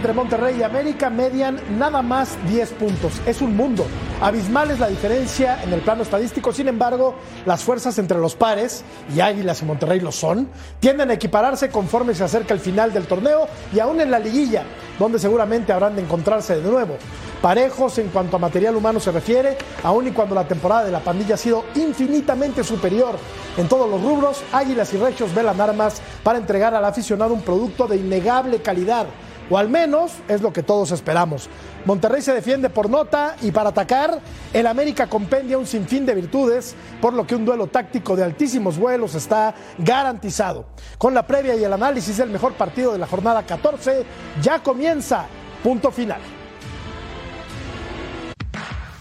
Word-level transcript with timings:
entre 0.00 0.14
Monterrey 0.14 0.56
y 0.58 0.62
América 0.62 1.10
median 1.10 1.60
nada 1.78 2.00
más 2.00 2.38
10 2.48 2.70
puntos. 2.70 3.20
Es 3.26 3.42
un 3.42 3.54
mundo. 3.54 3.84
Abismal 4.22 4.70
es 4.70 4.78
la 4.80 4.88
diferencia 4.88 5.62
en 5.62 5.74
el 5.74 5.80
plano 5.80 6.04
estadístico. 6.04 6.54
Sin 6.54 6.68
embargo, 6.68 7.16
las 7.44 7.62
fuerzas 7.62 7.98
entre 7.98 8.16
los 8.16 8.34
pares, 8.34 8.82
y 9.14 9.20
Águilas 9.20 9.60
y 9.60 9.66
Monterrey 9.66 10.00
lo 10.00 10.10
son, 10.10 10.48
tienden 10.78 11.10
a 11.10 11.14
equipararse 11.14 11.68
conforme 11.68 12.14
se 12.14 12.24
acerca 12.24 12.54
el 12.54 12.60
final 12.60 12.94
del 12.94 13.06
torneo 13.06 13.46
y 13.74 13.78
aún 13.78 14.00
en 14.00 14.10
la 14.10 14.18
liguilla, 14.18 14.62
donde 14.98 15.18
seguramente 15.18 15.70
habrán 15.70 15.94
de 15.96 16.00
encontrarse 16.00 16.58
de 16.58 16.70
nuevo. 16.70 16.96
Parejos 17.42 17.98
en 17.98 18.08
cuanto 18.08 18.36
a 18.36 18.38
material 18.38 18.76
humano 18.76 19.00
se 19.00 19.12
refiere, 19.12 19.58
aun 19.82 20.06
y 20.06 20.12
cuando 20.12 20.34
la 20.34 20.48
temporada 20.48 20.84
de 20.84 20.92
la 20.92 21.00
pandilla 21.00 21.34
ha 21.34 21.38
sido 21.38 21.66
infinitamente 21.74 22.64
superior 22.64 23.16
en 23.58 23.68
todos 23.68 23.90
los 23.90 24.00
rubros, 24.00 24.42
Águilas 24.50 24.94
y 24.94 24.96
Rechos 24.96 25.34
velan 25.34 25.60
armas 25.60 26.00
para 26.22 26.38
entregar 26.38 26.74
al 26.74 26.86
aficionado 26.86 27.34
un 27.34 27.42
producto 27.42 27.86
de 27.86 27.98
innegable 27.98 28.62
calidad 28.62 29.06
o 29.50 29.58
al 29.58 29.68
menos 29.68 30.12
es 30.28 30.40
lo 30.40 30.52
que 30.52 30.62
todos 30.62 30.92
esperamos. 30.92 31.50
Monterrey 31.84 32.22
se 32.22 32.32
defiende 32.32 32.70
por 32.70 32.88
nota 32.88 33.36
y 33.42 33.50
para 33.50 33.70
atacar, 33.70 34.20
el 34.52 34.66
América 34.66 35.08
compendia 35.08 35.58
un 35.58 35.66
sinfín 35.66 36.06
de 36.06 36.14
virtudes, 36.14 36.74
por 37.00 37.12
lo 37.12 37.26
que 37.26 37.34
un 37.34 37.44
duelo 37.44 37.66
táctico 37.66 38.16
de 38.16 38.24
altísimos 38.24 38.78
vuelos 38.78 39.14
está 39.14 39.54
garantizado. 39.78 40.66
Con 40.96 41.12
la 41.12 41.26
previa 41.26 41.56
y 41.56 41.64
el 41.64 41.72
análisis 41.72 42.16
del 42.16 42.30
mejor 42.30 42.54
partido 42.54 42.92
de 42.92 42.98
la 42.98 43.06
jornada 43.06 43.42
14, 43.44 44.04
ya 44.40 44.62
comienza. 44.62 45.26
Punto 45.62 45.90
final. 45.90 46.39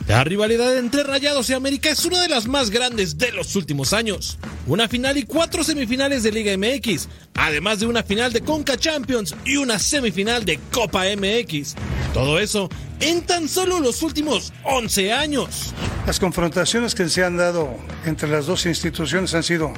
La 0.10 0.24
rivalidad 0.24 0.76
entre 0.76 1.04
Rayados 1.04 1.52
y 1.52 1.54
América 1.54 1.92
es 1.92 2.04
una 2.04 2.20
de 2.20 2.30
las 2.30 2.48
más 2.48 2.72
grandes 2.72 3.20
de 3.20 3.32
los 3.32 3.56
últimos 3.56 3.94
años. 3.94 4.40
Una 4.66 4.88
final 4.88 5.20
y 5.20 5.24
cuatro 5.24 5.64
semifinales 5.64 6.24
de 6.24 6.32
Liga 6.32 6.58
MX, 6.58 7.08
además 7.36 7.80
de 7.80 7.86
una 7.86 8.02
final 8.02 8.34
de 8.34 8.42
Conca 8.42 8.76
Champions 8.76 9.36
y 9.46 9.58
una 9.58 9.78
semifinal 9.78 10.46
de 10.46 10.60
Copa 10.72 11.04
MX. 11.16 11.76
Todo 12.12 12.40
eso 12.40 12.70
en 13.00 13.22
tan 13.22 13.48
solo 13.48 13.80
los 13.80 14.02
últimos 14.02 14.52
11 14.64 15.14
años. 15.14 15.76
Las 16.08 16.20
confrontaciones 16.20 16.96
que 16.96 17.08
se 17.08 17.24
han 17.24 17.38
dado 17.38 17.70
entre 18.04 18.28
las 18.30 18.48
dos 18.48 18.66
instituciones 18.66 19.36
han 19.36 19.44
sido 19.44 19.72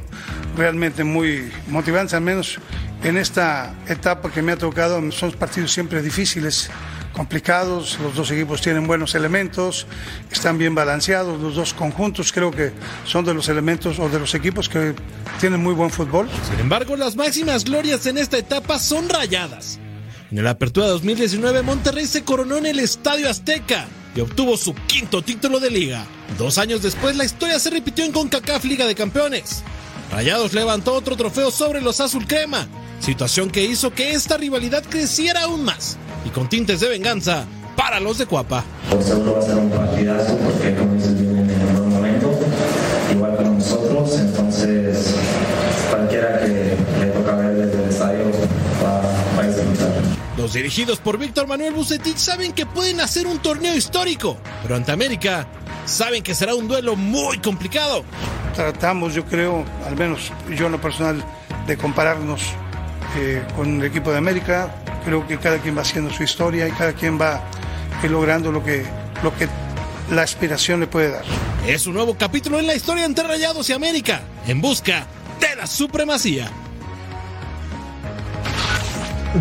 realmente 0.56 1.04
muy 1.04 1.52
motivantes, 1.68 2.14
al 2.14 2.22
menos 2.22 2.58
en 3.04 3.18
esta 3.18 3.76
etapa 3.86 4.32
que 4.32 4.42
me 4.42 4.54
ha 4.54 4.58
tocado. 4.58 5.12
Son 5.12 5.34
partidos 5.34 5.74
siempre 5.74 6.02
difíciles 6.02 6.72
complicados, 7.12 7.98
los 8.02 8.16
dos 8.16 8.32
equipos 8.32 8.62
tienen 8.62 8.88
buenos 8.88 9.16
elementos, 9.16 9.86
están 10.32 10.58
bien 10.58 10.76
balanceados, 10.76 11.40
los 11.40 11.56
dos 11.56 11.74
conjuntos 11.74 12.32
creo 12.32 12.52
que 12.52 12.72
son 13.06 13.26
de 13.26 13.34
los 13.34 13.50
elementos 13.50 14.00
o 14.00 14.10
de 14.10 14.20
los 14.20 14.34
equipos 14.36 14.70
que 14.70 14.96
tienen 15.40 15.62
muy 15.62 15.74
buen 15.74 15.90
fútbol. 15.90 16.30
Sin 16.50 16.60
embargo, 16.60 16.96
las 16.96 17.16
máximas 17.16 17.64
glorias 17.64 18.06
en 18.06 18.18
esta 18.18 18.38
etapa 18.38 18.80
son 18.80 19.10
rayadas. 19.10 19.80
En 20.32 20.44
la 20.44 20.52
apertura 20.52 20.88
2019, 20.88 21.62
Monterrey 21.62 22.08
se 22.08 22.24
coronó 22.24 22.58
en 22.58 22.66
el 22.66 22.80
Estadio 22.80 23.30
Azteca 23.30 23.86
y 24.16 24.22
obtuvo 24.22 24.56
su 24.56 24.74
quinto 24.74 25.22
título 25.22 25.60
de 25.60 25.72
liga. 25.72 26.06
Dos 26.38 26.58
años 26.58 26.82
después, 26.82 27.18
la 27.18 27.26
historia 27.26 27.60
se 27.60 27.70
repitió 27.70 28.06
en 28.06 28.14
CONCACAF 28.14 28.64
Liga 28.64 28.88
de 28.88 28.96
Campeones. 28.96 29.64
Rayados 30.12 30.54
levantó 30.54 30.94
otro 30.94 31.16
trofeo 31.18 31.52
sobre 31.52 31.82
los 31.82 32.00
azul 32.02 32.28
crema, 32.28 32.68
situación 33.00 33.50
que 33.50 33.64
hizo 33.64 33.92
que 33.92 34.12
esta 34.12 34.38
rivalidad 34.38 34.84
creciera 34.90 35.44
aún 35.44 35.64
más 35.64 35.98
y 36.26 36.30
con 36.30 36.50
tintes 36.50 36.80
de 36.80 36.90
venganza 36.90 37.46
para 37.76 38.00
los 38.00 38.18
de 38.18 38.26
Cuapa. 38.26 38.64
Por 38.90 39.02
seguro 39.04 39.34
va 39.34 39.40
a 39.40 39.42
ser 39.42 39.56
un 39.56 39.70
partidazo 39.70 40.38
porque 40.38 40.76
como 40.76 40.94
dices 40.94 41.20
vienen 41.20 41.50
en 41.50 41.76
buen 41.76 41.90
momento, 41.90 42.40
igual 43.12 43.36
para 43.36 43.50
nosotros, 43.50 44.20
entonces 44.20 45.16
cualquiera 45.90 46.40
que 46.40 46.76
le 47.00 47.06
toca 47.08 47.36
ver 47.36 47.56
desde 47.56 47.84
el 47.84 47.90
estadio 47.90 48.26
va, 48.84 49.02
va 49.38 49.44
a 49.44 49.48
disfrutar. 49.48 49.92
Los 50.38 50.54
dirigidos 50.54 51.00
por 51.00 51.18
Víctor 51.18 51.48
Manuel 51.48 51.74
Bucetich 51.74 52.18
saben 52.18 52.54
que 52.54 52.66
pueden 52.66 53.00
hacer 53.02 53.28
un 53.28 53.40
torneo 53.40 53.76
histórico, 53.76 54.38
pero 54.64 54.76
ante 54.76 54.92
América 54.92 55.48
saben 55.86 56.24
que 56.24 56.34
será 56.34 56.56
un 56.56 56.68
duelo 56.68 56.96
muy 56.96 57.40
complicado. 57.40 58.04
Tratamos, 58.56 59.14
yo 59.14 59.26
creo, 59.26 59.64
al 59.88 59.96
menos 59.96 60.32
yo 60.56 60.66
en 60.66 60.74
lo 60.74 60.82
personal, 60.82 61.24
de 61.68 61.78
compararnos 61.78 62.42
eh, 63.18 63.44
con 63.56 63.82
el 63.82 63.84
equipo 63.86 64.12
de 64.12 64.18
América. 64.18 64.81
Creo 65.06 65.26
que 65.28 65.38
cada 65.38 65.58
quien 65.58 65.78
va 65.78 65.82
haciendo 65.82 66.12
su 66.12 66.24
historia 66.24 66.68
y 66.68 66.72
cada 66.72 66.94
quien 66.94 67.20
va 67.20 67.42
logrando 68.10 68.52
lo 68.52 68.64
que, 68.64 68.84
lo 69.24 69.36
que 69.36 69.48
la 70.12 70.24
aspiración 70.24 70.80
le 70.80 70.88
puede 70.88 71.12
dar. 71.12 71.24
Es 71.66 71.86
un 71.88 71.94
nuevo 71.94 72.16
capítulo 72.16 72.60
en 72.60 72.68
la 72.68 72.76
historia 72.76 73.06
entre 73.06 73.28
Rayados 73.28 73.70
y 73.70 73.74
América, 73.74 74.22
en 74.48 74.62
busca 74.62 75.06
de 75.40 75.56
la 75.56 75.68
supremacía. 75.68 76.50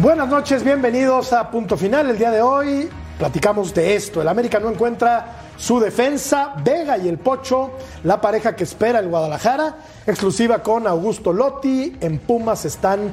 Buenas 0.00 0.28
noches, 0.28 0.62
bienvenidos 0.62 1.32
a 1.32 1.50
Punto 1.50 1.76
Final. 1.76 2.10
El 2.10 2.18
día 2.18 2.30
de 2.30 2.42
hoy 2.42 2.88
platicamos 3.18 3.74
de 3.74 3.96
esto. 3.96 4.22
El 4.22 4.28
América 4.28 4.60
no 4.60 4.70
encuentra 4.70 5.50
su 5.56 5.80
defensa, 5.80 6.54
Vega 6.64 6.96
y 6.96 7.08
el 7.08 7.18
Pocho, 7.18 7.72
la 8.04 8.20
pareja 8.20 8.54
que 8.54 8.64
espera 8.64 8.98
el 9.00 9.08
Guadalajara, 9.08 9.76
exclusiva 10.06 10.62
con 10.62 10.86
Augusto 10.86 11.32
Lotti. 11.32 11.96
En 12.00 12.18
Pumas 12.18 12.64
están 12.64 13.10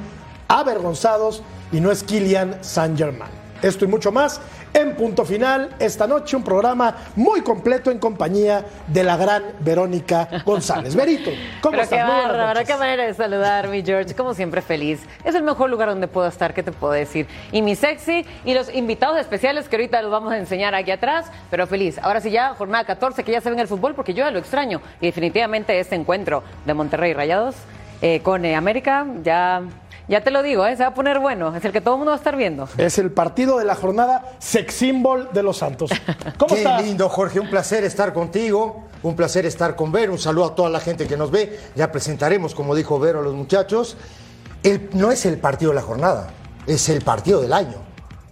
avergonzados 0.48 1.42
y 1.70 1.80
no 1.80 1.90
es 1.90 2.02
Kylian 2.02 2.58
San 2.62 2.96
Germain. 2.96 3.30
Esto 3.62 3.84
y 3.84 3.88
mucho 3.88 4.12
más 4.12 4.40
en 4.74 4.94
punto 4.94 5.24
final 5.24 5.70
esta 5.78 6.06
noche, 6.06 6.36
un 6.36 6.44
programa 6.44 6.94
muy 7.16 7.40
completo 7.40 7.90
en 7.90 7.98
compañía 7.98 8.64
de 8.86 9.02
la 9.02 9.16
gran 9.16 9.42
Verónica 9.60 10.28
González. 10.44 10.94
Verito, 10.94 11.30
¿cómo 11.60 11.72
Pero 11.72 11.82
estás? 11.84 11.98
Qué 11.98 12.36
noches. 12.36 12.66
qué 12.66 12.76
manera 12.76 13.06
de 13.06 13.14
saludar, 13.14 13.68
mi 13.68 13.82
George. 13.82 14.14
Como 14.14 14.34
siempre, 14.34 14.60
feliz. 14.60 15.00
Es 15.24 15.34
el 15.34 15.42
mejor 15.42 15.70
lugar 15.70 15.88
donde 15.88 16.06
puedo 16.06 16.28
estar, 16.28 16.54
¿qué 16.54 16.62
te 16.62 16.72
puedo 16.72 16.92
decir? 16.92 17.26
Y 17.50 17.62
mi 17.62 17.76
sexy 17.76 18.26
y 18.44 18.54
los 18.54 18.72
invitados 18.72 19.18
especiales 19.18 19.68
que 19.68 19.76
ahorita 19.76 20.02
los 20.02 20.10
vamos 20.10 20.32
a 20.32 20.38
enseñar 20.38 20.74
aquí 20.74 20.90
atrás, 20.90 21.26
pero 21.50 21.66
feliz. 21.66 21.98
Ahora 22.02 22.20
sí 22.20 22.30
ya, 22.30 22.54
jornada 22.54 22.84
14, 22.84 23.24
que 23.24 23.32
ya 23.32 23.40
se 23.40 23.50
ven 23.50 23.58
el 23.58 23.68
fútbol, 23.68 23.94
porque 23.94 24.12
yo 24.12 24.24
ya 24.24 24.30
lo 24.30 24.38
extraño. 24.38 24.80
Y 25.00 25.06
definitivamente 25.06 25.78
este 25.80 25.94
encuentro 25.94 26.42
de 26.66 26.74
Monterrey 26.74 27.14
Rayados 27.14 27.56
eh, 28.02 28.20
con 28.22 28.44
eh, 28.44 28.54
América, 28.54 29.06
ya, 29.24 29.62
ya 30.08 30.22
te 30.22 30.30
lo 30.30 30.42
digo, 30.42 30.66
¿eh? 30.66 30.76
se 30.76 30.82
va 30.82 30.88
a 30.90 30.94
poner 30.94 31.18
bueno. 31.18 31.54
Es 31.54 31.64
el 31.64 31.72
que 31.72 31.80
todo 31.80 31.94
el 31.94 31.98
mundo 31.98 32.10
va 32.10 32.16
a 32.16 32.18
estar 32.18 32.34
viendo. 32.36 32.68
Es 32.78 32.98
el 32.98 33.10
partido 33.12 33.58
de 33.58 33.64
la 33.64 33.74
jornada 33.74 34.24
sex 34.38 34.74
symbol 34.74 35.28
de 35.32 35.42
los 35.42 35.58
Santos. 35.58 35.90
¿Cómo 36.38 36.54
Qué 36.54 36.62
estás? 36.62 36.82
lindo, 36.82 37.08
Jorge. 37.08 37.40
Un 37.40 37.50
placer 37.50 37.84
estar 37.84 38.12
contigo. 38.12 38.84
Un 39.02 39.14
placer 39.14 39.46
estar 39.46 39.76
con 39.76 39.92
Vero. 39.92 40.12
Un 40.12 40.18
saludo 40.18 40.46
a 40.46 40.54
toda 40.54 40.70
la 40.70 40.80
gente 40.80 41.06
que 41.06 41.16
nos 41.16 41.30
ve. 41.30 41.58
Ya 41.76 41.92
presentaremos, 41.92 42.54
como 42.54 42.74
dijo 42.74 42.98
Vero, 42.98 43.20
a 43.20 43.22
los 43.22 43.34
muchachos. 43.34 43.96
El- 44.62 44.88
no 44.94 45.12
es 45.12 45.24
el 45.26 45.38
partido 45.38 45.70
de 45.70 45.76
la 45.76 45.82
jornada, 45.82 46.28
es 46.66 46.88
el 46.88 47.02
partido 47.02 47.40
del 47.40 47.52
año. 47.52 47.76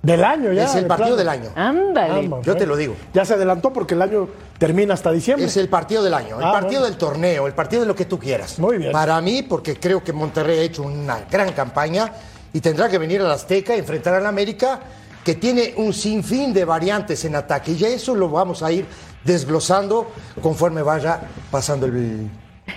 Del 0.07 0.25
año 0.25 0.53
ya. 0.53 0.65
es 0.65 0.75
el 0.77 0.83
de 0.85 0.89
partido 0.89 1.17
del 1.17 1.29
año. 1.29 1.51
Ándale. 1.55 2.31
Yo 2.43 2.53
¿eh? 2.53 2.57
te 2.57 2.65
lo 2.67 2.77
digo. 2.77 2.95
Ya 3.13 3.25
se 3.25 3.35
adelantó 3.35 3.73
porque 3.73 3.95
el 3.95 4.03
año 4.03 4.29
termina 4.59 4.95
hasta 4.95 5.11
diciembre. 5.11 5.47
Es 5.47 5.57
el 5.57 5.69
partido 5.69 6.03
del 6.03 6.15
año, 6.15 6.39
el 6.39 6.45
Ah, 6.45 6.53
partido 6.53 6.81
bueno. 6.81 6.87
del 6.87 6.97
torneo, 6.97 7.47
el 7.47 7.55
partido 7.55 7.83
de 7.83 7.89
lo 7.89 7.95
que 7.97 8.05
tú 8.05 8.19
quieras. 8.19 8.59
Muy 8.59 8.79
bien. 8.79 8.93
Para 8.93 9.21
mí, 9.21 9.43
porque 9.43 9.77
creo 9.79 10.03
que 10.05 10.13
Monterrey 10.13 10.59
ha 10.61 10.63
hecho 10.63 10.83
una 10.85 11.21
gran 11.31 11.53
campaña 11.53 12.13
y 12.53 12.61
tendrá 12.61 12.89
que 12.89 12.99
venir 12.99 13.21
al 13.21 13.31
Azteca 13.31 13.73
a 13.73 13.77
enfrentar 13.77 14.15
al 14.15 14.27
América, 14.27 14.81
que 15.25 15.35
tiene 15.35 15.75
un 15.77 15.93
sinfín 15.93 16.53
de 16.55 16.65
variantes 16.65 17.25
en 17.25 17.35
ataque. 17.35 17.73
Y 17.73 17.85
eso 17.85 18.15
lo 18.15 18.29
vamos 18.29 18.63
a 18.63 18.71
ir 18.71 18.87
desglosando 19.25 20.07
conforme 20.41 20.83
vaya 20.83 21.21
pasando 21.51 21.87
el, 21.87 22.29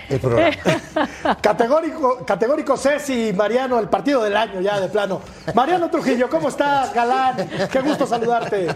el 0.08 0.20
programa. 0.20 0.56
Categórico, 1.40 2.24
categórico 2.26 2.76
Ceci, 2.76 3.32
Mariano, 3.32 3.78
el 3.78 3.88
partido 3.88 4.22
del 4.22 4.36
año 4.36 4.60
ya 4.60 4.80
de 4.80 4.88
plano. 4.88 5.20
Mariano 5.54 5.90
Trujillo, 5.90 6.28
¿cómo 6.28 6.48
estás, 6.48 6.92
galán? 6.92 7.48
Qué 7.70 7.80
gusto 7.80 8.06
saludarte. 8.06 8.74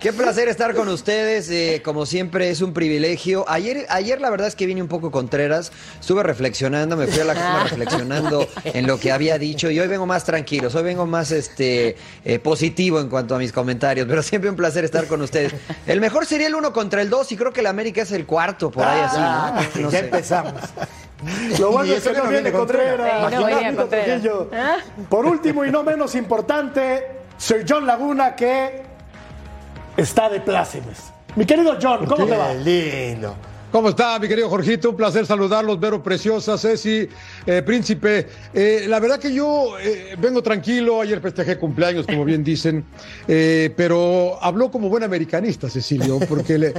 Qué 0.00 0.12
placer 0.12 0.48
estar 0.48 0.74
con 0.74 0.88
ustedes, 0.88 1.48
eh, 1.50 1.82
como 1.84 2.06
siempre 2.06 2.50
es 2.50 2.60
un 2.60 2.72
privilegio. 2.72 3.44
Ayer, 3.48 3.86
ayer 3.88 4.20
la 4.20 4.30
verdad 4.30 4.48
es 4.48 4.54
que 4.56 4.66
vine 4.66 4.82
un 4.82 4.88
poco 4.88 5.10
contreras, 5.10 5.72
estuve 6.00 6.22
reflexionando, 6.22 6.96
me 6.96 7.06
fui 7.06 7.20
a 7.20 7.24
la 7.24 7.34
cama 7.34 7.64
reflexionando 7.64 8.46
en 8.64 8.86
lo 8.86 8.98
que 8.98 9.12
había 9.12 9.38
dicho 9.38 9.70
y 9.70 9.78
hoy 9.80 9.88
vengo 9.88 10.06
más 10.06 10.24
tranquilo, 10.24 10.68
hoy 10.72 10.82
vengo 10.82 11.06
más 11.06 11.30
este 11.30 11.96
eh, 12.24 12.38
positivo 12.38 13.00
en 13.00 13.08
cuanto 13.08 13.34
a 13.34 13.38
mis 13.38 13.52
comentarios, 13.52 14.06
pero 14.08 14.22
siempre 14.22 14.50
un 14.50 14.56
placer 14.56 14.84
estar 14.84 15.06
con 15.06 15.22
ustedes. 15.22 15.54
El 15.86 16.00
mejor 16.00 16.26
sería 16.26 16.46
el 16.46 16.54
uno 16.54 16.72
contra 16.72 17.02
el 17.02 17.10
dos 17.10 17.30
y 17.32 17.36
creo 17.36 17.52
que 17.52 17.60
el 17.60 17.66
América 17.66 18.02
es 18.02 18.12
el 18.12 18.26
cuarto, 18.26 18.70
por 18.70 18.84
ahí 18.84 19.00
Ah, 19.02 19.58
así, 19.58 19.78
¿no? 19.80 19.86
No 19.86 19.90
ya 19.90 20.00
sé. 20.00 20.05
Empezamos. 20.06 20.54
Lo 21.58 21.72
bueno 21.72 21.94
es 21.94 22.06
que 22.06 22.12
no 22.12 22.28
viene 22.28 22.52
Contreras. 22.52 23.32
No 23.32 23.76
Contreras. 23.76 24.22
¿Ah? 24.52 24.76
Por 25.08 25.26
último 25.26 25.64
y 25.64 25.70
no 25.70 25.82
menos 25.82 26.14
importante, 26.14 27.20
Sir 27.38 27.64
John 27.68 27.86
Laguna, 27.86 28.34
que 28.36 28.82
está 29.96 30.28
de 30.28 30.40
plácemes. 30.40 31.12
Mi 31.34 31.44
querido 31.44 31.76
John, 31.80 32.06
¿cómo 32.06 32.26
te 32.26 32.36
va? 32.36 32.48
Qué 32.48 33.10
lindo. 33.12 33.34
¿Cómo 33.72 33.90
está, 33.90 34.18
mi 34.18 34.28
querido 34.28 34.48
Jorgito? 34.48 34.90
Un 34.90 34.96
placer 34.96 35.26
saludarlos, 35.26 35.78
Vero 35.78 36.02
Preciosa, 36.02 36.56
Ceci, 36.56 37.06
eh, 37.46 37.62
Príncipe. 37.62 38.26
Eh, 38.54 38.86
la 38.88 39.00
verdad 39.00 39.18
que 39.18 39.34
yo 39.34 39.78
eh, 39.78 40.14
vengo 40.18 40.42
tranquilo, 40.42 41.02
ayer 41.02 41.20
festejé 41.20 41.58
cumpleaños, 41.58 42.06
como 42.06 42.24
bien 42.24 42.42
dicen, 42.42 42.84
pero 43.26 44.38
habló 44.40 44.70
como 44.70 44.88
buen 44.88 45.02
americanista, 45.02 45.68
Cecilio, 45.68 46.18
porque 46.20 46.56
le- 46.58 46.74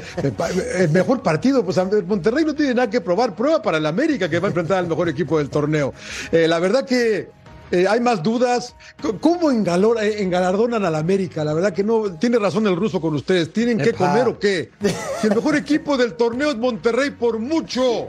el 0.78 0.90
mejor 0.90 1.22
partido, 1.22 1.64
pues 1.64 1.78
Monterrey 2.08 2.46
no 2.46 2.56
tiene 2.56 2.74
nada 2.74 2.90
que 2.90 3.02
probar, 3.02 3.36
prueba 3.36 3.62
para 3.62 3.78
el 3.78 3.86
América 3.86 4.28
que 4.30 4.40
va 4.40 4.48
a 4.48 4.50
enfrentar 4.50 4.78
al 4.80 4.88
mejor 4.88 5.10
equipo 5.10 5.38
del 5.38 5.50
torneo. 5.50 5.94
La 6.32 6.58
verdad 6.60 6.86
que 6.86 7.30
eh, 7.72 7.86
hay 7.88 8.00
más 8.00 8.24
dudas. 8.24 8.76
¿Cómo 9.22 9.52
engalor- 9.52 10.02
eh, 10.02 10.22
engalardonan 10.22 10.86
a 10.86 10.90
la 10.90 11.00
América? 11.00 11.44
La 11.44 11.54
verdad 11.54 11.74
que 11.74 11.84
no, 11.84 12.14
tiene 12.18 12.40
razón 12.40 12.66
el 12.68 12.76
ruso 12.76 13.00
con 13.02 13.14
ustedes. 13.16 13.52
¿Tienen 13.54 13.78
que 13.78 13.94
comer 13.94 14.28
o 14.28 14.40
qué? 14.40 14.72
Si 15.22 15.28
el 15.28 15.36
mejor 15.36 15.56
equipo 15.56 15.98
del 15.98 16.14
torneo 16.14 16.50
es 16.52 16.58
Monterrey 16.58 17.12
por 17.12 17.40
mucho, 17.40 18.08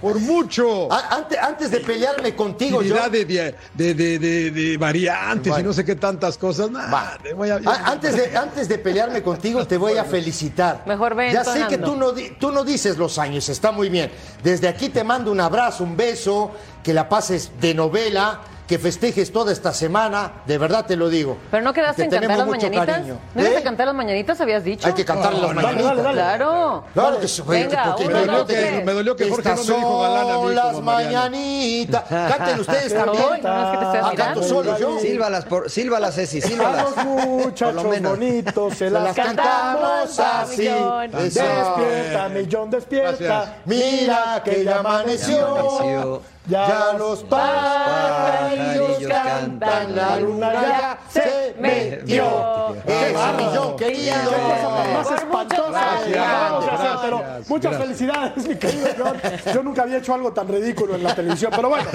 por 0.00 0.18
mucho. 0.20 0.88
Antes, 0.92 1.38
antes 1.38 1.70
de 1.70 1.80
pelearme 1.80 2.34
contigo, 2.34 2.80
yo. 2.82 2.94
De, 3.10 3.24
de, 3.24 3.54
de, 3.74 3.94
de- 3.94 4.18
de- 4.18 4.50
de 4.50 4.76
variantes 4.78 5.52
y 5.58 5.62
no 5.62 5.72
sé 5.72 5.84
qué 5.84 5.96
tantas 5.96 6.38
cosas. 6.38 6.70
Nah, 6.70 6.90
Va. 6.90 7.18
te 7.22 7.32
voy 7.34 7.50
a- 7.50 7.60
antes, 7.84 8.16
de, 8.16 8.36
antes 8.36 8.68
de 8.68 8.78
pelearme 8.78 9.22
contigo, 9.22 9.66
te 9.66 9.76
voy 9.76 9.96
a 9.98 10.04
felicitar. 10.04 10.84
Mejor 10.86 11.14
ve 11.14 11.32
Ya 11.32 11.44
sé 11.44 11.66
que 11.68 11.78
tú 11.78 11.96
no, 11.96 12.12
di- 12.12 12.30
tú 12.38 12.50
no 12.52 12.64
dices 12.64 12.96
los 12.96 13.18
años, 13.18 13.48
está 13.48 13.72
muy 13.72 13.88
bien. 13.88 14.10
Desde 14.42 14.68
aquí 14.68 14.88
te 14.88 15.02
mando 15.04 15.32
un 15.32 15.40
abrazo, 15.40 15.82
un 15.84 15.96
beso, 15.96 16.52
que 16.82 16.94
la 16.94 17.08
pases 17.08 17.50
de 17.60 17.74
novela, 17.74 18.40
que 18.66 18.78
festejes 18.78 19.30
toda 19.30 19.52
esta 19.52 19.74
semana, 19.74 20.32
de 20.46 20.56
verdad 20.56 20.86
te 20.86 20.96
lo 20.96 21.10
digo. 21.10 21.36
Pero 21.50 21.62
no 21.62 21.72
quedaste 21.74 22.04
Te 22.08 22.16
en 22.16 22.20
cantar 22.22 22.38
las 22.38 22.46
mucho 22.46 22.58
mañanitas. 22.60 22.86
cariño. 22.86 23.18
¿No 23.34 23.42
ibas 23.42 23.52
¿Eh? 23.54 23.58
a 23.58 23.62
cantar 23.62 23.86
las 23.86 23.94
mañanitas, 23.94 24.40
habías 24.40 24.64
dicho? 24.64 24.86
Hay 24.88 24.94
que 24.94 25.04
cantarle 25.04 25.40
las 25.42 25.48
dale, 25.54 25.62
mañanitas. 25.62 25.96
dale, 25.96 26.02
dale. 26.02 26.14
Claro. 26.14 26.84
Claro 26.94 27.20
que 27.20 27.28
sí, 27.28 27.42
güey, 27.42 27.62
Venga, 27.64 27.84
porque 27.84 28.04
uno, 28.06 28.14
me, 28.14 28.26
dolió 28.26 28.46
que, 28.46 28.82
me 28.86 28.92
dolió 28.94 29.16
que 29.16 29.28
Jorge 29.28 29.48
no 29.50 29.56
me 29.56 29.62
dijo 29.76 30.00
galán 30.00 30.30
a 30.30 30.38
mí 30.38 30.54
las 30.54 30.80
mañanitas. 30.80 32.04
Canten 32.08 32.60
ustedes 32.60 32.94
también. 32.94 33.22
hoy, 33.22 33.40
no 33.42 33.64
es 33.64 33.70
que 33.70 33.76
te 33.78 33.84
estoy 33.84 34.00
Ah, 34.02 34.12
canto 34.16 34.42
solo 34.42 34.78
yo. 34.78 34.98
Sílvalas, 34.98 35.44
por, 35.44 35.70
sílvalas, 35.70 36.14
Ceci, 36.14 36.40
sílvalas. 36.40 36.96
A 36.96 37.04
los 37.04 37.16
muchachos 37.16 38.00
bonitos 38.02 38.72
se, 38.72 38.78
Se 38.78 38.90
las 38.90 39.02
las 39.04 39.14
cantamos 39.16 40.18
así. 40.18 40.68
Despierta, 41.12 42.28
millón, 42.30 42.70
despierta. 42.70 43.56
Mira 43.66 44.40
que 44.42 44.64
ya 44.64 44.78
amaneció. 44.78 46.22
Amaneció. 46.46 46.92
Ya 46.92 46.98
los 46.98 47.22
pajarillos 47.24 48.98
cantan, 49.08 49.96
la 49.96 50.16
luna 50.20 50.52
ya 50.52 50.98
se 51.08 51.54
metió. 51.58 52.74
Querido. 52.84 53.76
Qué 53.76 53.94
cosa 53.94 54.84
más 54.92 55.10
espantosa. 55.10 55.84
gracias, 56.06 56.98
pero 57.02 57.18
gracias. 57.18 57.48
muchas 57.50 57.76
felicidades, 57.76 58.46
mi 58.48 58.56
querido 58.56 58.88
John. 58.98 59.16
Yo 59.54 59.62
nunca 59.62 59.82
había 59.82 59.98
hecho 59.98 60.14
algo 60.14 60.32
tan 60.32 60.48
ridículo 60.48 60.94
en 60.96 61.02
la 61.02 61.14
televisión, 61.14 61.50
pero 61.54 61.68
bueno, 61.70 61.88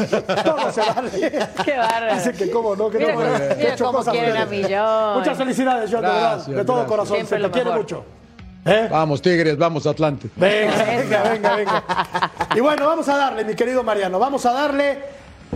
todo 0.43 0.71
se 0.71 0.81
vale. 0.81 1.11
Qué 1.63 1.77
bárbaro. 1.77 2.15
Dice 2.15 2.33
que 2.33 2.49
cómo 2.51 2.75
no, 2.75 2.89
que 2.89 2.97
Mira 2.97 3.13
no. 3.13 3.19
que 3.19 3.25
he 3.27 3.55
mira 3.55 3.73
hecho 3.73 3.91
cosas 3.91 4.13
quieren 4.13 4.35
a 4.37 4.45
ridículas. 4.45 4.69
Millón. 4.69 5.19
Muchas 5.19 5.37
felicidades, 5.37 5.91
John, 5.91 6.01
de 6.01 6.07
verdad, 6.07 6.31
Gracias, 6.33 6.55
de 6.55 6.65
todo 6.65 6.75
gracias. 6.77 6.89
corazón. 6.89 7.15
Siempre 7.17 7.37
se 7.37 7.43
te 7.45 7.51
quiere 7.51 7.71
mucho. 7.71 8.03
¿Eh? 8.69 8.88
Vamos, 8.92 9.21
Tigres, 9.21 9.57
vamos, 9.57 9.88
Atlante. 9.88 10.30
Venga, 10.36 10.83
venga, 10.83 11.24
venga, 11.24 11.56
venga. 11.56 11.83
Y 12.56 12.60
bueno, 12.60 12.86
vamos 12.86 13.10
a 13.10 13.18
darle, 13.18 13.44
mi 13.44 13.56
querido 13.56 13.83
Mariano, 13.83 14.19
vamos 14.19 14.45
a 14.45 14.54
darle. 14.54 15.00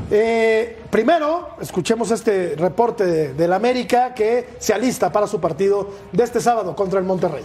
eh, 0.09 0.79
primero, 0.89 1.49
escuchemos 1.61 2.09
este 2.09 2.55
reporte 2.57 3.05
de, 3.05 3.33
del 3.35 3.53
América 3.53 4.15
que 4.15 4.55
se 4.57 4.73
alista 4.73 5.11
para 5.11 5.27
su 5.27 5.39
partido 5.39 5.89
de 6.11 6.23
este 6.23 6.41
sábado 6.41 6.75
contra 6.75 6.97
el 6.97 7.05
Monterrey. 7.05 7.43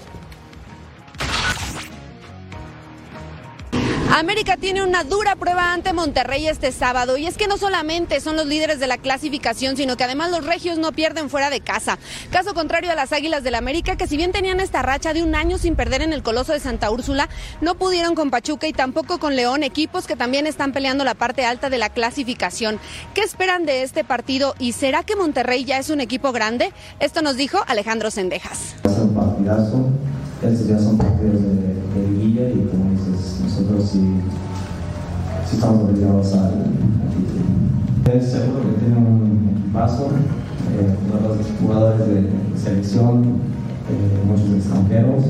América 4.10 4.56
tiene 4.56 4.82
una 4.82 5.04
dura 5.04 5.36
prueba 5.36 5.74
ante 5.74 5.92
Monterrey 5.92 6.48
este 6.48 6.72
sábado 6.72 7.18
y 7.18 7.26
es 7.26 7.36
que 7.36 7.46
no 7.46 7.58
solamente 7.58 8.20
son 8.20 8.36
los 8.36 8.46
líderes 8.46 8.80
de 8.80 8.86
la 8.86 8.96
clasificación, 8.96 9.76
sino 9.76 9.98
que 9.98 10.04
además 10.04 10.30
los 10.30 10.46
regios 10.46 10.78
no 10.78 10.92
pierden 10.92 11.28
fuera 11.28 11.50
de 11.50 11.60
casa. 11.60 11.98
Caso 12.30 12.54
contrario 12.54 12.90
a 12.90 12.94
las 12.94 13.12
Águilas 13.12 13.44
del 13.44 13.54
América, 13.54 13.96
que 13.96 14.06
si 14.06 14.16
bien 14.16 14.32
tenían 14.32 14.60
esta 14.60 14.80
racha 14.80 15.12
de 15.12 15.22
un 15.22 15.34
año 15.34 15.58
sin 15.58 15.76
perder 15.76 16.00
en 16.00 16.14
el 16.14 16.22
Coloso 16.22 16.54
de 16.54 16.58
Santa 16.58 16.90
Úrsula, 16.90 17.28
no 17.60 17.74
pudieron 17.74 18.14
con 18.14 18.30
Pachuca 18.30 18.66
y 18.66 18.72
tampoco 18.72 19.18
con 19.18 19.36
León, 19.36 19.62
equipos 19.62 20.06
que 20.06 20.16
también 20.16 20.46
están 20.46 20.72
peleando 20.72 21.04
la 21.04 21.14
parte 21.14 21.44
alta 21.44 21.68
de 21.68 21.76
la 21.76 21.90
clasificación. 21.90 22.80
¿Qué 23.14 23.20
esperan 23.20 23.66
de 23.66 23.82
este 23.82 24.04
partido 24.04 24.54
y 24.58 24.72
será 24.72 25.02
que 25.02 25.16
Monterrey 25.16 25.64
ya 25.64 25.78
es 25.78 25.90
un 25.90 26.00
equipo 26.00 26.32
grande? 26.32 26.72
Esto 26.98 27.20
nos 27.20 27.36
dijo 27.36 27.58
Alejandro 27.66 28.10
Sendejas. 28.10 28.74
Un 28.84 29.14
partidazo. 29.14 29.90
Ya 30.40 30.78
son 30.78 30.96
partidos 30.96 31.42
de, 31.42 31.78
y 32.22 32.38
nosotros 33.58 33.90
sí, 33.90 34.20
sí 35.48 35.56
estamos 35.56 35.90
obligados 35.90 36.32
al 36.34 36.68
al 38.06 38.22
seguro 38.22 38.60
que 38.62 38.84
tiene 38.84 38.96
un 38.96 39.52
equipazo, 39.54 40.06
eh, 40.06 40.94
jugadores 41.60 42.06
de 42.08 42.30
selección, 42.56 43.22
eh, 43.90 44.24
muchos 44.26 44.50
extranjeros, 44.56 45.24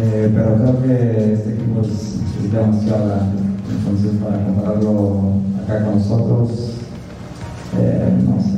eh, 0.00 0.32
pero 0.34 0.56
creo 0.56 0.82
que 0.82 1.32
este 1.34 1.54
equipo 1.54 1.82
es, 1.82 2.18
es 2.44 2.52
demasiado 2.52 3.06
grande. 3.06 3.42
Entonces, 3.70 4.20
para 4.20 4.44
compararlo 4.44 5.34
acá 5.62 5.84
con 5.84 5.98
nosotros, 5.98 6.72
eh, 7.78 8.18
no 8.26 8.42
sé. 8.42 8.53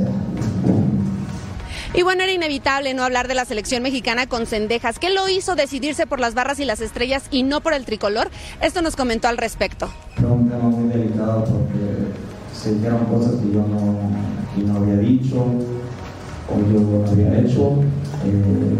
Y 1.97 2.03
bueno, 2.03 2.21
era 2.21 2.31
inevitable 2.31 2.93
no 2.93 3.01
hablar 3.01 3.27
de 3.27 3.33
la 3.33 3.43
selección 3.43 3.81
mexicana 3.81 4.27
con 4.27 4.45
Cendejas. 4.45 4.99
¿Qué 4.99 5.09
lo 5.09 5.27
hizo 5.29 5.55
decidirse 5.55 6.05
por 6.05 6.19
las 6.19 6.35
barras 6.35 6.59
y 6.59 6.65
las 6.65 6.79
estrellas 6.79 7.23
y 7.31 7.41
no 7.41 7.61
por 7.61 7.73
el 7.73 7.85
tricolor? 7.85 8.29
Esto 8.61 8.83
nos 8.83 8.95
comentó 8.95 9.29
al 9.29 9.37
respecto. 9.39 9.89
Fue 10.15 10.29
un 10.29 10.47
tema 10.47 10.65
muy 10.65 10.89
delicado 10.89 11.43
porque 11.45 12.13
se 12.53 12.75
dijeron 12.75 13.03
cosas 13.05 13.37
que 13.41 13.51
yo 13.51 13.65
no, 13.65 14.77
había 14.77 14.97
dicho 14.97 15.37
o 15.37 16.71
yo 16.71 16.79
no 16.79 17.09
había 17.09 17.39
hecho. 17.39 17.81
eh, 18.25 18.77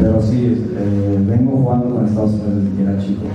pero 0.00 0.20
sí, 0.20 0.66
eh, 0.76 1.16
vengo 1.20 1.58
jugando 1.58 1.94
con 1.94 2.06
Estados 2.06 2.32
Unidos 2.32 2.56
desde 2.56 2.76
que 2.76 2.82
era 2.82 2.98
chico, 2.98 3.26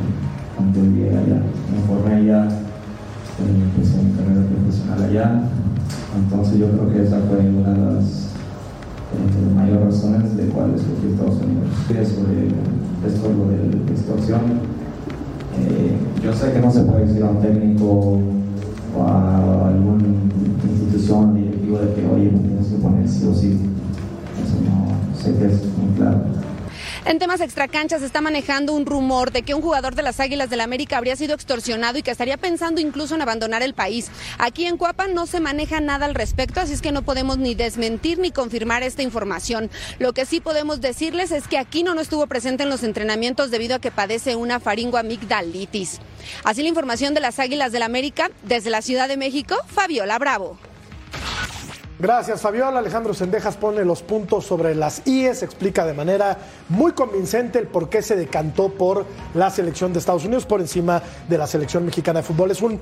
cuando 0.54 0.82
llegué 0.82 1.12
allá. 1.12 1.42
Me 1.72 1.88
formé 1.88 2.16
allá, 2.16 2.50
eh, 2.50 3.64
empecé 3.78 4.04
mi 4.04 4.12
carrera 4.18 4.46
profesional 4.50 5.02
allá. 5.02 5.50
Entonces 6.16 6.60
yo 6.60 6.70
creo 6.72 6.90
que 6.92 7.04
esa 7.04 7.20
fue 7.28 7.40
una 7.40 7.74
de 7.74 7.96
las 7.96 8.06
eh, 9.16 9.56
mayores 9.56 9.86
razones 9.86 10.38
de 10.38 10.46
cuáles 10.48 10.82
escogí 10.82 11.12
Estados 11.12 11.36
Unidos. 11.36 11.68
Sí, 11.88 11.94
sobre 11.94 12.48
esto 13.08 13.30
lo 13.30 13.50
de 13.50 13.58
la 13.58 13.92
extorsión. 13.92 14.42
Eh, 15.60 15.96
yo 16.24 16.34
sé 16.34 16.52
que 16.52 16.60
no 16.60 16.72
se 16.72 16.82
puede 16.82 17.06
decir 17.06 17.24
a 17.24 17.30
un 17.30 17.42
técnico 17.42 18.20
o 18.98 19.04
a 19.04 19.68
alguna 19.70 20.04
institución 20.70 21.36
directivo 21.36 21.80
de 21.80 21.94
que, 21.94 22.08
oye, 22.08 22.32
me 22.32 22.40
tienes 22.40 22.68
que 22.68 22.78
poner 22.78 23.08
sí 23.08 23.28
o 23.28 23.34
sí. 23.34 23.60
Eso 24.42 24.56
no, 24.66 25.18
sé 25.18 25.34
que 25.38 25.46
es. 25.46 25.62
En 27.06 27.20
temas 27.20 27.40
extracanchas 27.40 28.02
está 28.02 28.20
manejando 28.20 28.74
un 28.74 28.88
rumor 28.88 29.32
de 29.32 29.44
que 29.44 29.54
un 29.54 29.62
jugador 29.62 29.94
de 29.94 30.02
las 30.02 30.20
Águilas 30.20 30.50
del 30.50 30.60
América 30.60 30.98
habría 30.98 31.16
sido 31.16 31.36
extorsionado 31.36 32.00
y 32.00 32.02
que 32.02 32.10
estaría 32.10 32.36
pensando 32.36 32.82
incluso 32.82 33.14
en 33.14 33.22
abandonar 33.22 33.62
el 33.62 33.76
país. 33.76 34.10
Aquí 34.40 34.66
en 34.66 34.78
Cuapa 34.78 35.08
no 35.08 35.28
se 35.28 35.40
maneja 35.40 35.80
nada 35.82 36.08
al 36.08 36.16
respecto, 36.16 36.62
así 36.62 36.74
es 36.74 36.82
que 36.82 36.92
no 36.92 37.04
podemos 37.04 37.38
ni 37.38 37.54
desmentir 37.54 38.18
ni 38.18 38.32
confirmar 38.32 38.82
esta 38.82 39.04
información. 39.04 39.70
Lo 40.00 40.14
que 40.14 40.26
sí 40.26 40.40
podemos 40.40 40.82
decirles 40.82 41.32
es 41.32 41.48
que 41.48 41.60
Aquino 41.60 41.94
no 41.94 42.02
estuvo 42.02 42.26
presente 42.26 42.64
en 42.64 42.70
los 42.70 42.82
entrenamientos 42.82 43.52
debido 43.52 43.76
a 43.76 43.80
que 43.80 43.92
padece 43.92 44.36
una 44.36 44.60
faringoamigdalitis. 44.60 46.00
Así 46.44 46.64
la 46.64 46.70
información 46.70 47.14
de 47.14 47.20
las 47.20 47.38
Águilas 47.38 47.72
del 47.72 47.84
América 47.84 48.32
desde 48.42 48.72
la 48.72 48.82
Ciudad 48.82 49.08
de 49.08 49.18
México, 49.18 49.56
Fabiola 49.68 50.18
Bravo. 50.18 50.58
Gracias, 52.06 52.40
Fabiola. 52.40 52.78
Alejandro 52.78 53.16
Sendejas 53.16 53.58
pone 53.58 53.84
los 53.84 54.04
puntos 54.04 54.46
sobre 54.46 54.76
las 54.76 55.08
IES, 55.08 55.42
explica 55.42 55.88
de 55.88 55.96
manera 55.96 56.38
muy 56.70 56.92
convincente 56.92 57.58
el 57.58 57.66
por 57.66 57.90
qué 57.90 58.04
se 58.04 58.16
decantó 58.16 58.70
por 58.70 59.08
la 59.34 59.50
selección 59.50 59.92
de 59.92 59.98
Estados 59.98 60.24
Unidos 60.24 60.46
por 60.46 60.62
encima 60.62 61.02
de 61.28 61.36
la 61.36 61.48
selección 61.48 61.84
mexicana 61.84 62.20
de 62.20 62.28
fútbol. 62.28 62.52
Es 62.52 62.62
un 62.62 62.80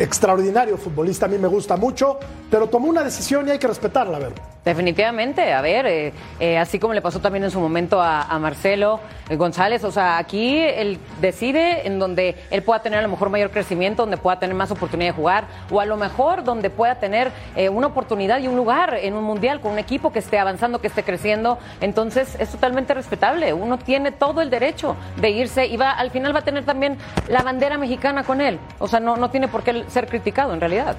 extraordinario 0.00 0.76
futbolista, 0.78 1.26
a 1.26 1.28
mí 1.28 1.38
me 1.38 1.46
gusta 1.46 1.76
mucho, 1.76 2.18
pero 2.50 2.66
tomó 2.66 2.88
una 2.88 3.04
decisión 3.04 3.46
y 3.46 3.52
hay 3.52 3.60
que 3.60 3.68
respetarla, 3.68 4.16
a 4.16 4.20
ver. 4.20 4.55
Definitivamente, 4.66 5.52
a 5.52 5.60
ver, 5.60 5.86
eh, 5.86 6.12
eh, 6.40 6.58
así 6.58 6.80
como 6.80 6.92
le 6.92 7.00
pasó 7.00 7.20
también 7.20 7.44
en 7.44 7.52
su 7.52 7.60
momento 7.60 8.02
a, 8.02 8.36
Marcelo 8.40 8.98
eh, 9.28 9.36
González, 9.36 9.84
o 9.84 9.92
sea, 9.92 10.18
aquí 10.18 10.58
él 10.58 10.98
decide 11.20 11.86
en 11.86 12.00
donde 12.00 12.34
él 12.50 12.64
pueda 12.64 12.82
tener 12.82 12.98
a 12.98 13.02
lo 13.02 13.08
mejor 13.08 13.30
mayor 13.30 13.52
crecimiento, 13.52 14.02
donde 14.02 14.16
pueda 14.16 14.40
tener 14.40 14.56
más 14.56 14.72
oportunidad 14.72 15.10
de 15.10 15.16
jugar, 15.16 15.44
o 15.70 15.80
a 15.80 15.86
lo 15.86 15.96
mejor 15.96 16.42
donde 16.42 16.68
pueda 16.68 16.96
tener 16.96 17.30
una 17.70 17.86
oportunidad 17.86 18.40
y 18.40 18.48
un 18.48 18.56
lugar 18.56 18.98
en 19.00 19.14
un 19.14 19.22
mundial 19.22 19.60
con 19.60 19.70
un 19.70 19.78
equipo 19.78 20.12
que 20.12 20.18
esté 20.18 20.36
avanzando, 20.40 20.80
que 20.80 20.88
esté 20.88 21.04
creciendo. 21.04 21.58
Entonces 21.80 22.36
es 22.40 22.48
totalmente 22.48 22.92
respetable. 22.92 23.52
Uno 23.52 23.78
tiene 23.78 24.10
todo 24.10 24.40
el 24.40 24.50
derecho 24.50 24.96
de 25.20 25.30
irse 25.30 25.66
y 25.66 25.76
va, 25.76 25.92
al 25.92 26.10
final 26.10 26.34
va 26.34 26.40
a 26.40 26.44
tener 26.44 26.64
también 26.64 26.98
la 27.28 27.42
bandera 27.42 27.78
mexicana 27.78 28.24
con 28.24 28.40
él. 28.40 28.58
O 28.80 28.88
sea, 28.88 28.98
no, 28.98 29.16
no 29.16 29.30
tiene 29.30 29.46
por 29.46 29.62
qué 29.62 29.84
ser 29.86 30.08
criticado 30.08 30.52
en 30.52 30.60
realidad. 30.60 30.96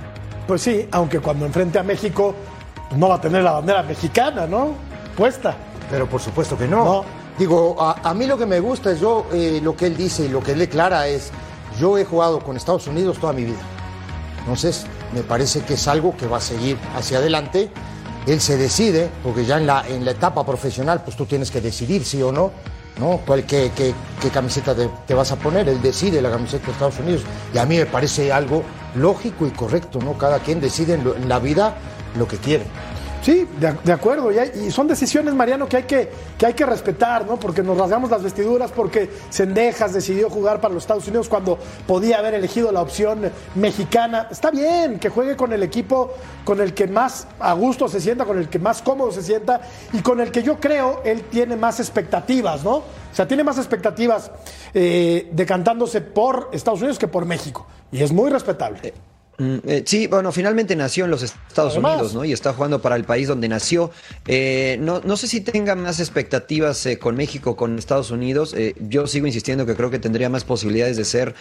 Pues 0.48 0.62
sí, 0.62 0.88
aunque 0.92 1.20
cuando 1.20 1.46
enfrente 1.46 1.78
a 1.78 1.84
México 1.84 2.34
pues 2.90 3.00
no 3.00 3.10
va 3.10 3.16
a 3.16 3.22
tener 3.22 3.44
la 3.44 3.52
bandera 3.54 3.84
mexicana, 3.84 4.46
¿no? 4.48 4.72
Puesta. 5.16 5.56
Pero 5.90 6.08
por 6.08 6.22
supuesto 6.22 6.58
que 6.58 6.68
no. 6.68 6.84
No. 6.84 7.06
Digo, 7.38 7.76
a, 7.80 8.10
a 8.10 8.14
mí 8.14 8.26
lo 8.26 8.38
que 8.38 8.46
me 8.46 8.60
gusta 8.60 8.92
es 8.92 9.00
yo, 9.00 9.26
eh, 9.32 9.60
lo 9.64 9.76
que 9.76 9.86
él 9.88 9.96
dice 9.96 10.26
y 10.26 10.30
lo 10.30 10.42
que 10.42 10.54
él 10.54 10.60
declara 10.60 11.08
es, 11.08 11.32
yo 11.80 11.98
he 11.98 12.04
jugado 12.06 12.40
con 12.40 12.58
Estados 12.58 12.88
Unidos 12.88 13.18
toda 13.20 13.32
mi 13.34 13.44
vida. 13.46 13.60
Entonces, 14.40 14.86
me 15.14 15.22
parece 15.22 15.62
que 15.62 15.76
es 15.76 15.88
algo 15.88 16.16
que 16.18 16.26
va 16.28 16.38
a 16.38 16.42
seguir 16.42 16.78
hacia 16.96 17.20
adelante. 17.20 17.70
Él 18.26 18.42
se 18.42 18.58
decide, 18.58 19.10
porque 19.24 19.46
ya 19.46 19.58
en 19.58 19.68
la, 19.68 19.88
en 19.88 20.04
la 20.04 20.12
etapa 20.12 20.46
profesional, 20.46 21.02
pues 21.04 21.16
tú 21.16 21.26
tienes 21.26 21.52
que 21.52 21.62
decidir 21.62 22.04
sí 22.04 22.22
o 22.22 22.32
no, 22.32 22.52
¿no? 23.00 23.22
¿Cuál, 23.26 23.46
qué, 23.46 23.72
qué- 23.76 23.94
qué 24.22 24.30
camiseta 24.30 24.74
te, 24.76 24.90
te 25.06 25.14
vas 25.14 25.32
a 25.32 25.36
poner? 25.38 25.70
Él 25.70 25.82
decide 25.82 26.22
la 26.22 26.32
camiseta 26.32 26.66
de 26.66 26.72
Estados 26.74 27.00
Unidos. 27.00 27.22
Y 27.54 27.58
a 27.58 27.66
mí 27.66 27.78
me 27.78 27.86
parece 27.86 28.34
algo 28.34 28.64
lógico 28.96 29.46
y 29.46 29.52
correcto, 29.52 30.00
¿no? 30.00 30.18
Cada 30.18 30.40
quien 30.40 30.60
decide 30.60 30.96
en, 30.96 31.04
lo- 31.04 31.16
en 31.16 31.30
la 31.30 31.40
vida 31.40 31.76
lo 32.18 32.28
que 32.28 32.38
quiere. 32.38 32.66
Sí, 33.24 33.46
de, 33.60 33.74
de 33.84 33.92
acuerdo. 33.92 34.32
Y, 34.32 34.38
hay- 34.38 34.52
y 34.68 34.72
son 34.72 34.88
decisiones, 34.88 35.34
Mariano, 35.34 35.68
que 35.68 35.78
hay 35.78 35.84
que, 35.84 36.10
que 36.38 36.46
hay 36.46 36.54
que 36.54 36.66
respetar, 36.66 37.26
¿no? 37.26 37.38
Porque 37.38 37.62
nos 37.62 37.78
rasgamos 37.78 38.10
las 38.10 38.24
vestiduras, 38.24 38.72
porque 38.72 39.10
Sendejas 39.30 39.92
decidió 39.94 40.30
jugar 40.30 40.62
para 40.62 40.74
los 40.74 40.84
Estados 40.84 41.06
Unidos 41.08 41.28
cuando 41.28 41.58
podía 41.88 42.20
haber 42.20 42.36
elegido 42.36 42.72
la 42.72 42.82
opción 42.82 43.30
mexicana. 43.56 44.28
Está 44.32 44.50
bien 44.50 44.98
que 45.00 45.10
juegue 45.10 45.36
con 45.36 45.52
el 45.52 45.62
equipo 45.64 46.14
con 46.46 46.62
el 46.62 46.74
que 46.74 46.88
más 46.88 47.28
a 47.40 47.52
gusto 47.54 47.90
se 47.90 48.00
sienta, 48.00 48.24
con 48.24 48.38
el 48.38 48.48
que 48.48 48.60
más 48.60 48.82
cómodo 48.82 49.12
se 49.12 49.24
sienta 49.24 49.60
y 49.92 50.00
con 50.02 50.22
el 50.22 50.32
que 50.32 50.42
yo 50.44 50.58
creo 50.60 51.02
él 51.04 51.24
tiene 51.24 51.58
más 51.58 51.82
expectativas, 51.82 52.64
¿no? 52.64 52.76
O 52.78 52.84
sea, 53.12 53.28
tiene 53.28 53.44
más 53.44 53.58
expectativas 53.58 54.32
eh, 54.74 55.28
decantándose 55.34 56.00
por 56.00 56.50
Estados 56.54 56.80
Unidos 56.80 56.98
que 57.00 57.08
por 57.10 57.26
México. 57.26 57.66
Y 57.92 58.04
es 58.04 58.14
muy 58.14 58.30
respetable. 58.30 58.94
Mm, 59.40 59.58
eh, 59.68 59.84
sí, 59.86 60.08
bueno, 60.08 60.32
finalmente 60.32 60.76
nació 60.76 61.06
en 61.06 61.12
los 61.12 61.22
Estados 61.22 61.74
Además. 61.74 61.94
Unidos, 61.94 62.14
¿no? 62.16 62.26
Y 62.26 62.34
está 62.34 62.54
jugando 62.54 62.82
para 62.82 62.96
el 62.96 63.04
país 63.04 63.28
donde 63.28 63.48
nació. 63.48 63.92
Eh, 64.26 64.78
no, 64.82 65.02
no 65.04 65.16
sé 65.16 65.28
si 65.28 65.42
tenga 65.42 65.76
más 65.76 66.00
expectativas 66.00 66.84
eh, 66.88 66.98
con 66.98 67.16
México, 67.16 67.56
con 67.56 67.78
Estados 67.78 68.10
Unidos. 68.10 68.56
Eh, 68.58 68.74
yo 68.80 69.06
sigo 69.06 69.28
insistiendo 69.28 69.68
que 69.68 69.76
creo 69.76 69.92
que 69.92 70.00
tendría 70.00 70.30
más 70.30 70.44
posibilidades 70.44 70.98
de 70.98 71.06
ser 71.06 71.36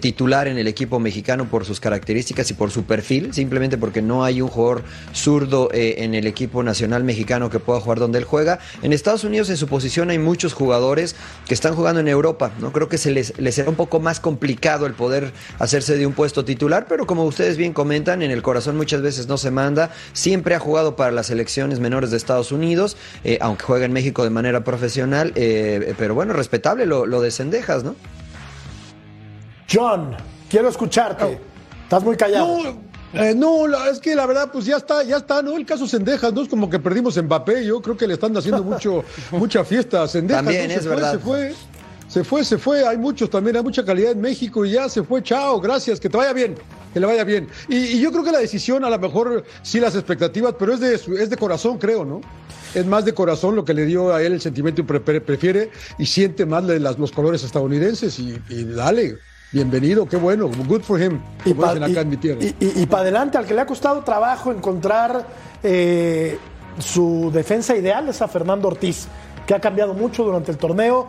titular 0.00 0.46
en 0.46 0.58
el 0.58 0.68
equipo 0.68 1.00
mexicano 1.00 1.50
por 1.50 1.64
sus 1.64 1.80
características 1.80 2.50
y 2.50 2.54
por 2.54 2.70
su 2.70 2.84
perfil, 2.84 3.34
simplemente 3.34 3.76
porque 3.76 4.02
no 4.02 4.24
hay 4.24 4.40
un 4.40 4.48
jugador 4.48 4.84
zurdo 5.12 5.68
en 5.72 6.14
el 6.14 6.26
equipo 6.26 6.62
nacional 6.62 7.02
mexicano 7.02 7.50
que 7.50 7.58
pueda 7.58 7.80
jugar 7.80 7.98
donde 7.98 8.18
él 8.18 8.24
juega. 8.24 8.60
En 8.82 8.92
Estados 8.92 9.24
Unidos, 9.24 9.50
en 9.50 9.56
su 9.56 9.66
posición, 9.66 10.10
hay 10.10 10.18
muchos 10.18 10.52
jugadores 10.52 11.16
que 11.46 11.54
están 11.54 11.74
jugando 11.74 12.00
en 12.00 12.08
Europa, 12.08 12.52
¿no? 12.60 12.72
Creo 12.72 12.88
que 12.88 12.98
se 12.98 13.10
les, 13.10 13.36
les 13.38 13.54
será 13.56 13.68
un 13.68 13.76
poco 13.76 13.98
más 13.98 14.20
complicado 14.20 14.86
el 14.86 14.94
poder 14.94 15.32
hacerse 15.58 15.96
de 15.96 16.06
un 16.06 16.12
puesto 16.12 16.44
titular, 16.44 16.86
pero 16.88 17.06
como 17.06 17.23
ustedes 17.24 17.56
bien 17.56 17.72
comentan, 17.72 18.22
en 18.22 18.30
el 18.30 18.42
corazón 18.42 18.76
muchas 18.76 19.02
veces 19.02 19.26
no 19.28 19.36
se 19.38 19.50
manda. 19.50 19.90
Siempre 20.12 20.54
ha 20.54 20.58
jugado 20.58 20.96
para 20.96 21.10
las 21.12 21.26
selecciones 21.26 21.80
menores 21.80 22.10
de 22.10 22.16
Estados 22.16 22.52
Unidos, 22.52 22.96
eh, 23.24 23.38
aunque 23.40 23.64
juega 23.64 23.84
en 23.84 23.92
México 23.92 24.24
de 24.24 24.30
manera 24.30 24.64
profesional, 24.64 25.32
eh, 25.34 25.94
pero 25.98 26.14
bueno, 26.14 26.32
respetable 26.32 26.86
lo, 26.86 27.06
lo 27.06 27.20
de 27.20 27.30
Cendejas, 27.30 27.84
¿no? 27.84 27.94
John, 29.72 30.16
quiero 30.48 30.68
escucharte. 30.68 31.40
Estás 31.82 32.02
muy 32.04 32.16
callado. 32.16 32.46
No, 32.62 33.20
eh, 33.22 33.34
no, 33.34 33.66
la- 33.66 33.88
es 33.90 33.98
que 34.00 34.14
la 34.14 34.26
verdad, 34.26 34.50
pues 34.52 34.64
ya 34.64 34.76
está, 34.76 35.02
ya 35.04 35.18
está, 35.18 35.42
¿no? 35.42 35.56
El 35.56 35.64
caso 35.66 35.86
Sendejas, 35.86 36.32
¿no? 36.32 36.42
Es 36.42 36.48
como 36.48 36.68
que 36.68 36.78
perdimos 36.78 37.16
en 37.16 37.26
Mbappé, 37.26 37.64
yo 37.64 37.80
creo 37.80 37.96
que 37.96 38.06
le 38.06 38.14
están 38.14 38.36
haciendo 38.36 38.62
mucho, 38.64 39.04
mucha 39.30 39.64
fiesta 39.64 40.02
a 40.02 40.08
Sendejas. 40.08 40.44
También, 40.44 40.68
¿no? 40.68 40.74
es 40.74 40.82
se 40.82 40.88
fue, 40.88 40.96
verdad. 40.96 41.12
Se 41.12 41.18
fue, 41.18 41.54
se 42.08 42.24
fue, 42.24 42.44
se 42.44 42.58
fue, 42.58 42.86
hay 42.86 42.98
muchos 42.98 43.30
también, 43.30 43.56
hay 43.56 43.62
mucha 43.62 43.84
calidad 43.84 44.12
en 44.12 44.20
México 44.20 44.64
y 44.64 44.72
ya 44.72 44.88
se 44.88 45.02
fue, 45.02 45.22
chao, 45.22 45.60
gracias, 45.60 45.98
que 46.00 46.08
te 46.08 46.16
vaya 46.16 46.32
bien, 46.32 46.54
que 46.94 47.00
le 47.00 47.06
vaya 47.06 47.24
bien. 47.24 47.48
Y, 47.68 47.76
y 47.76 48.00
yo 48.00 48.10
creo 48.12 48.22
que 48.24 48.30
la 48.32 48.38
decisión, 48.38 48.84
a 48.84 48.88
lo 48.90 48.98
mejor 48.98 49.44
sí 49.62 49.80
las 49.80 49.94
expectativas, 49.96 50.54
pero 50.58 50.72
es 50.74 50.80
de, 50.80 50.94
es 50.94 51.28
de 51.28 51.36
corazón, 51.36 51.76
creo, 51.76 52.04
¿no? 52.04 52.20
Es 52.74 52.86
más 52.86 53.04
de 53.04 53.12
corazón 53.12 53.54
lo 53.56 53.64
que 53.64 53.74
le 53.74 53.84
dio 53.84 54.14
a 54.14 54.22
él 54.22 54.32
el 54.32 54.40
sentimiento 54.40 54.80
y 54.80 54.84
pre- 54.84 55.00
pre- 55.00 55.20
prefiere 55.20 55.70
y 55.98 56.06
siente 56.06 56.46
más 56.46 56.66
de 56.66 56.80
las- 56.80 56.98
los 56.98 57.12
colores 57.12 57.42
estadounidenses 57.44 58.18
y, 58.18 58.38
y 58.48 58.64
dale, 58.64 59.16
bienvenido, 59.52 60.06
qué 60.08 60.16
bueno, 60.16 60.48
good 60.68 60.82
for 60.82 61.00
him. 61.00 61.20
Y, 62.60 62.86
para 62.86 63.02
adelante, 63.02 63.38
al 63.38 63.46
que 63.46 63.54
le 63.54 63.60
ha 63.60 63.66
costado 63.66 64.02
trabajo 64.02 64.50
encontrar 64.52 65.26
eh, 65.62 66.38
su 66.78 67.30
defensa 67.32 67.76
ideal 67.76 68.08
es 68.08 68.22
a 68.22 68.28
Fernando 68.28 68.68
Ortiz, 68.68 69.06
que 69.46 69.54
ha 69.54 69.60
cambiado 69.60 69.94
mucho 69.94 70.24
durante 70.24 70.50
el 70.52 70.58
torneo. 70.58 71.08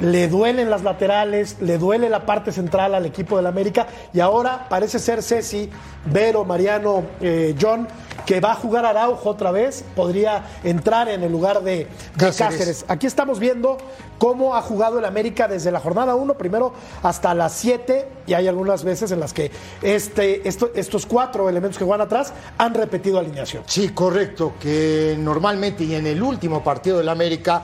Le 0.00 0.26
duelen 0.28 0.70
las 0.70 0.82
laterales, 0.82 1.56
le 1.60 1.78
duele 1.78 2.08
la 2.08 2.26
parte 2.26 2.50
central 2.52 2.94
al 2.94 3.06
equipo 3.06 3.36
del 3.36 3.46
América 3.46 3.86
y 4.12 4.20
ahora 4.20 4.66
parece 4.68 4.98
ser 4.98 5.22
Ceci, 5.22 5.70
Vero, 6.06 6.44
Mariano, 6.44 7.04
eh, 7.20 7.54
John, 7.60 7.86
que 8.26 8.40
va 8.40 8.52
a 8.52 8.54
jugar 8.56 8.84
Araujo 8.86 9.30
otra 9.30 9.50
vez, 9.52 9.84
podría 9.94 10.44
entrar 10.64 11.08
en 11.08 11.22
el 11.22 11.30
lugar 11.30 11.62
de, 11.62 11.76
de 11.76 11.88
Cáceres. 12.16 12.36
Cáceres. 12.58 12.84
Aquí 12.88 13.06
estamos 13.06 13.38
viendo 13.38 13.78
cómo 14.18 14.56
ha 14.56 14.62
jugado 14.62 14.98
el 14.98 15.04
América 15.04 15.46
desde 15.46 15.70
la 15.70 15.78
jornada 15.80 16.14
1, 16.16 16.34
primero 16.34 16.72
hasta 17.02 17.32
las 17.34 17.52
7, 17.52 18.08
y 18.26 18.34
hay 18.34 18.48
algunas 18.48 18.82
veces 18.82 19.12
en 19.12 19.20
las 19.20 19.32
que 19.32 19.50
este, 19.80 20.46
esto- 20.48 20.70
estos 20.74 21.06
cuatro 21.06 21.48
elementos 21.48 21.78
que 21.78 21.84
juegan 21.84 22.04
atrás 22.06 22.32
han 22.58 22.74
repetido 22.74 23.18
alineación. 23.18 23.62
Sí, 23.66 23.90
correcto, 23.90 24.54
que 24.60 25.14
normalmente 25.18 25.84
y 25.84 25.94
en 25.94 26.06
el 26.06 26.22
último 26.22 26.64
partido 26.64 26.98
del 26.98 27.08
América, 27.10 27.62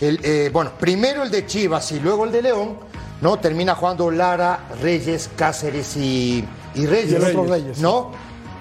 el, 0.00 0.20
eh, 0.22 0.50
bueno, 0.52 0.72
primero 0.78 1.22
el 1.22 1.30
de 1.30 1.46
Chivas 1.46 1.92
y 1.92 2.00
luego 2.00 2.24
el 2.24 2.32
de 2.32 2.42
León, 2.42 2.78
¿no? 3.20 3.38
Termina 3.38 3.74
jugando 3.74 4.10
Lara, 4.10 4.68
Reyes, 4.80 5.30
Cáceres 5.36 5.96
y, 5.96 6.44
y 6.74 6.86
Reyes. 6.86 7.12
Y 7.12 7.14
el 7.16 7.24
otro 7.24 7.44
Reyes. 7.44 7.78
¿No? 7.78 8.12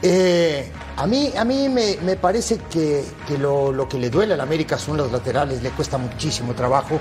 Eh, 0.01 0.69
a 0.97 1.07
mí, 1.07 1.31
a 1.37 1.45
mí 1.45 1.69
me, 1.69 1.97
me 2.03 2.17
parece 2.17 2.57
que, 2.69 3.03
que 3.27 3.37
lo, 3.37 3.71
lo 3.71 3.87
que 3.87 3.97
le 3.97 4.09
duele 4.09 4.33
al 4.33 4.41
América 4.41 4.77
son 4.77 4.97
los 4.97 5.11
laterales, 5.11 5.63
le 5.63 5.69
cuesta 5.69 5.97
muchísimo 5.97 6.53
trabajo 6.53 6.99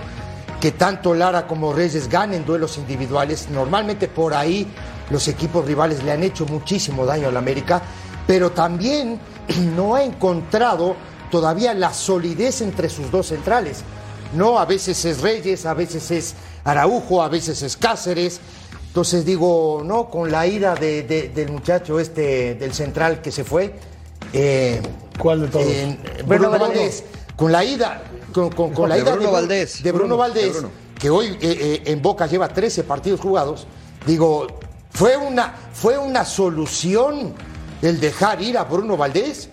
que 0.62 0.70
tanto 0.70 1.12
Lara 1.12 1.48
como 1.48 1.72
Reyes 1.72 2.08
ganen 2.08 2.44
duelos 2.46 2.78
individuales. 2.78 3.48
Normalmente 3.50 4.06
por 4.06 4.32
ahí 4.32 4.64
los 5.10 5.26
equipos 5.26 5.66
rivales 5.66 6.04
le 6.04 6.12
han 6.12 6.22
hecho 6.22 6.46
muchísimo 6.46 7.04
daño 7.04 7.26
al 7.26 7.36
América, 7.36 7.82
pero 8.28 8.52
también 8.52 9.18
no 9.76 9.96
ha 9.96 10.04
encontrado 10.04 10.94
todavía 11.32 11.74
la 11.74 11.92
solidez 11.92 12.60
entre 12.60 12.88
sus 12.88 13.10
dos 13.10 13.26
centrales. 13.26 13.82
No, 14.34 14.58
a 14.58 14.64
veces 14.64 15.04
es 15.04 15.20
Reyes, 15.20 15.66
a 15.66 15.74
veces 15.74 16.10
es 16.10 16.34
Araujo, 16.64 17.22
a 17.22 17.28
veces 17.28 17.62
es 17.62 17.76
Cáceres. 17.76 18.40
Entonces 18.88 19.24
digo, 19.24 19.82
no, 19.84 20.10
con 20.10 20.30
la 20.30 20.46
ida 20.46 20.74
de- 20.74 21.02
de- 21.02 21.28
del 21.30 21.50
muchacho 21.50 21.98
este, 21.98 22.54
del 22.56 22.72
central 22.74 23.20
que 23.22 23.30
se 23.32 23.44
fue. 23.44 23.74
eh, 24.32 24.80
¿Cuál 25.18 25.42
de 25.42 25.48
todos? 25.48 25.66
Bruno 25.66 26.26
Bruno 26.26 26.50
Valdés. 26.50 26.68
Valdés. 26.68 27.04
Con 27.36 27.52
la 27.52 27.64
ida, 27.64 28.02
con, 28.32 28.50
con- 28.50 28.72
con 28.72 28.88
la 28.88 28.94
De 28.96 29.02
ida 29.02 29.12
Bruno 29.14 29.30
Valdés. 29.32 29.82
de 29.82 29.90
Bruno 29.92 29.98
Bruno, 30.08 30.16
Valdés, 30.18 30.44
de 30.44 30.50
Bruno. 30.60 30.70
que 30.98 31.10
hoy 31.10 31.26
eh, 31.26 31.38
eh, 31.42 31.82
en 31.86 32.00
Boca 32.02 32.26
lleva 32.26 32.48
13 32.48 32.84
partidos 32.84 33.20
jugados, 33.20 33.66
digo, 34.06 34.46
fue 34.90 35.16
una, 35.16 35.54
fue 35.72 35.98
una 35.98 36.24
solución 36.24 37.34
el 37.82 37.98
dejar 38.00 38.40
ir 38.42 38.56
a 38.58 38.64
Bruno 38.64 38.96
Valdés. 38.96 39.48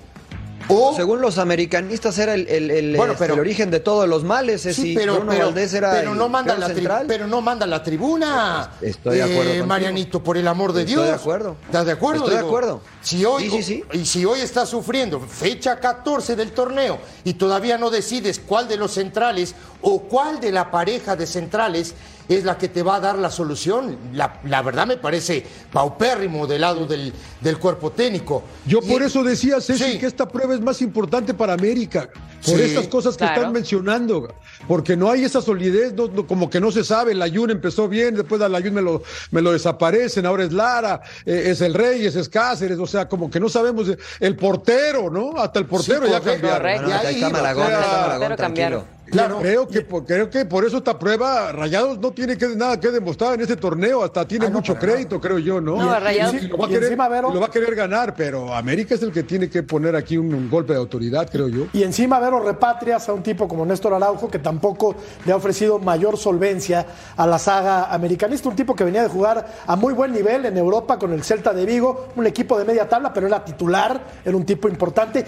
O, 0.72 0.94
Según 0.96 1.20
los 1.20 1.40
americanistas 1.40 2.18
era 2.20 2.36
el, 2.36 2.48
el- 2.48 2.70
el, 2.70 2.96
Bueno, 2.96 3.14
este, 3.14 3.24
pero- 3.26 3.34
el 3.34 3.40
origen 3.40 3.72
de 3.72 3.80
todos 3.80 4.08
los 4.08 4.24
males. 4.24 4.66
Es 4.68 4.76
Sí, 4.76 4.84
si 4.84 4.96
pero, 4.96 5.16
Bruno 5.16 5.32
pero- 5.32 5.46
Valdés 5.46 5.74
era 5.74 5.92
pero 5.92 6.14
no 6.14 6.30
manda 6.30 6.56
la 6.56 6.68
central. 6.68 7.06
pero 7.08 7.26
no 7.28 7.42
manda 7.42 7.66
la 7.66 7.82
tribuna. 7.82 8.72
Estoy 8.82 9.18
de 9.18 9.24
acuerdo 9.24 9.44
contigo. 9.46 9.66
Marianito, 9.66 10.24
por 10.24 10.38
el 10.38 10.48
amor 10.48 10.74
de 10.74 10.82
Estoy 10.82 10.94
Dios. 10.96 11.08
de 11.08 11.14
acuerdo. 11.14 11.56
¿Estás 11.66 11.86
de 11.88 11.92
acuerdo? 11.94 12.24
Estoy 12.26 12.36
de 12.40 12.46
acuerdo. 12.46 12.82
Si 13.02 13.26
hoy, 13.26 13.50
Sí, 13.50 13.50
sí, 13.50 13.64
sí. 13.64 13.84
Y 14.00 14.06
si 14.06 14.26
hoy 14.26 14.42
estás 14.42 14.70
sufriendo 14.70 15.20
fecha 15.20 15.80
14 15.80 16.36
del 16.36 16.52
torneo 16.52 17.00
y 17.24 17.34
todavía 17.34 17.78
no 17.80 17.90
decides 17.90 18.40
cuál 18.40 18.68
de 18.68 18.78
los 18.78 18.92
centrales 18.92 19.56
o 19.82 20.02
cuál 20.04 20.40
de 20.40 20.52
la 20.52 20.70
pareja 20.70 21.16
de 21.16 21.26
centrales 21.26 21.96
es 22.30 22.44
la 22.46 22.58
que 22.58 22.70
te 22.70 22.84
va 22.84 22.96
a 22.96 23.00
dar 23.00 23.18
la 23.18 23.30
solución, 23.32 23.98
la, 24.14 24.40
la 24.46 24.62
verdad 24.62 24.86
me 24.88 24.98
parece 24.98 25.44
paupérrimo 25.74 26.46
del 26.48 26.62
lado 26.62 26.86
del, 26.86 27.12
del 27.42 27.58
cuerpo 27.58 27.92
técnico. 27.92 28.44
Yo 28.66 28.80
Y- 28.84 28.88
por 28.90 29.02
eso 29.02 29.24
decía, 29.24 29.60
Ceci, 29.60 29.84
Sí. 29.94 29.98
que 30.00 30.06
esta 30.06 30.28
prueba 30.28 30.54
es 30.54 30.62
más 30.62 30.82
importante 30.82 31.34
para 31.34 31.54
América, 31.54 32.08
por 32.46 32.56
Sí, 32.56 32.62
estas 32.62 32.88
cosas 32.88 33.16
que 33.16 33.26
claro. 33.26 33.36
están 33.42 33.54
mencionando, 33.54 34.34
porque 34.68 34.96
no 34.96 35.10
hay 35.10 35.24
esa 35.24 35.42
solidez, 35.42 35.94
no- 35.94 36.08
no- 36.08 36.28
como 36.28 36.50
que 36.50 36.60
no 36.62 36.72
se 36.72 36.84
sabe, 36.84 37.14
el 37.14 37.22
Ayun 37.24 37.50
empezó 37.50 37.88
bien, 37.90 38.14
después 38.16 38.40
al 38.42 38.54
Ayun 38.54 38.76
me 38.76 38.82
lo, 38.84 39.02
me 39.32 39.42
lo 39.42 39.52
desaparecen, 39.52 40.26
ahora 40.28 40.44
es 40.44 40.54
Lara, 40.54 41.02
eh, 41.26 41.46
es 41.48 41.62
el 41.62 41.74
Reyes, 41.74 42.16
es 42.16 42.30
Cáceres, 42.30 42.78
o 42.78 42.86
sea, 42.88 43.10
como 43.10 43.30
que 43.32 43.40
no 43.40 43.50
sabemos, 43.50 43.88
el 44.20 44.36
portero, 44.36 45.10
¿no? 45.10 45.34
Hasta 45.38 45.58
el 45.60 45.66
portero 45.66 46.06
Sí, 46.06 46.12
ya 46.12 46.20
correcto. 46.20 46.48
cambiaron. 46.48 46.60
Correcto. 46.60 46.84
Bueno, 46.84 47.04
Y 47.04 47.06
ahí 47.08 47.16
está 47.16 47.30
Malagón, 47.32 47.64
o 47.64 47.68
sea, 47.68 47.80
está 47.82 47.92
Malagón, 48.02 48.20
pero 48.28 48.38
cambiaron. 48.38 48.80
tranquilo. 48.82 48.99
Claro. 49.10 49.39
Creo 49.39 49.68
que, 49.68 49.82
por- 49.82 50.06
creo 50.06 50.30
que 50.30 50.46
por 50.46 50.66
eso 50.66 50.78
esta 50.78 50.98
prueba, 50.98 51.51
Rayados 51.51 52.00
no 52.00 52.12
tiene 52.12 52.38
que, 52.38 52.48
nada 52.56 52.80
que 52.80 52.89
demostrar 52.92 53.34
en 53.36 53.42
este 53.42 53.56
torneo, 53.56 54.04
hasta 54.04 54.28
tiene 54.28 54.46
Ah, 54.46 54.50
no, 54.50 54.58
mucho 54.58 54.74
nada. 54.74 54.86
crédito, 54.86 55.20
creo 55.20 55.39
yo, 55.39 55.60
¿no? 55.62 55.75
No, 55.78 56.00
Rayados- 56.00 56.36
y 56.44 56.48
lo 56.48 56.58
va 56.58 56.66
a 56.66 56.70
y 56.70 56.72
querer, 56.74 56.84
encima, 56.86 57.08
Vero- 57.10 57.30
y 57.30 57.34
lo 57.34 57.39
va 57.39 57.48
a 57.48 57.51
querer 57.51 57.75
ganar, 57.75 58.13
pero 58.16 58.54
América 58.54 58.96
es 58.96 59.01
el 59.04 59.12
que 59.12 59.24
tiene 59.24 59.50
que 59.50 59.63
poner 59.63 59.96
aquí 59.96 60.18
un, 60.18 60.34
un 60.34 60.50
golpe 60.50 60.74
de 60.74 60.80
autoridad, 60.80 61.30
creo 61.32 61.48
yo. 61.48 61.68
Y 61.74 61.84
encima 61.84 62.20
Vero 62.20 62.39
repatrias 62.39 63.08
a 63.10 63.13
un 63.13 63.24
tipo 63.24 63.48
como 63.48 63.66
Néstor 63.66 63.94
Araujo, 63.94 64.30
que 64.30 64.39
tampoco 64.39 64.96
le 65.25 65.32
ha 65.32 65.36
ofrecido 65.36 65.80
mayor 65.80 66.18
solvencia 66.18 66.86
a 67.18 67.25
la 67.28 67.39
saga 67.39 67.94
americanista. 67.94 68.50
Un 68.50 68.56
tipo 68.56 68.75
que 68.75 68.84
venía 68.84 69.04
de 69.04 69.10
jugar 69.10 69.46
a 69.66 69.75
muy 69.75 69.94
buen 69.94 70.12
nivel 70.12 70.46
en 70.46 70.58
Europa 70.58 70.98
con 71.00 71.13
el 71.13 71.24
Celta 71.24 71.54
de 71.54 71.66
Vigo, 71.66 72.10
un 72.16 72.28
equipo 72.28 72.58
de 72.58 72.66
media 72.66 72.88
tabla, 72.88 73.13
pero 73.13 73.28
era 73.28 73.44
titular, 73.44 74.01
era 74.24 74.36
un 74.38 74.46
tipo 74.46 74.68
importante. 74.68 75.25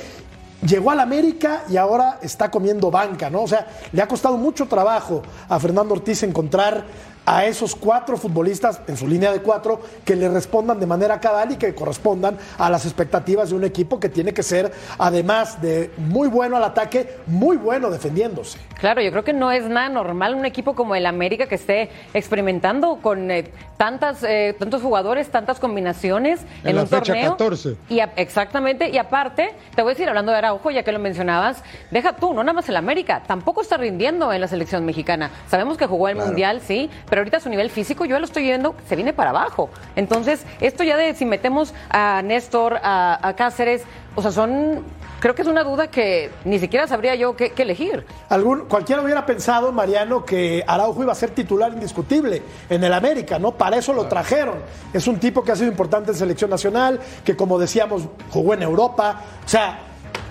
Llegó 0.68 0.92
al 0.92 1.00
América 1.00 1.64
y 1.70 1.78
ahora 1.78 2.20
está 2.22 2.52
comiendo 2.52 2.92
banca, 2.92 3.30
¿no? 3.30 3.42
O 3.42 3.48
sea, 3.48 3.68
le 3.92 4.02
ha 4.02 4.08
costado 4.08 4.38
mucho 4.38 4.68
trabajo 4.68 5.24
a 5.50 5.60
Fernando 5.60 5.96
Ortiz 5.96 6.22
encontrar 6.24 6.86
a 7.26 7.46
esos 7.46 7.76
cuatro 7.76 8.18
futbolistas 8.18 8.82
en 8.88 8.98
su 8.98 9.08
línea 9.08 9.32
de 9.32 9.42
cuatro 9.42 9.80
que 10.04 10.16
le 10.16 10.28
respondan 10.30 10.80
de 10.80 10.86
manera 10.88 11.20
cabal 11.20 11.52
y 11.52 11.56
que 11.56 11.74
correspondan 11.76 12.38
a 12.58 12.70
las 12.70 12.86
expectativas 12.86 13.50
de 13.52 13.56
un 13.56 13.64
equipo 13.64 14.00
que 14.00 14.10
tiene 14.10 14.34
que 14.34 14.44
ser, 14.44 14.72
además 14.98 15.62
de 15.62 15.92
muy 15.98 16.28
bueno 16.28 16.58
al 16.58 16.64
ataque, 16.64 17.18
muy 17.28 17.58
bueno 17.58 17.90
defendiéndose. 17.92 18.58
Claro, 18.80 19.02
yo 19.02 19.12
creo 19.12 19.24
que 19.24 19.34
no 19.34 19.52
es 19.52 19.66
nada 19.70 19.90
normal 19.90 20.34
un 20.34 20.46
equipo 20.46 20.74
como 20.74 20.96
el 20.96 21.06
América 21.06 21.46
que 21.48 21.56
esté 21.56 21.90
experimentando 22.14 22.98
con 23.02 23.30
eh, 23.30 23.52
tantas, 23.78 24.24
eh, 24.24 24.56
tantos 24.58 24.82
jugadores, 24.82 25.30
tantas 25.30 25.60
combinaciones 25.60 26.42
en, 26.64 26.70
En 26.70 26.76
la 26.78 26.82
un 26.84 26.88
fecha 26.88 27.14
torneo. 27.14 27.32
14. 27.32 27.76
Y 27.90 28.00
a- 28.00 28.14
exactamente, 28.16 28.90
y 28.90 28.98
aparte, 28.98 29.54
te 29.76 29.82
voy 29.82 29.92
a 29.92 29.94
decir, 29.94 30.08
hablando 30.10 30.32
de 30.32 30.38
Araujo, 30.40 30.72
ya 30.72 30.84
que 30.84 30.92
lo 30.92 31.00
mencionabas, 31.00 31.64
deja 31.92 32.14
tú, 32.16 32.34
no 32.34 32.44
nada 32.44 32.54
más 32.54 32.70
el 32.70 32.78
América, 32.78 33.22
tampoco 33.28 33.62
está 33.62 33.78
rindiendo 33.78 34.32
en 34.34 34.42
la 34.42 34.48
selección 34.48 34.86
mexicana. 34.86 35.30
Sabemos 35.50 35.78
que 35.78 35.86
jugó 35.86 36.08
el 36.08 36.16
Mundial, 36.16 36.62
sí, 36.66 36.90
pero 37.12 37.20
ahorita 37.20 37.42
su 37.42 37.50
nivel 37.50 37.70
físico, 37.70 38.06
yo 38.06 38.18
lo 38.20 38.26
estoy 38.26 38.44
viendo, 38.44 38.74
se 38.88 38.96
viene 38.96 39.12
para 39.12 39.32
abajo. 39.32 39.70
Entonces, 39.98 40.46
esto 40.62 40.84
ya 40.86 40.96
de 40.96 41.14
si 41.14 41.26
metemos 41.26 41.74
a 41.90 42.22
Néstor, 42.24 42.80
a, 42.82 43.20
a 43.28 43.36
Cáceres, 43.36 43.84
o 44.16 44.22
sea, 44.22 44.32
son, 44.32 44.82
creo 45.20 45.36
que 45.36 45.42
es 45.42 45.48
una 45.50 45.66
duda 45.66 45.88
que 45.92 46.32
ni 46.46 46.58
siquiera 46.58 46.88
sabría 46.88 47.16
yo 47.16 47.36
qué, 47.36 47.50
qué 47.52 47.64
elegir. 47.64 48.06
Algún, 48.30 48.62
cualquiera 48.62 49.02
hubiera 49.02 49.26
pensado, 49.26 49.74
Mariano, 49.74 50.24
que 50.24 50.64
Araujo 50.66 51.04
iba 51.04 51.12
a 51.12 51.16
ser 51.16 51.32
titular 51.32 51.74
indiscutible 51.74 52.44
en 52.70 52.82
el 52.82 52.94
América, 52.94 53.38
¿no? 53.40 53.52
Para 53.52 53.76
eso 53.76 53.92
lo 53.92 54.08
trajeron. 54.08 54.56
Es 54.94 55.06
un 55.06 55.20
tipo 55.20 55.44
que 55.44 55.52
ha 55.52 55.56
sido 55.58 55.68
importante 55.70 56.12
en 56.12 56.18
selección 56.18 56.50
nacional, 56.50 57.02
que 57.26 57.36
como 57.36 57.60
decíamos, 57.60 58.04
jugó 58.30 58.54
en 58.54 58.64
Europa. 58.64 59.20
O 59.46 59.50
sea, 59.50 59.80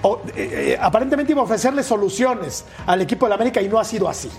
o- 0.00 0.20
eh, 0.34 0.72
eh, 0.72 0.78
aparentemente 0.80 1.32
iba 1.32 1.42
a 1.42 1.44
ofrecerle 1.44 1.82
soluciones 1.82 2.64
al 2.87 3.02
equipo 3.02 3.26
del 3.26 3.34
América 3.34 3.60
y 3.60 3.68
no 3.68 3.78
ha 3.78 3.84
sido 3.84 4.08
así. 4.08 4.30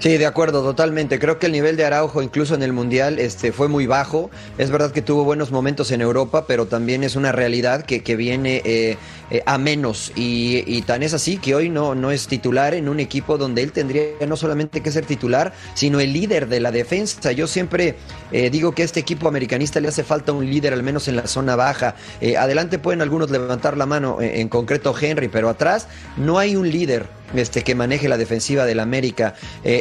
Sí, 0.00 0.16
de 0.16 0.24
acuerdo, 0.24 0.62
totalmente. 0.62 1.18
Creo 1.18 1.38
que 1.38 1.44
el 1.44 1.52
nivel 1.52 1.76
de 1.76 1.84
Araujo, 1.84 2.22
incluso 2.22 2.54
en 2.54 2.62
el 2.62 2.72
Mundial, 2.72 3.18
este, 3.18 3.52
fue 3.52 3.68
muy 3.68 3.86
bajo. 3.86 4.30
Es 4.56 4.70
verdad 4.70 4.92
que 4.92 5.02
tuvo 5.02 5.24
buenos 5.24 5.50
momentos 5.50 5.90
en 5.90 6.00
Europa, 6.00 6.46
pero 6.46 6.64
también 6.64 7.04
es 7.04 7.16
una 7.16 7.32
realidad 7.32 7.84
que, 7.84 8.02
que 8.02 8.16
viene 8.16 8.62
eh, 8.64 8.96
eh, 9.30 9.42
a 9.44 9.58
menos. 9.58 10.10
Y, 10.16 10.64
y 10.66 10.80
tan 10.80 11.02
es 11.02 11.12
así 11.12 11.36
que 11.36 11.54
hoy 11.54 11.68
no, 11.68 11.94
no 11.94 12.10
es 12.12 12.28
titular 12.28 12.72
en 12.72 12.88
un 12.88 12.98
equipo 12.98 13.36
donde 13.36 13.62
él 13.62 13.72
tendría 13.72 14.04
no 14.26 14.38
solamente 14.38 14.80
que 14.80 14.90
ser 14.90 15.04
titular, 15.04 15.52
sino 15.74 16.00
el 16.00 16.14
líder 16.14 16.48
de 16.48 16.60
la 16.60 16.72
defensa. 16.72 17.32
Yo 17.32 17.46
siempre 17.46 17.96
eh, 18.32 18.48
digo 18.48 18.72
que 18.72 18.80
a 18.80 18.86
este 18.86 19.00
equipo 19.00 19.28
americanista 19.28 19.80
le 19.80 19.88
hace 19.88 20.02
falta 20.02 20.32
un 20.32 20.48
líder, 20.48 20.72
al 20.72 20.82
menos 20.82 21.08
en 21.08 21.16
la 21.16 21.26
zona 21.26 21.56
baja. 21.56 21.94
Adelante 22.38 22.78
pueden 22.78 23.02
algunos 23.02 23.30
levantar 23.30 23.76
la 23.76 23.84
mano, 23.84 24.16
en 24.22 24.48
concreto 24.48 24.94
Henry, 24.98 25.28
pero 25.28 25.50
atrás 25.50 25.88
no 26.16 26.38
hay 26.38 26.56
un 26.56 26.70
líder 26.70 27.06
este, 27.34 27.62
que 27.62 27.74
maneje 27.74 28.08
la 28.08 28.16
defensiva 28.16 28.64
del 28.64 28.80
América. 28.80 29.34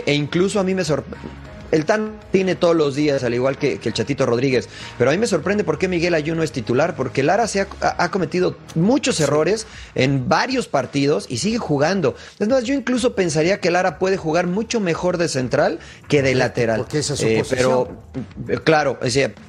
E 0.09 0.13
incluso 0.15 0.59
a 0.59 0.63
mí 0.63 0.73
me 0.73 0.83
sorprende. 0.83 1.48
El 1.71 1.85
Tan 1.85 2.19
tiene 2.31 2.55
todos 2.55 2.75
los 2.75 2.95
días, 2.95 3.23
al 3.23 3.33
igual 3.33 3.57
que, 3.57 3.79
que 3.79 3.89
el 3.89 3.93
Chatito 3.95 4.25
Rodríguez. 4.25 4.67
Pero 4.97 5.09
a 5.11 5.13
mí 5.13 5.19
me 5.19 5.27
sorprende 5.27 5.63
por 5.63 5.77
qué 5.77 5.87
Miguel 5.87 6.13
Ayuno 6.13 6.43
es 6.43 6.51
titular, 6.51 6.95
porque 6.95 7.23
Lara 7.23 7.47
se 7.47 7.61
ha, 7.61 8.09
cometido 8.11 8.57
muchos 8.75 9.19
errores 9.19 9.67
en 9.95 10.27
varios 10.29 10.67
partidos 10.67 11.25
y 11.29 11.37
sigue 11.37 11.57
jugando. 11.57 12.15
Es 12.39 12.47
más, 12.47 12.63
yo 12.63 12.73
incluso 12.73 13.13
pensaría 13.15 13.59
que 13.59 13.71
Lara 13.71 13.99
puede 13.99 14.17
jugar 14.17 14.47
mucho 14.47 14.79
mejor 14.79 15.17
de 15.17 15.27
central 15.27 15.79
que 16.07 16.21
de 16.21 16.35
lateral. 16.35 16.79
porque 16.79 16.99
esa 16.99 17.13
es 17.13 17.19
su 17.19 17.25
Eh, 17.27 17.39
posición. 17.39 17.59
pero 18.47 18.53
eh, 18.53 18.59
claro, 18.63 18.97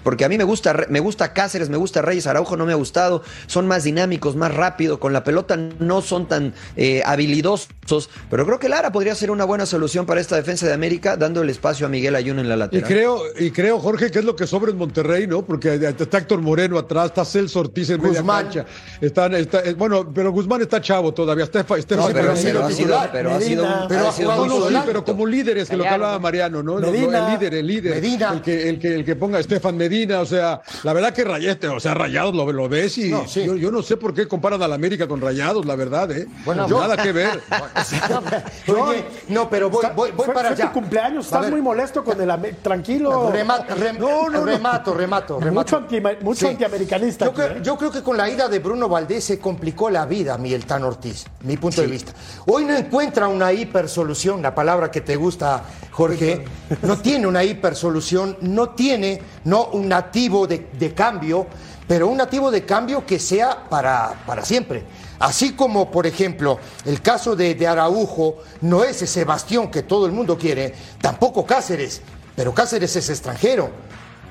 porque 0.03 0.25
a 0.25 0.29
mí 0.29 0.37
me 0.39 0.45
gusta, 0.45 0.75
me 0.89 1.01
gusta 1.01 1.33
Cáceres, 1.33 1.69
me 1.71 1.77
gusta 1.77 2.03
Reyes, 2.03 2.27
Araujo 2.27 2.57
no 2.57 2.67
me 2.67 2.73
ha 2.73 2.77
gustado, 2.77 3.23
son 3.47 3.67
más 3.67 3.85
dinámicos, 3.85 4.37
más 4.37 4.55
rápido, 4.55 5.01
con 5.01 5.13
la 5.13 5.25
pelota 5.25 5.57
no 5.57 6.03
son 6.03 6.29
tan 6.29 6.55
eh, 6.77 7.03
habilidosos, 7.07 8.11
pero 8.29 8.45
creo 8.47 8.59
que 8.59 8.69
Lara 8.69 8.93
podría 8.93 9.15
ser 9.15 9.31
una 9.31 9.45
buena 9.45 9.67
solución 9.67 10.07
para 10.07 10.21
esta 10.21 10.37
defensa 10.37 10.67
de 10.67 10.73
América, 10.73 11.17
dando 11.17 11.43
el 11.43 11.51
espacio 11.51 11.87
a 11.87 11.89
Miguel 11.89 12.10
Ayuno 12.17 12.41
en 12.41 12.49
la 12.49 12.55
Y 12.55 12.59
lateral. 12.59 12.89
creo, 12.89 13.23
y 13.39 13.51
creo, 13.51 13.79
Jorge, 13.79 14.11
que 14.11 14.19
es 14.21 14.25
lo 14.25 14.35
que 14.37 14.47
sobra 14.47 14.71
en 14.71 14.79
Monterrey, 14.79 15.27
¿no? 15.27 15.43
Porque 15.43 15.75
está 15.75 16.19
Héctor 16.19 16.41
Moreno 16.41 16.79
atrás, 16.79 17.07
está 17.07 17.25
Celso 17.25 17.61
Ortiz 17.61 17.91
en 17.91 18.01
media 18.03 18.21
Guzmán. 18.21 18.45
cancha. 18.45 18.67
Están, 19.01 19.35
está, 19.35 19.61
eh, 19.61 19.75
bueno, 19.75 20.11
pero 20.13 20.33
Guzmán 20.33 20.61
está 20.63 20.81
chavo 20.81 21.13
todavía. 21.15 21.45
Estefa, 21.45 21.77
Estefa- 21.77 21.97
No, 22.01 22.07
pero, 22.09 22.19
pero 22.21 22.33
ha 22.33 22.37
sido, 22.37 22.99
pero 23.13 23.35
ha 23.35 23.41
sido, 23.41 23.65
un- 23.65 23.89
Pero 23.89 24.07
ha 24.07 24.09
ha 24.09 24.13
sido 24.13 24.31
jugado 24.31 24.43
un 24.43 24.49
No, 24.49 24.71
no, 24.71 24.79
sí, 24.81 24.83
pero 24.87 25.05
como 25.05 25.27
líderes, 25.27 25.69
que 25.69 25.77
lo 25.77 25.83
que 25.85 25.89
hablaba 25.89 26.19
Mariano, 26.19 26.63
¿no? 26.63 26.77
Medina. 26.77 27.27
el 27.27 27.33
líder, 27.39 27.55
el 27.55 27.67
líder. 27.67 27.95
Medina. 27.95 28.33
El 28.35 28.43
que, 28.43 28.69
el 28.69 28.79
que, 28.79 28.95
el 28.95 29.05
que 29.05 29.17
ponga 29.17 29.39
a 29.39 29.41
Estefan 29.41 29.77
Medina, 29.77 30.21
o 30.21 30.27
sea, 30.27 30.61
la 30.83 30.93
verdad 30.93 31.13
que 31.15 31.25
Rayete, 31.25 31.69
o 31.69 31.81
sea, 31.81 31.95
Rayados 31.95 32.35
lo, 32.35 32.51
lo 32.53 32.69
ves 32.69 32.99
y 32.99 33.11
No, 33.11 33.27
sí. 33.27 33.45
yo, 33.45 33.57
yo 33.57 33.71
no 33.71 33.83
sé 33.83 33.97
por 33.97 34.13
qué 34.15 34.27
comparan 34.29 34.63
a 34.63 34.69
la 34.69 34.75
América 34.75 35.07
con 35.09 35.21
Rayados, 35.21 35.65
la 35.67 35.77
verdad, 35.77 36.11
¿eh? 36.13 36.27
Bueno, 36.45 36.69
yo- 36.69 36.81
Nada 36.81 36.97
que 36.97 37.13
ver. 37.13 37.41
Oye, 38.69 39.05
no, 39.29 39.49
pero 39.49 39.71
voy, 39.71 39.83
Está- 39.85 39.95
voy, 39.95 40.11
para 40.13 40.33
fue 40.33 40.49
allá. 40.49 40.67
tu 40.69 40.73
cumpleaños, 40.73 41.27
estás 41.27 41.51
muy 41.51 41.61
molesto 41.63 42.00
con 42.05 42.21
el 42.21 42.57
tranquilo. 42.63 43.31
Remato, 43.31 43.75
rem- 43.77 43.99
No, 43.99 44.29
no, 44.29 44.41
no. 44.41 44.45
remato, 44.45 44.95
remato, 44.95 45.39
remato. 45.41 45.61
Mucho 45.61 45.77
anti- 45.77 46.25
mucho 46.25 46.49
antiamericanista 46.49 47.25
Yo, 47.27 47.31
aquí, 47.33 47.41
creo- 47.41 47.57
¿eh? 47.57 47.61
yo 47.63 47.77
creo 47.77 47.91
que 47.93 48.03
con 48.03 48.17
la 48.17 48.29
ida 48.29 48.49
de 48.49 48.59
Bruno 48.59 48.89
Valdés 48.89 49.25
se 49.25 49.39
complicó 49.39 49.91
la 49.91 50.07
vida 50.07 50.35
a 50.35 50.39
Miguel 50.39 50.65
Tan 50.67 50.85
Ortiz, 50.85 51.25
mi 51.43 51.57
punto 51.57 51.81
de 51.81 51.87
vista. 51.87 52.13
Hoy 52.47 52.65
no 52.65 52.75
encuentra 52.77 53.29
una 53.29 53.53
hipersolución, 53.53 54.43
la 54.43 54.55
palabra 54.55 54.91
que 54.91 55.01
te 55.01 55.17
gusta, 55.17 55.63
Jorge. 55.91 56.45
No 56.83 56.99
tiene 56.99 57.27
una 57.27 57.43
hipersolución, 57.45 58.37
no 58.43 58.71
tiene 58.71 59.21
no 59.45 59.67
un 59.73 59.89
nativo 59.89 60.47
de, 60.47 60.69
de 60.79 60.95
cambio, 60.95 61.47
pero 61.87 62.07
un 62.09 62.17
nativo 62.17 62.51
de 62.51 62.65
cambio 62.65 63.05
que 63.05 63.19
sea 63.19 63.65
para, 63.69 64.13
para 64.27 64.45
siempre. 64.45 64.85
Así 65.21 65.53
como, 65.53 65.91
por 65.91 66.07
ejemplo, 66.07 66.59
el 66.87 67.01
caso 67.03 67.37
de, 67.37 67.55
de 67.55 67.67
Araujo 67.67 68.39
no 68.63 68.83
es 68.85 69.03
ese 69.03 69.25
bastión 69.25 69.71
que 69.71 69.83
todo 69.83 70.07
el 70.07 70.13
mundo 70.13 70.37
quiere, 70.37 70.75
tampoco 71.01 71.45
Cáceres, 71.47 72.01
pero 72.35 72.53
Cáceres 72.55 72.97
es 72.97 73.09
extranjero. 73.11 73.71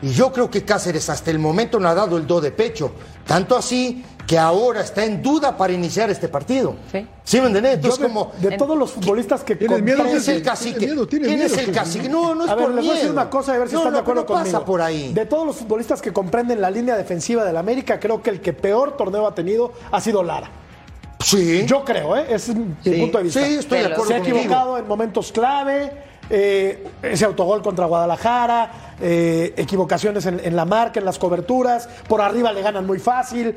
Y 0.01 0.11
yo 0.11 0.31
creo 0.31 0.49
que 0.49 0.63
Cáceres 0.65 1.09
hasta 1.09 1.29
el 1.29 1.39
momento 1.39 1.79
no 1.79 1.87
ha 1.89 1.93
dado 1.93 2.17
el 2.17 2.25
do 2.25 2.39
de 2.41 2.51
pecho. 2.51 2.91
Tanto 3.27 3.55
así 3.57 4.03
que 4.25 4.37
ahora 4.39 4.81
está 4.81 5.03
en 5.03 5.21
duda 5.21 5.57
para 5.57 5.73
iniciar 5.73 6.09
este 6.09 6.27
partido. 6.29 6.75
Sí. 6.91 7.05
¿Sí 7.23 7.41
me? 7.41 7.51
Yo 7.51 7.57
Entonces, 7.57 7.99
de, 7.99 8.07
como. 8.07 8.31
de 8.39 8.57
todos 8.57 8.77
los 8.77 8.91
futbolistas 8.91 9.43
que 9.43 9.55
miedo, 9.55 9.75
¿Quién 10.03 10.07
es 10.17 10.27
el 10.27 10.35
Tiene 10.35 10.41
cacique? 10.41 10.85
miedo, 10.87 11.07
tiene 11.07 11.27
¿Quién 11.27 11.41
es 11.41 11.57
el 11.57 11.71
cacique? 11.71 12.07
No, 12.09 12.33
no 12.33 12.45
es 12.45 12.49
a 12.49 12.55
ver, 12.55 12.65
por 12.65 12.73
les 12.75 12.83
voy 12.85 12.89
a 12.91 12.93
decir 12.93 13.09
miedo. 13.11 13.21
una 13.21 13.29
cosa 13.29 13.53
a 13.53 13.57
ver 13.57 13.67
si 13.67 13.73
No, 13.73 13.79
están 13.81 13.93
de 13.93 13.99
acuerdo 13.99 14.21
no 14.21 14.27
pasa 14.27 14.43
conmigo. 14.43 14.65
por 14.65 14.81
ahí. 14.81 15.13
De 15.13 15.25
todos 15.25 15.45
los 15.45 15.55
futbolistas 15.57 16.01
que 16.01 16.13
comprenden 16.13 16.61
la 16.61 16.71
línea 16.71 16.95
defensiva 16.95 17.43
del 17.43 17.57
América, 17.57 17.99
creo 17.99 18.21
que 18.23 18.29
el 18.29 18.39
que 18.41 18.53
peor 18.53 18.95
torneo 18.97 19.27
ha 19.27 19.35
tenido 19.35 19.73
ha 19.91 19.99
sido 19.99 20.23
Lara. 20.23 20.49
Sí. 21.19 21.65
Yo 21.65 21.83
creo, 21.83 22.15
¿eh? 22.15 22.25
Ese 22.29 22.51
es 22.53 22.57
mi 22.57 22.73
Sí. 22.83 22.91
punto 23.01 23.17
de 23.17 23.23
vista. 23.25 23.45
Sí, 23.45 23.55
estoy 23.55 23.79
de 23.79 23.85
acuerdo 23.85 24.05
Se 24.05 24.13
ha 24.13 24.17
contigo. 24.17 24.37
equivocado 24.37 24.77
en 24.77 24.87
momentos 24.87 25.31
clave. 25.31 25.91
eh, 26.31 26.85
ese 27.01 27.25
autogol 27.25 27.63
contra 27.63 27.87
Guadalajara, 27.87 28.93
eh, 29.01 29.51
equivocaciones 29.57 30.27
en, 30.27 30.39
en 30.43 30.55
la 30.55 30.63
marca, 30.63 30.99
en 30.99 31.05
las 31.05 31.17
coberturas, 31.17 31.89
por 32.07 32.21
arriba 32.21 32.53
le 32.53 32.61
ganan 32.61 32.85
muy 32.85 32.99
fácil. 32.99 33.55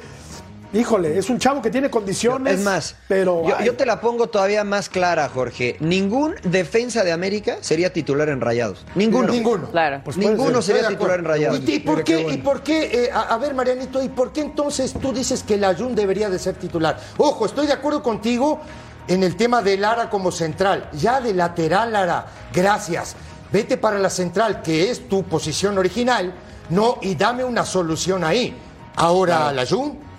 Híjole, 0.75 1.19
es 1.19 1.29
un 1.29 1.39
chavo 1.39 1.61
que 1.61 1.71
tiene 1.71 1.91
condiciones. 1.91 2.55
Es 2.55 2.65
más, 2.65 2.97
pero 3.07 3.45
yo, 3.63 3.75
te 3.77 3.85
la 3.85 4.01
pongo 4.01 4.29
todavía 4.29 4.65
más 4.65 4.89
clara, 4.89 5.29
Jorge. 5.29 5.77
Ningún 5.81 6.35
defensa 6.45 7.05
de 7.05 7.13
América 7.13 7.59
sería 7.61 7.93
titular 7.93 8.31
en 8.31 8.41
Rayados. 8.41 8.85
Ninguno. 8.95 9.29
Ninguno. 9.33 9.71
Claro. 9.71 10.01
Pues 10.03 10.17
Ninguno 10.17 10.63
ser. 10.63 10.77
sería 10.77 10.89
titular 10.89 11.19
en. 11.19 11.27
Rayados. 11.27 11.61
¿Y, 11.67 11.75
y 11.75 11.79
por 11.81 12.03
qué? 12.05 12.17
bueno. 12.17 12.33
¿Y 12.33 12.39
por 12.39 12.63
qué? 12.63 13.05
eh, 13.05 13.11
a, 13.13 13.35
a 13.35 13.39
ver, 13.39 13.53
Marianito, 13.55 14.03
¿y 14.03 14.09
por 14.09 14.33
qué 14.33 14.41
entonces 14.41 14.95
tú 14.95 15.13
dices 15.13 15.43
que 15.43 15.59
la 15.59 15.75
Jun 15.75 15.95
debería 15.95 16.31
de 16.31 16.39
ser 16.39 16.55
titular? 16.55 16.99
Ojo, 17.19 17.45
estoy 17.45 17.67
de 17.67 17.75
acuerdo 17.75 18.03
contigo 18.03 18.61
en 19.09 19.23
el 19.23 19.37
tema 19.37 19.61
de 19.61 19.77
Lara 19.77 20.09
como 20.09 20.33
central. 20.33 20.89
Ya 20.95 21.21
de 21.21 21.35
lateral, 21.35 21.93
Lara, 21.93 22.27
gracias. 22.53 23.15
Vete 23.53 23.77
para 23.77 23.99
la 23.99 24.09
central, 24.09 24.63
que 24.63 24.91
es 24.91 25.07
tu 25.09 25.25
posición 25.25 25.77
original, 25.77 26.33
no, 26.71 26.97
y 27.03 27.15
dame 27.15 27.45
una 27.45 27.67
solución 27.67 28.25
ahí. 28.25 28.57
Ahora, 28.97 29.53
la 29.53 29.67
Jun. 29.67 30.12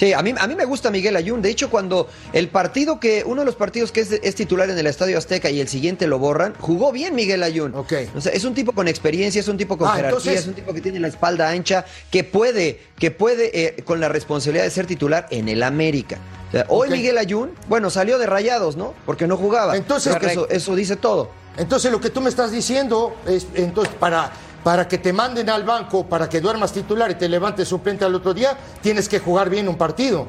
Sí, 0.00 0.14
a 0.14 0.22
mí, 0.22 0.32
a 0.38 0.46
mí 0.46 0.54
me 0.54 0.64
gusta 0.64 0.90
Miguel 0.90 1.14
Ayun. 1.14 1.42
De 1.42 1.50
hecho, 1.50 1.68
cuando 1.68 2.08
el 2.32 2.48
partido 2.48 2.98
que, 2.98 3.22
uno 3.26 3.42
de 3.42 3.44
los 3.44 3.54
partidos 3.54 3.92
que 3.92 4.00
es, 4.00 4.10
es 4.12 4.34
titular 4.34 4.70
en 4.70 4.78
el 4.78 4.86
Estadio 4.86 5.18
Azteca 5.18 5.50
y 5.50 5.60
el 5.60 5.68
siguiente 5.68 6.06
lo 6.06 6.18
borran, 6.18 6.54
jugó 6.58 6.90
bien 6.90 7.14
Miguel 7.14 7.42
Ayun. 7.42 7.74
Ok. 7.74 7.92
O 8.16 8.20
sea, 8.22 8.32
es 8.32 8.44
un 8.44 8.54
tipo 8.54 8.72
con 8.72 8.88
experiencia, 8.88 9.38
es 9.40 9.48
un 9.48 9.58
tipo 9.58 9.76
con 9.76 9.88
Ah, 9.88 9.96
jerarquía, 9.96 10.18
entonces- 10.18 10.40
es 10.40 10.46
un 10.48 10.54
tipo 10.54 10.72
que 10.72 10.80
tiene 10.80 11.00
la 11.00 11.08
espalda 11.08 11.50
ancha, 11.50 11.84
que 12.10 12.24
puede, 12.24 12.80
que 12.98 13.10
puede 13.10 13.50
eh, 13.52 13.82
con 13.84 14.00
la 14.00 14.08
responsabilidad 14.08 14.64
de 14.64 14.70
ser 14.70 14.86
titular 14.86 15.26
en 15.30 15.50
el 15.50 15.62
América. 15.62 16.16
O 16.48 16.52
sea, 16.52 16.64
hoy. 16.70 16.88
Miguel 16.88 17.18
Ayun, 17.18 17.50
bueno, 17.68 17.90
salió 17.90 18.18
de 18.18 18.24
rayados, 18.24 18.76
¿no? 18.76 18.94
Porque 19.04 19.26
no 19.26 19.36
jugaba. 19.36 19.76
Entonces- 19.76 20.16
que 20.16 20.26
eso, 20.28 20.48
eso 20.48 20.74
dice 20.76 20.96
todo. 20.96 21.28
Entonces 21.58 21.92
lo 21.92 22.00
que 22.00 22.08
tú 22.08 22.22
me 22.22 22.30
estás 22.30 22.52
diciendo 22.52 23.14
es, 23.26 23.46
entonces, 23.54 23.92
para, 24.00 24.32
para 24.64 24.86
que 24.88 24.98
te 24.98 25.12
manden 25.12 25.48
al 25.50 25.64
banco, 25.64 26.06
para 26.06 26.28
que 26.28 26.40
duermas 26.40 26.72
titular 26.72 27.10
y 27.10 27.14
te 27.14 27.28
levantes 27.28 27.68
suplente 27.68 28.04
al 28.04 28.14
otro 28.14 28.34
día, 28.34 28.56
tienes 28.82 29.08
que 29.08 29.18
jugar 29.18 29.48
bien 29.50 29.68
un 29.68 29.76
partido. 29.76 30.26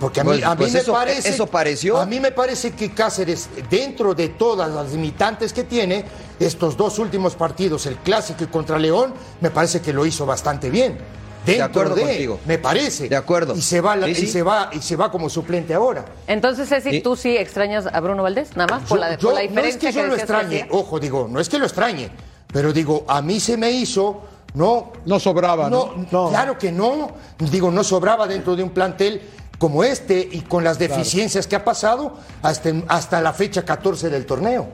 Porque 0.00 0.20
a 0.20 0.24
mí, 0.24 0.30
Pues- 0.30 0.44
a 0.44 0.50
mí 0.50 0.56
pues 0.56 0.72
me 0.72 0.78
eso- 0.80 0.92
parece. 0.92 1.28
eso 1.28 1.46
pareció. 1.46 1.98
A 1.98 2.06
mí 2.06 2.18
me 2.18 2.32
parece 2.32 2.72
que 2.72 2.92
Cáceres, 2.92 3.48
dentro 3.70 4.12
de 4.14 4.28
todas 4.30 4.68
las 4.70 4.90
limitantes 4.92 5.52
que 5.52 5.62
tiene, 5.64 6.04
estos 6.40 6.76
dos 6.76 6.98
últimos 6.98 7.36
partidos, 7.36 7.86
el 7.86 7.96
clásico 7.98 8.42
y 8.42 8.48
contra 8.48 8.76
León, 8.78 9.14
me 9.40 9.50
parece 9.50 9.80
que 9.80 9.92
lo 9.92 10.04
hizo 10.04 10.26
bastante 10.26 10.68
bien. 10.68 10.98
Dentro 11.46 11.66
acuerdo 11.66 11.94
de, 11.96 12.02
contigo. 12.02 12.40
me 12.46 12.58
parece. 12.58 13.06
De 13.08 13.16
acuerdo. 13.16 13.54
Y 13.54 13.60
se 13.60 13.80
va, 13.82 13.94
la- 13.96 14.06
Sí, 14.06 14.24
y 14.24 14.26
se 14.26 14.42
va, 14.42 14.70
y 14.72 14.80
se 14.80 14.96
va 14.96 15.12
como 15.12 15.28
suplente 15.28 15.74
ahora. 15.74 16.06
Entonces, 16.26 16.68
Ceci, 16.70 17.00
tú 17.02 17.16
sí 17.16 17.36
extrañas 17.36 17.86
a 17.86 18.00
Bruno 18.00 18.22
Valdés, 18.22 18.56
nada 18.56 18.78
más 18.78 18.88
por, 18.88 18.98
la, 18.98 19.16
yo- 19.16 19.28
por 19.28 19.34
la 19.34 19.40
no 19.40 19.44
es 19.44 19.50
diferencia 19.50 19.90
que 19.90 19.94
yo 19.96 20.02
lo 20.06 20.14
que 20.14 20.20
extrañe, 20.22 20.62
hacía. 20.62 20.72
ojo, 20.72 20.98
digo, 20.98 21.28
no 21.30 21.38
es 21.38 21.48
que 21.50 21.58
lo 21.58 21.66
extrañe. 21.66 22.10
Pero 22.54 22.72
digo, 22.72 23.04
a 23.08 23.20
mí 23.20 23.40
se 23.40 23.56
me 23.56 23.68
hizo, 23.72 24.22
no. 24.54 24.92
No 25.04 25.18
sobraba, 25.18 25.68
¿no? 25.68 26.06
No, 26.12 26.28
claro 26.28 26.56
que 26.56 26.70
no. 26.70 27.10
Digo, 27.50 27.72
no 27.72 27.82
sobraba 27.82 28.28
dentro 28.28 28.54
de 28.54 28.62
un 28.62 28.70
plantel 28.70 29.20
como 29.58 29.82
este 29.82 30.28
y 30.30 30.42
con 30.42 30.62
las 30.62 30.78
deficiencias 30.78 31.48
que 31.48 31.56
ha 31.56 31.64
pasado 31.64 32.14
hasta, 32.42 32.70
hasta 32.86 33.20
la 33.20 33.32
fecha 33.32 33.64
14 33.64 34.08
del 34.08 34.24
torneo. 34.24 34.68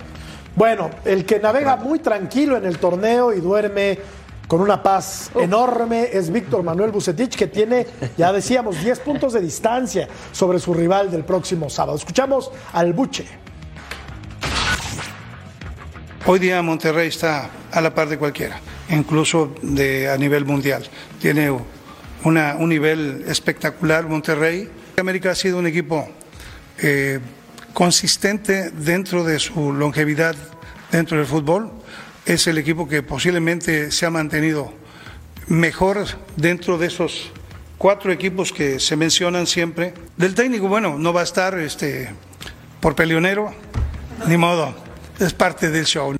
Bueno, 0.54 0.90
el 1.06 1.24
que 1.24 1.40
navega 1.40 1.76
muy 1.76 2.00
tranquilo 2.00 2.58
en 2.58 2.66
el 2.66 2.78
torneo 2.78 3.32
y 3.32 3.40
duerme 3.40 3.98
con 4.46 4.60
una 4.60 4.82
paz 4.82 5.30
enorme 5.36 6.10
es 6.12 6.30
Víctor 6.30 6.62
Manuel 6.62 6.90
Bucetich, 6.90 7.34
que 7.34 7.46
tiene, 7.46 7.86
ya 8.18 8.30
decíamos, 8.30 8.78
10 8.82 9.00
puntos 9.00 9.32
de 9.32 9.40
distancia 9.40 10.06
sobre 10.32 10.58
su 10.58 10.74
rival 10.74 11.10
del 11.10 11.24
próximo 11.24 11.70
sábado. 11.70 11.96
Escuchamos 11.96 12.50
al 12.74 12.92
Buche. 12.92 13.26
Hoy 16.26 16.38
día 16.38 16.60
Monterrey 16.60 17.08
está 17.08 17.50
a 17.72 17.80
la 17.80 17.94
par 17.94 18.10
de 18.10 18.18
cualquiera, 18.18 18.60
incluso 18.90 19.54
a 19.62 20.16
nivel 20.18 20.44
mundial. 20.44 20.86
Tiene 21.18 21.50
un 21.50 22.68
nivel 22.68 23.24
espectacular 23.26 24.06
Monterrey. 24.06 24.68
América 24.98 25.30
ha 25.30 25.34
sido 25.34 25.58
un 25.58 25.66
equipo 25.66 26.06
eh, 26.78 27.20
consistente 27.72 28.70
dentro 28.70 29.24
de 29.24 29.38
su 29.38 29.72
longevidad 29.72 30.36
dentro 30.92 31.16
del 31.16 31.26
fútbol. 31.26 31.70
Es 32.26 32.46
el 32.46 32.58
equipo 32.58 32.86
que 32.86 33.02
posiblemente 33.02 33.90
se 33.90 34.04
ha 34.04 34.10
mantenido 34.10 34.74
mejor 35.48 36.04
dentro 36.36 36.76
de 36.76 36.88
esos 36.88 37.32
cuatro 37.78 38.12
equipos 38.12 38.52
que 38.52 38.78
se 38.78 38.94
mencionan 38.94 39.46
siempre. 39.46 39.94
Del 40.18 40.34
técnico, 40.34 40.68
bueno, 40.68 40.98
no 40.98 41.14
va 41.14 41.22
a 41.22 41.24
estar 41.24 41.58
este, 41.58 42.10
por 42.78 42.94
peleonero, 42.94 43.54
ni 44.28 44.36
modo, 44.36 44.89
es 45.20 45.34
parte 45.34 45.70
del 45.70 45.84
show. 45.84 46.16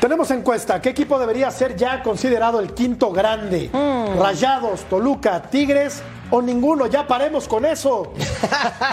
Tenemos 0.00 0.30
encuesta. 0.30 0.80
¿Qué 0.80 0.90
equipo 0.90 1.18
debería 1.18 1.50
ser 1.50 1.74
ya 1.74 2.02
considerado 2.02 2.60
el 2.60 2.74
quinto 2.74 3.10
grande? 3.10 3.70
Rayados, 4.18 4.82
Toluca, 4.84 5.42
Tigres 5.42 6.02
o 6.30 6.42
ninguno. 6.42 6.86
Ya 6.86 7.06
paremos 7.06 7.48
con 7.48 7.64
eso. 7.64 8.12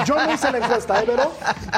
Yo 0.05 0.15
no 0.15 0.33
hice 0.33 0.51
la 0.51 0.59
encuesta, 0.59 1.01
¿eh, 1.01 1.05
Vero? 1.05 1.31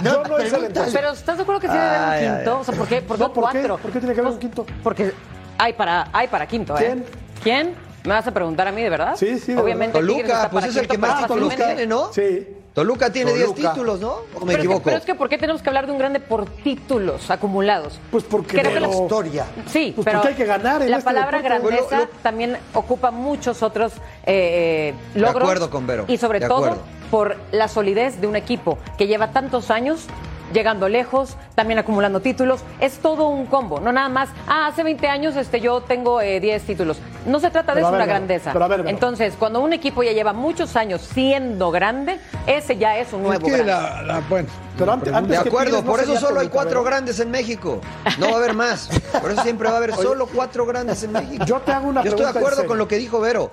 Yo 0.03 0.23
no 0.23 0.41
hice 0.41 0.59
la 0.59 0.67
encuesta. 0.67 0.91
Pero 0.93 1.11
¿estás 1.11 1.37
de 1.37 1.43
acuerdo 1.43 1.61
que 1.61 1.67
sí 1.67 1.73
debe 1.73 1.85
haber 1.85 2.01
un 2.01 2.09
ay, 2.09 2.37
quinto? 2.37 2.59
O 2.59 2.63
sea, 2.63 2.75
¿por 2.75 2.87
qué, 2.87 3.01
por 3.01 3.19
No, 3.19 3.33
qué 3.33 3.41
¿por 3.41 3.51
qué? 3.51 3.67
¿Por 3.67 3.91
qué 3.91 3.99
tiene 3.99 4.13
que 4.13 4.21
haber 4.21 4.33
un 4.33 4.39
quinto? 4.39 4.65
Porque 4.83 5.13
hay 5.57 5.73
para, 5.73 6.09
hay 6.13 6.27
para 6.27 6.47
quinto, 6.47 6.77
¿eh? 6.77 6.79
¿Quién? 6.79 7.05
¿Quién? 7.43 7.75
¿Me 8.03 8.13
vas 8.13 8.27
a 8.27 8.31
preguntar 8.31 8.67
a 8.67 8.71
mí, 8.71 8.83
de 8.83 8.89
verdad? 8.89 9.15
Sí, 9.17 9.39
sí, 9.39 9.53
de 9.53 9.61
Obviamente 9.61 9.97
Toluca, 9.97 10.21
está 10.21 10.49
pues 10.49 10.65
para 10.65 10.71
es 10.71 10.77
el 10.77 10.87
que 10.87 10.97
más 10.97 11.25
tiene, 11.55 11.87
¿no? 11.87 12.13
Sí. 12.13 12.54
Toluca 12.75 13.09
tiene 13.09 13.31
10 13.33 13.45
Toluca. 13.53 13.71
títulos, 13.71 13.99
¿no? 14.01 14.09
¿O 14.09 14.17
me 14.17 14.25
Pero 14.31 14.41
es, 14.41 14.47
que, 14.47 14.53
equivoco? 14.57 14.81
pero 14.83 14.97
es 14.97 15.05
que 15.05 15.15
¿por 15.15 15.29
qué 15.29 15.37
tenemos 15.37 15.61
que 15.61 15.69
hablar 15.69 15.85
de 15.85 15.93
un 15.93 15.97
grande 15.97 16.19
por 16.19 16.45
títulos 16.45 17.31
acumulados? 17.31 17.99
Pues 18.11 18.25
porque 18.25 18.57
Creo 18.59 18.73
de 18.73 18.79
la- 18.81 18.89
historia. 18.89 19.45
Sí, 19.67 19.93
Pues 19.95 20.03
pero 20.03 20.17
porque 20.19 20.27
hay 20.27 20.35
que 20.35 20.45
ganar 20.45 20.81
en 20.81 20.91
la 20.91 20.97
este 20.97 21.05
palabra 21.05 21.41
deporte. 21.41 21.63
grandeza 21.63 21.85
Bueno, 21.97 22.11
lo- 22.13 22.19
también 22.21 22.57
ocupa 22.73 23.11
muchos 23.11 23.63
otros 23.63 23.93
eh, 24.25 24.93
De 25.13 25.19
logros. 25.21 25.43
acuerdo 25.43 25.69
con 25.69 25.87
Vero, 25.87 26.03
Y 26.09 26.17
sobre 26.17 26.41
de 26.41 26.47
todo 26.49 26.57
acuerdo. 26.65 26.81
por 27.09 27.37
la 27.53 27.69
solidez 27.69 28.19
de 28.19 28.27
un 28.27 28.35
equipo 28.35 28.77
que 28.97 29.07
lleva 29.07 29.31
tantos 29.31 29.71
años 29.71 30.07
llegando 30.55 30.89
lejos, 30.89 31.37
también 31.53 31.77
acumulando 31.77 32.19
títulos. 32.21 32.61
Es 32.79 32.97
todo 32.97 33.27
un 33.27 33.45
combo, 33.45 33.79
no 33.79 33.91
nada 33.91 34.09
más, 34.09 34.29
ah, 34.47 34.65
hace 34.67 34.81
20 34.81 35.07
años 35.07 35.35
este, 35.35 35.61
yo 35.61 35.81
tengo 35.81 36.21
eh, 36.21 36.39
10 36.39 36.63
títulos. 36.63 36.97
No 37.27 37.39
se 37.39 37.51
trata 37.51 37.73
de 37.73 37.81
Pero 37.81 37.87
eso, 37.87 37.91
ver, 37.91 37.99
Vero, 38.01 38.09
grandeza. 38.09 38.53
pero 38.53 38.67
ver. 38.67 38.83
Entonces, 38.87 39.35
cuando 39.37 39.59
un 39.61 39.73
equipo 39.73 40.01
ya 40.01 40.13
lleva 40.13 40.33
muchos 40.33 40.75
años 40.75 41.01
siendo 41.01 41.69
grande, 41.69 42.19
ese 42.47 42.77
ya 42.77 42.97
es 42.97 43.13
un 43.13 43.19
Es 43.21 43.27
nuevo 43.27 43.45
que 43.45 43.51
grande. 43.51 43.71
la, 43.71 44.01
la- 44.01 44.19
bueno, 44.29 44.47
Pero 44.75 44.85
la 44.87 44.93
antes- 44.93 45.03
pregunta- 45.11 45.17
antes 45.17 45.29
De 45.43 45.49
acuerdo, 45.49 45.65
Tigres 45.77 45.83
no 45.85 45.91
por 45.91 45.99
eso 46.01 46.19
solo 46.19 46.39
hay 46.39 46.47
cuatro 46.49 46.83
grandes 46.83 47.19
en 47.19 47.31
México. 47.31 47.81
No 48.19 48.27
va 48.27 48.33
a 48.33 48.37
haber 48.37 48.53
más. 48.53 48.89
Por 49.21 49.31
eso 49.31 49.41
siempre 49.43 49.67
va 49.67 49.75
a 49.75 49.77
haber 49.77 49.93
solo 49.95 50.27
cuatro 50.27 50.65
grandes 50.65 51.03
en 51.03 51.11
México. 51.13 51.45
Yo 51.45 51.59
te 51.61 51.71
hago 51.71 51.87
una 51.87 52.03
Yo 52.03 52.09
estoy 52.11 52.25
de 52.25 52.31
acuerdo 52.31 52.65
con 52.65 52.77
lo 52.77 52.87
que 52.87 52.97
dijo 52.97 53.19
Vero. 53.19 53.51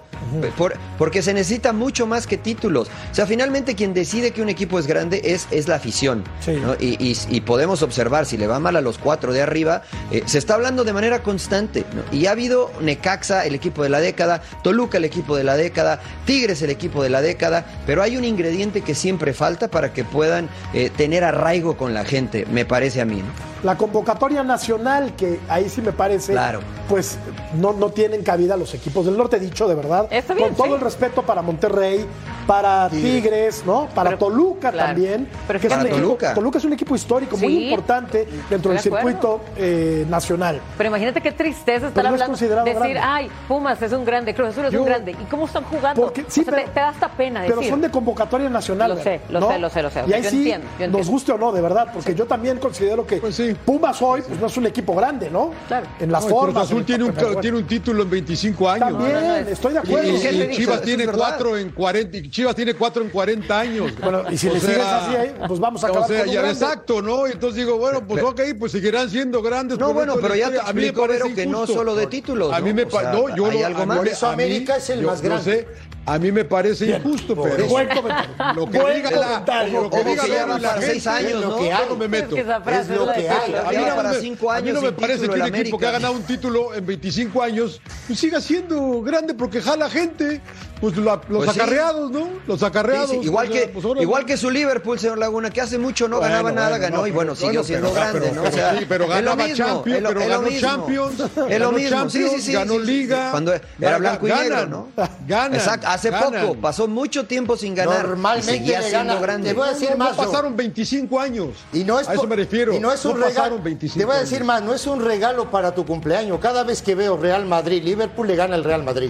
Por- 0.56 0.74
porque 0.98 1.20
se 1.22 1.35
necesita 1.35 1.72
mucho 1.72 2.06
más 2.06 2.26
que 2.26 2.38
títulos. 2.38 2.88
O 3.11 3.14
sea, 3.14 3.26
finalmente 3.26 3.74
quien 3.74 3.92
decide 3.92 4.30
que 4.30 4.40
un 4.40 4.48
equipo 4.48 4.78
es 4.78 4.87
grande 4.87 5.20
es, 5.24 5.46
es 5.50 5.68
la 5.68 5.76
afición. 5.76 6.24
Sí. 6.40 6.52
¿no? 6.52 6.74
Y, 6.78 6.96
y- 7.04 7.16
y 7.28 7.40
podemos 7.42 7.82
observar, 7.82 8.24
si 8.24 8.37
le 8.38 8.46
va 8.46 8.58
mal 8.58 8.76
a 8.76 8.80
los 8.80 8.96
cuatro 8.98 9.32
de 9.32 9.42
arriba, 9.42 9.82
eh, 10.11 10.22
se 10.26 10.38
está 10.38 10.54
hablando 10.54 10.85
de 10.85 10.92
manera 10.94 11.22
constante. 11.22 11.85
¿no? 11.94 12.02
Y 12.16 12.26
ha 12.26 12.30
habido 12.32 12.70
Necaxa, 12.80 13.44
el 13.44 13.54
equipo 13.54 13.82
de 13.82 13.90
la 13.90 14.00
década, 14.00 14.42
Toluca, 14.62 14.96
el 14.98 15.04
equipo 15.04 15.37
de 15.37 15.44
la 15.44 15.56
década, 15.56 16.00
Tigres, 16.24 16.62
el 16.62 16.70
equipo 16.70 17.02
de 17.02 17.11
la 17.11 17.20
década, 17.20 17.66
pero 17.87 18.02
hay 18.02 18.16
un 18.16 18.24
ingrediente 18.24 18.80
que 18.80 18.94
siempre 18.94 19.35
falta 19.35 19.68
para 19.68 19.92
que 19.92 20.02
puedan 20.04 20.48
eh, 20.72 20.90
tener 20.96 21.12
arraigo 21.18 21.77
con 21.77 21.94
la 21.94 22.05
gente, 22.05 22.46
me 22.46 22.64
parece 22.64 23.01
a 23.01 23.05
mí. 23.05 23.16
¿no? 23.16 23.29
La 23.62 23.77
convocatoria 23.77 24.42
nacional, 24.42 25.14
que 25.16 25.38
ahí 25.48 25.68
sí 25.68 25.83
me 25.83 25.92
parece, 25.92 26.33
Claro. 26.33 26.61
Pues 26.92 27.16
no, 27.59 27.72
no 27.72 27.88
tienen 27.88 28.22
cabida 28.22 28.55
los 28.55 28.74
equipos 28.74 29.07
del 29.07 29.16
norte, 29.16 29.38
dicho 29.40 29.66
de 29.66 29.74
verdad. 29.74 30.07
Está 30.11 30.35
bien, 30.35 30.48
con 30.48 30.57
todo 30.59 30.66
sí. 30.66 30.72
el 30.74 30.81
respeto 30.81 31.22
para 31.22 31.40
Monterrey, 31.40 32.05
para 32.46 32.90
Tigres, 32.90 33.64
¿no? 33.64 33.88
Para 33.94 34.11
Pero- 34.11 34.18
Toluca 34.26 34.70
claro. 34.72 34.88
también. 34.88 35.26
Pero 35.46 35.59
que 35.59 35.66
es 35.68 35.72
un 35.72 35.78
Para 35.78 35.88
equipo- 35.88 36.02
Toluca. 36.02 36.35
Toluca 36.35 36.59
es 36.59 36.64
un 36.66 36.72
equipo 36.74 36.94
histórico 36.94 37.37
muy 37.38 37.64
importante 37.64 38.28
dentro 38.50 38.72
del 38.72 38.81
circuito 38.81 39.40
eh, 39.57 40.05
nacional. 40.09 40.61
Pero 40.76 40.88
imagínate 40.88 41.22
qué 41.22 41.33
tristeza 41.33 41.87
estar 41.88 41.92
Pero 41.94 42.09
no 42.11 42.14
es 42.16 42.20
hablando. 42.20 42.33
considerado 42.33 42.64
decir, 42.66 42.81
grande. 42.81 43.00
ay, 43.02 43.31
Pumas 43.48 43.81
es 43.81 43.92
un 43.92 44.05
grande, 44.05 44.35
Cruz 44.35 44.48
Azul 44.50 44.66
es 44.66 44.72
Yo- 44.72 44.81
un 44.81 44.87
grande. 44.87 45.12
¿Y 45.12 45.24
cómo 45.31 45.46
están 45.46 45.64
jugando? 45.64 46.02
Porque, 46.02 46.26
sí, 46.28 46.40
O 46.42 46.44
sea, 46.44 46.52
pero, 46.55 46.66
te, 46.66 46.72
te 46.74 46.81
da 46.81 46.88
hasta 46.90 47.09
pena 47.09 47.40
pero 47.46 47.57
decir. 47.57 47.70
son 47.70 47.81
de 47.81 47.90
convocatoria 47.90 48.50
nacional. 48.50 48.90
Lo 48.96 49.02
sé, 49.02 49.20
lo 49.31 49.40
¿no? 49.40 49.48
sé, 49.50 49.59
lo 49.59 49.70
sé, 49.70 49.83
lo 49.83 49.90
sé. 49.90 50.05
Y 50.07 50.12
ahí 50.12 50.22
yo 50.22 50.28
sí, 50.31 50.37
entiendo, 50.38 50.66
yo 50.66 50.72
entiendo. 50.72 50.98
nos 50.98 51.09
guste 51.09 51.33
o 51.33 51.38
no, 51.38 51.52
de 51.52 51.61
verdad, 51.62 51.88
porque 51.94 52.14
yo 52.14 52.26
también 52.26 52.59
considero 52.59 53.07
que 53.07 53.16
Pues 53.16 53.35
sí. 53.37 53.57
Pumas 53.64 54.00
hoy 54.02 54.20
pues, 54.20 54.38
no 54.38 54.46
es 54.48 54.57
un 54.59 54.66
equipo 54.66 54.94
grande, 54.94 55.31
¿no? 55.31 55.52
Claro. 55.68 55.87
En 56.00 56.12
las 56.12 56.24
No, 56.24 56.31
formas. 56.31 56.64
Azul 56.64 56.82
en- 56.83 56.87
tiene 56.87 57.05
un, 57.05 57.40
tiene 57.40 57.57
un 57.59 57.66
título 57.66 58.03
en 58.03 58.11
25 58.11 58.68
años. 58.71 58.88
También, 58.92 59.49
estoy 59.49 59.73
de 59.73 59.79
acuerdo. 59.79 60.09
y- 60.16 60.21
¿Qué 60.21 60.29
te 60.29 60.53
y? 60.53 60.57
Chivas 60.57 60.83
tiene 60.83 61.07
cuatro 61.07 61.57
en 61.57 61.71
40, 61.71 62.16
y 62.18 62.31
Chivas 62.31 62.55
tiene 62.55 62.75
cuatro 62.75 63.03
en 63.03 63.11
40 63.11 63.59
años. 63.61 63.92
Bueno, 64.01 64.23
y 64.31 64.37
si 64.37 64.49
O 64.49 64.53
le 64.55 64.61
sigues 64.61 64.77
sea, 64.77 65.05
así, 65.07 65.14
¿eh? 65.16 65.35
pues 65.49 65.59
vamos 65.61 65.83
a 65.83 65.87
o 65.87 65.90
acabar 65.90 66.09
sea, 66.09 66.18
con 66.21 66.29
un 66.29 66.35
ya, 66.35 66.51
exacto, 66.51 67.03
¿no? 67.03 67.27
Y 67.29 67.33
entonces 67.33 67.57
digo, 67.64 67.79
bueno, 67.79 68.07
pues 68.07 68.23
ok, 68.23 68.40
pues 68.59 68.73
seguirán 68.73 69.09
siendo 69.11 69.42
grandes. 69.42 69.79
No, 69.79 69.92
bueno, 69.92 70.16
pero 70.21 70.35
ya. 70.35 70.51
A 70.64 70.73
mí 70.73 70.83
me 70.83 70.92
parece 70.92 71.35
que 71.35 71.47
no 71.47 71.66
solo 71.66 71.95
de 71.95 72.07
títulos, 72.07 72.53
A 72.53 72.61
mí 72.61 72.73
me 72.73 72.83
O 72.85 72.88
pa- 72.88 73.01
sea, 73.01 73.12
no, 73.12 73.35
yo 73.35 73.47
hay 73.47 73.61
lo- 73.61 73.66
algo 73.66 73.87
Por 73.95 74.09
eso 74.09 74.27
América 74.29 74.77
es 74.77 74.90
el 74.90 75.01
yo- 75.01 75.09
más 75.09 75.23
grande. 75.23 75.45
sé, 75.45 75.68
a 76.05 76.18
mí 76.18 76.33
me 76.33 76.45
parece 76.45 76.87
injusto, 76.87 77.40
pero 77.40 77.57
eso. 77.57 77.68
Buen 77.68 77.88
comentario. 77.88 78.35
lo 78.57 78.66
que 78.71 78.79
Buen 78.81 78.97
diga 78.97 79.11
la, 79.12 79.66
lo 79.66 79.88
que 79.90 80.05
diga 80.05 80.59
la 80.59 80.81
seis 80.81 81.07
años, 81.07 81.31
es 81.31 81.37
lo 81.40 81.49
¿no? 81.51 81.57
que 81.59 81.71
no 81.88 81.97
me 81.97 82.09
meto. 82.09 82.37
Es 82.37 82.47
lo 82.88 83.12
que 83.12 83.29
hay. 83.29 83.55
A 83.55 83.71
mí, 83.71 83.77
no 83.88 83.97
para 83.97 84.11
me- 84.11 84.18
cinco 84.21 84.51
a 84.51 84.55
mí 84.61 84.68
años 84.68 84.75
no 84.75 84.81
me 84.83 84.88
sin 84.88 84.97
parece 84.97 85.29
que 85.29 85.40
un 85.40 85.55
equipo 85.55 85.79
que 85.79 85.87
ha 85.87 85.90
ganado 85.92 86.12
un 86.14 86.23
título 86.23 86.62
en 86.75 86.87
25 86.87 87.42
años 87.42 87.81
pues 88.07 88.18
siga 88.18 88.40
siendo 88.40 89.03
grande 89.03 89.35
porque 89.35 89.61
jala 89.61 89.88
gente. 89.90 90.40
Pues 90.83 90.96
la- 90.96 91.20
los 91.29 91.44
Pues 91.44 91.53
sí. 91.53 91.61
acarreados, 91.61 92.11
¿no? 92.11 92.29
Los 92.48 92.61
acarreados. 92.64 93.11
sí, 93.11 93.20
igual, 93.22 93.48
o 93.48 93.53
sea, 93.53 93.61
que, 93.61 93.68
pues 93.68 93.85
ahora- 93.85 94.03
igual 94.03 94.27
que 94.27 94.37
su 94.37 94.51
Liverpool, 94.51 94.98
señor 94.98 95.16
Laguna, 95.16 95.48
que 95.51 95.61
hace 95.61 95.79
mucho 95.79 96.09
no 96.09 96.16
Bueno, 96.18 96.29
ganaba 96.33 96.51
nada, 96.51 96.77
ganó 96.79 96.96
no, 96.96 97.07
y 97.07 97.12
bueno, 97.12 97.37
siguió 97.37 97.62
bueno, 97.62 97.64
siendo 97.64 97.88
pero- 97.90 98.01
grande, 98.01 98.20
pero- 98.20 98.35
¿no? 98.35 98.42
pero 98.42 98.53
O 98.53 98.59
sea, 98.59 98.79
sí, 98.81 98.87
pero 98.88 99.07
ganaba 99.07 99.44
mismo, 99.44 99.64
Champions, 99.64 99.96
es 99.96 100.03
lo- 100.03 100.09
pero 100.09 100.20
ganó 100.29 100.42
mismo. 100.42 100.61
Champions, 100.68 101.20
Es 101.20 101.37
lo 101.37 101.46
ganó 101.48 101.70
mismo, 101.72 101.88
sí, 101.88 101.88
Champions, 101.94 102.33
sí, 102.33 102.40
sí, 102.42 102.53
ganó 102.53 102.72
sí, 102.75 102.81
sí, 102.81 102.87
Liga. 102.87 103.31
Cuando 103.31 103.53
era 103.53 103.62
Ganan, 103.79 104.01
blanco 104.01 104.27
y 104.27 104.31
negro, 104.33 104.66
¿no? 104.66 104.88
ganan, 105.29 105.55
Exacto, 105.55 105.87
hace 105.87 106.11
ganan. 106.11 106.46
poco, 106.48 106.61
pasó 106.61 106.88
mucho 106.88 107.27
tiempo 107.27 107.57
sin 107.57 107.77
ganar 107.77 108.09
Normalmente 108.09 108.57
y 108.57 108.59
seguía 108.59 108.81
le 108.81 108.88
siendo 108.88 109.12
gana- 109.14 109.20
grande. 109.25 109.48
te 109.51 109.55
voy 109.55 109.68
a 109.68 109.72
decir 109.75 109.96
más, 109.96 110.16
pasaron 110.16 110.57
25 110.57 111.20
años. 111.20 111.51
Y 111.72 111.85
no 111.85 112.01
es 112.01 112.09
a 112.09 112.14
eso 112.14 112.27
me 112.27 112.35
refiero. 112.35 112.75
Y 112.75 112.81
no 112.81 112.90
es 112.90 113.05
un 113.05 113.12
pasaron 113.20 113.35
regalo. 113.37 113.62
25 113.62 114.01
Te 114.01 114.05
voy 114.05 114.16
a 114.16 114.18
decir 114.18 114.42
más, 114.42 114.61
no 114.62 114.75
es 114.75 114.85
un 114.88 115.01
regalo 115.05 115.48
para 115.48 115.72
tu 115.72 115.87
cumpleaños. 115.87 116.40
Cada 116.53 116.65
vez 116.65 116.83
que 116.83 116.95
veo 116.95 117.17
Real 117.17 117.47
Madrid, 117.47 117.83
Liverpool 117.83 118.27
le 118.27 118.37
gana 118.37 118.57
el 118.57 118.62
Real 118.62 118.83
Madrid. 118.83 119.09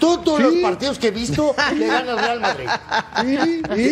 Todos 0.00 0.38
Sí. 0.38 0.42
los 0.42 0.54
partidos 0.56 0.98
que 0.98 1.08
he 1.08 1.10
visto 1.10 1.54
le 1.76 1.86
gana 1.86 2.12
el 2.12 2.18
Real 2.18 2.40
Madrid. 2.40 2.68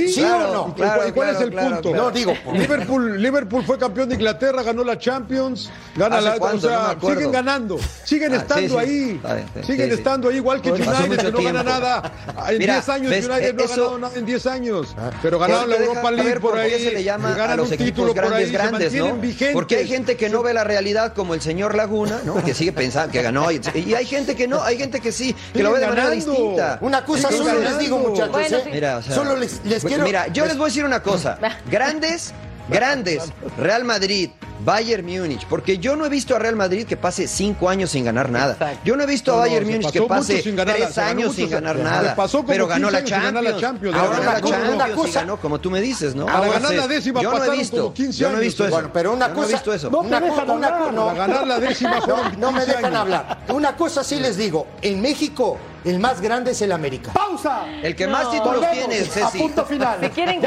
¿Sí 0.09 0.23
o 0.23 0.39
no? 0.53 0.75
¿Y 0.77 0.81
cuál- 0.81 1.09
¿Y 1.09 1.13
cuál 1.13 1.29
es 1.35 1.41
el 1.41 1.51
claro, 1.51 1.69
punto? 1.75 1.89
claro. 1.91 2.05
No, 2.05 2.11
digo, 2.11 2.35
por- 2.45 2.57
Liverpool, 2.57 3.23
Liverpool 3.23 3.65
fue 3.65 3.79
campeón 3.79 4.09
de 4.09 4.15
Inglaterra, 4.17 4.63
ganó 4.63 4.85
la 4.85 4.99
Champions, 4.99 5.71
gana 5.97 6.17
¿Hace 6.17 6.29
la, 6.29 6.35
o 6.35 6.39
cuánto? 6.39 6.71
No 6.71 6.77
sea, 6.77 6.97
siguen 7.15 7.33
ganando, 7.33 7.79
siguen 8.05 8.33
Ah, 8.35 8.37
estando 8.37 8.79
ahí, 8.79 9.21
bien, 9.23 9.65
siguen 9.65 9.89
sí, 9.89 9.93
sí. 9.95 9.99
estando 9.99 10.29
ahí, 10.29 10.37
igual 10.37 10.61
que 10.63 10.73
United, 10.73 11.19
que 11.19 11.31
no 11.33 11.43
gana 11.43 11.63
nada. 11.63 12.13
En 12.49 12.59
Mira, 12.59 12.75
10 12.75 12.89
años 12.89 13.11
¿ves? 13.11 13.27
United 13.29 13.55
no 13.55 13.63
ha 13.63 13.67
ganado 13.67 13.99
nada 13.99 14.15
en 14.17 14.27
10 14.27 14.47
años, 14.47 14.97
pero 15.23 15.39
ganaron 15.39 15.69
la 15.71 15.77
Europa 15.77 16.11
League 16.11 16.41
por 16.41 16.51
por 16.53 16.59
ahí, 16.59 16.71
se 16.83 16.93
le 16.93 17.05
llama 17.05 17.33
a 17.33 17.35
ganan 17.37 17.57
los 17.59 17.69
un 17.69 17.75
equipos 17.75 17.91
título 17.91 18.09
por 18.15 18.17
grandes, 18.17 18.39
ahí, 18.41 18.47
se 18.47 18.53
grandes. 18.53 19.53
Porque 19.53 19.77
hay 19.77 19.87
gente 19.89 20.17
que 20.17 20.29
no 20.31 20.43
ve 20.43 20.55
la 20.55 20.65
realidad 20.65 21.13
como 21.15 21.35
el 21.35 21.41
señor 21.43 21.75
Laguna, 21.75 22.21
¿no? 22.25 22.43
Que 22.43 22.55
sigue 22.55 22.73
pensando 22.73 23.13
que 23.13 23.23
ganó 23.23 23.51
y, 23.51 23.61
hay 23.95 24.07
gente 24.07 24.35
que 24.35 24.49
no, 24.49 24.63
hay 24.63 24.79
gente 24.79 25.01
que 25.01 25.13
sí, 25.13 25.35
que 25.53 25.63
lo 25.63 25.73
ve 25.73 25.81
de 25.81 25.87
manera 25.99 26.15
ganando. 26.15 26.33
distinta. 26.33 26.79
Una 26.81 27.05
cosa 27.05 27.31
solo 27.31 27.59
les 27.59 27.79
digo, 27.79 27.99
muchachos. 27.99 28.33
Bueno, 28.33 28.57
¿eh? 28.57 28.61
sí. 28.65 28.71
Mira, 28.73 28.97
o 28.99 29.03
sea, 29.03 29.15
solo 29.15 29.37
les, 29.37 29.65
les 29.65 29.85
quiero. 29.85 30.05
Mira, 30.05 30.29
yo 30.29 30.47
les 30.47 30.57
voy 30.57 30.65
a 30.65 30.69
decir 30.69 30.85
una 30.85 31.03
cosa. 31.03 31.39
Grandes 31.71 32.33
grandes, 32.69 33.33
Real 33.59 33.85
Madrid, 33.85 34.31
Bayern 34.65 35.07
Múnich, 35.07 35.47
porque 35.47 35.79
yo 35.79 35.95
no 35.95 36.05
he 36.05 36.09
visto 36.09 36.35
a 36.35 36.39
Real 36.41 36.57
Madrid 36.57 36.85
que 36.85 36.97
pase 36.97 37.29
cinco 37.29 37.69
años 37.71 37.91
sin 37.91 38.05
ganar 38.05 38.29
nada. 38.29 38.55
Exacto. 38.55 38.81
Yo 38.85 38.97
no 38.97 39.05
he 39.05 39.07
visto 39.07 39.31
No, 39.31 39.39
a 39.39 39.41
Bayern 39.43 39.67
se 39.67 39.73
Múnich 39.73 39.91
que 39.93 40.03
pase 40.03 40.43
sin 40.43 40.57
ganar, 40.57 40.75
tres 40.77 40.95
se 40.95 41.01
años 41.01 41.29
mucho, 41.29 41.33
sin 41.35 41.49
se- 41.49 41.55
ganar 41.55 41.77
nada. 41.77 42.17
pasó 42.17 42.39
como 42.39 42.49
pero 42.49 42.67
ganó 42.67 42.89
15 42.89 42.93
la 43.13 43.21
ganar 43.21 43.57
Champions. 43.61 43.97
Ahora 43.97 44.11
ganó 44.19 44.25
la 44.25 44.33
la 44.33 44.41
Champions 44.41 44.75
Una 44.75 44.89
cosa- 44.95 45.21
ganó, 45.21 45.37
como 45.37 45.61
tú 45.61 45.71
me 45.71 45.81
dices, 45.81 46.15
¿no? 46.17 46.27
Para 46.27 46.39
Ahora 46.39 46.53
ganar 46.55 46.75
la 46.75 46.89
décima 46.89 47.23
yo 47.23 47.31
no 47.31 47.37
he 47.37 47.39
pasaron 47.39 47.59
visto, 47.61 47.77
como 47.83 47.95
15 47.95 48.19
yo 48.19 48.31
no 48.31 48.39
he 48.39 48.41
visto 48.41 48.65
eso. 48.65 48.75
Bueno, 48.75 48.91
pero 48.93 49.13
una 49.13 49.29
Yo 49.29 49.35
no 49.35 49.41
he 49.41 49.45
cosa. 49.45 49.53
visto 49.57 49.75
eso. 49.75 49.91
No 49.91 49.99
una, 50.01 50.21
dejan 50.21 50.51
una 50.51 50.67
hablar. 50.69 50.93
no, 50.93 51.07
Para 51.07 51.19
ganar 51.27 51.47
la 51.47 51.61
décima 51.61 52.01
no, 52.01 52.17
no 52.37 52.53
me 52.53 52.59
15 52.61 52.67
dejan 52.67 52.85
años. 52.87 53.01
hablar. 53.01 53.39
Una 53.51 53.77
cosa 53.77 54.03
sí 54.03 54.19
les 54.19 54.37
digo. 54.37 54.67
En 54.83 55.01
México, 55.01 55.57
el 55.85 56.01
más 56.01 56.21
grande 56.21 56.51
es 56.51 56.61
el 56.63 56.73
América. 56.73 57.13
¡Pausa! 57.13 57.65
El 57.81 57.95
que 57.95 58.09
más 58.09 58.29
títulos 58.33 58.65
tiene, 58.73 58.99
A 58.99 59.05
Ceci. 59.05 59.39
punto 59.39 59.65
final. 59.65 59.99
Si 60.03 60.09
quieren 60.11 60.41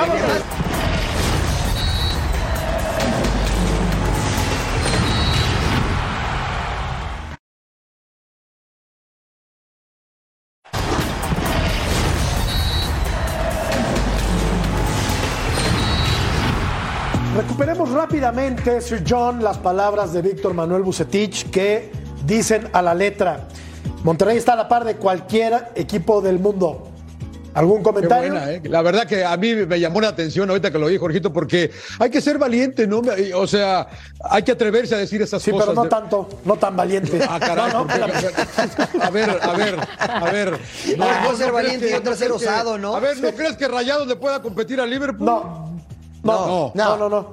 Recuperemos 17.42 17.90
rápidamente, 17.90 18.82
Sir 18.82 19.04
John, 19.08 19.44
las 19.44 19.58
palabras 19.58 20.14
de 20.14 20.22
Víctor 20.22 20.54
Manuel 20.54 20.84
Bucetich 20.84 21.50
que 21.50 21.92
dicen 22.24 22.70
a 22.72 22.84
la 22.84 22.94
letra: 22.94 23.48
Monterrey 24.04 24.38
está 24.38 24.54
a 24.54 24.58
la 24.58 24.68
par 24.70 24.86
de 24.86 24.96
cualquier 24.96 25.70
equipo 25.74 26.22
del 26.22 26.38
mundo. 26.38 26.88
¿Algún 27.56 27.78
Qué 27.80 27.84
comentario? 27.84 28.32
buena, 28.32 28.52
¿eh? 28.52 28.62
La 28.66 28.84
verdad 28.84 29.08
que 29.08 29.26
a 29.26 29.36
mí 29.38 29.56
me 29.56 29.80
llamó 29.80 30.00
la 30.02 30.10
atención 30.10 30.50
ahorita 30.52 30.70
que 30.72 30.78
lo 30.78 30.86
oí, 30.86 31.00
Jorgito, 31.00 31.34
porque 31.34 31.72
hay 31.98 32.12
que 32.12 32.22
ser 32.22 32.38
valiente, 32.38 32.86
¿no? 32.86 33.02
O 33.36 33.48
sea, 33.48 33.88
hay 34.24 34.44
que 34.44 34.52
atreverse 34.52 34.94
a 34.94 35.00
decir 35.00 35.20
esas 35.24 35.42
Sí, 35.42 35.50
cosas. 35.50 35.70
pero 35.70 35.84
no 35.84 35.90
tanto, 35.90 36.30
no 36.46 36.56
tan 36.58 36.78
valiente. 36.78 37.20
Ah, 37.28 37.40
caray, 37.40 37.74
No, 37.74 37.86
no. 37.86 39.04
A 39.04 39.10
ver, 39.10 39.30
a 39.42 39.52
ver, 39.54 39.78
a 39.98 40.30
ver. 40.32 40.60
No, 40.96 41.22
no 41.24 41.36
ser 41.36 41.52
valiente 41.52 41.90
y 41.90 41.94
otra 41.94 42.16
ser 42.16 42.32
osado, 42.32 42.78
¿no? 42.78 42.96
A 42.96 43.00
ver, 43.00 43.18
¿no 43.20 43.32
crees 43.32 43.58
que 43.58 43.68
Rayados 43.68 44.08
le 44.08 44.16
pueda 44.16 44.44
competir 44.44 44.80
a 44.80 44.86
Liverpool? 44.86 45.26
No. 45.26 45.71
No, 46.24 46.72
no, 46.74 46.74
No. 46.76 46.98
no, 46.98 47.10
no. 47.10 47.32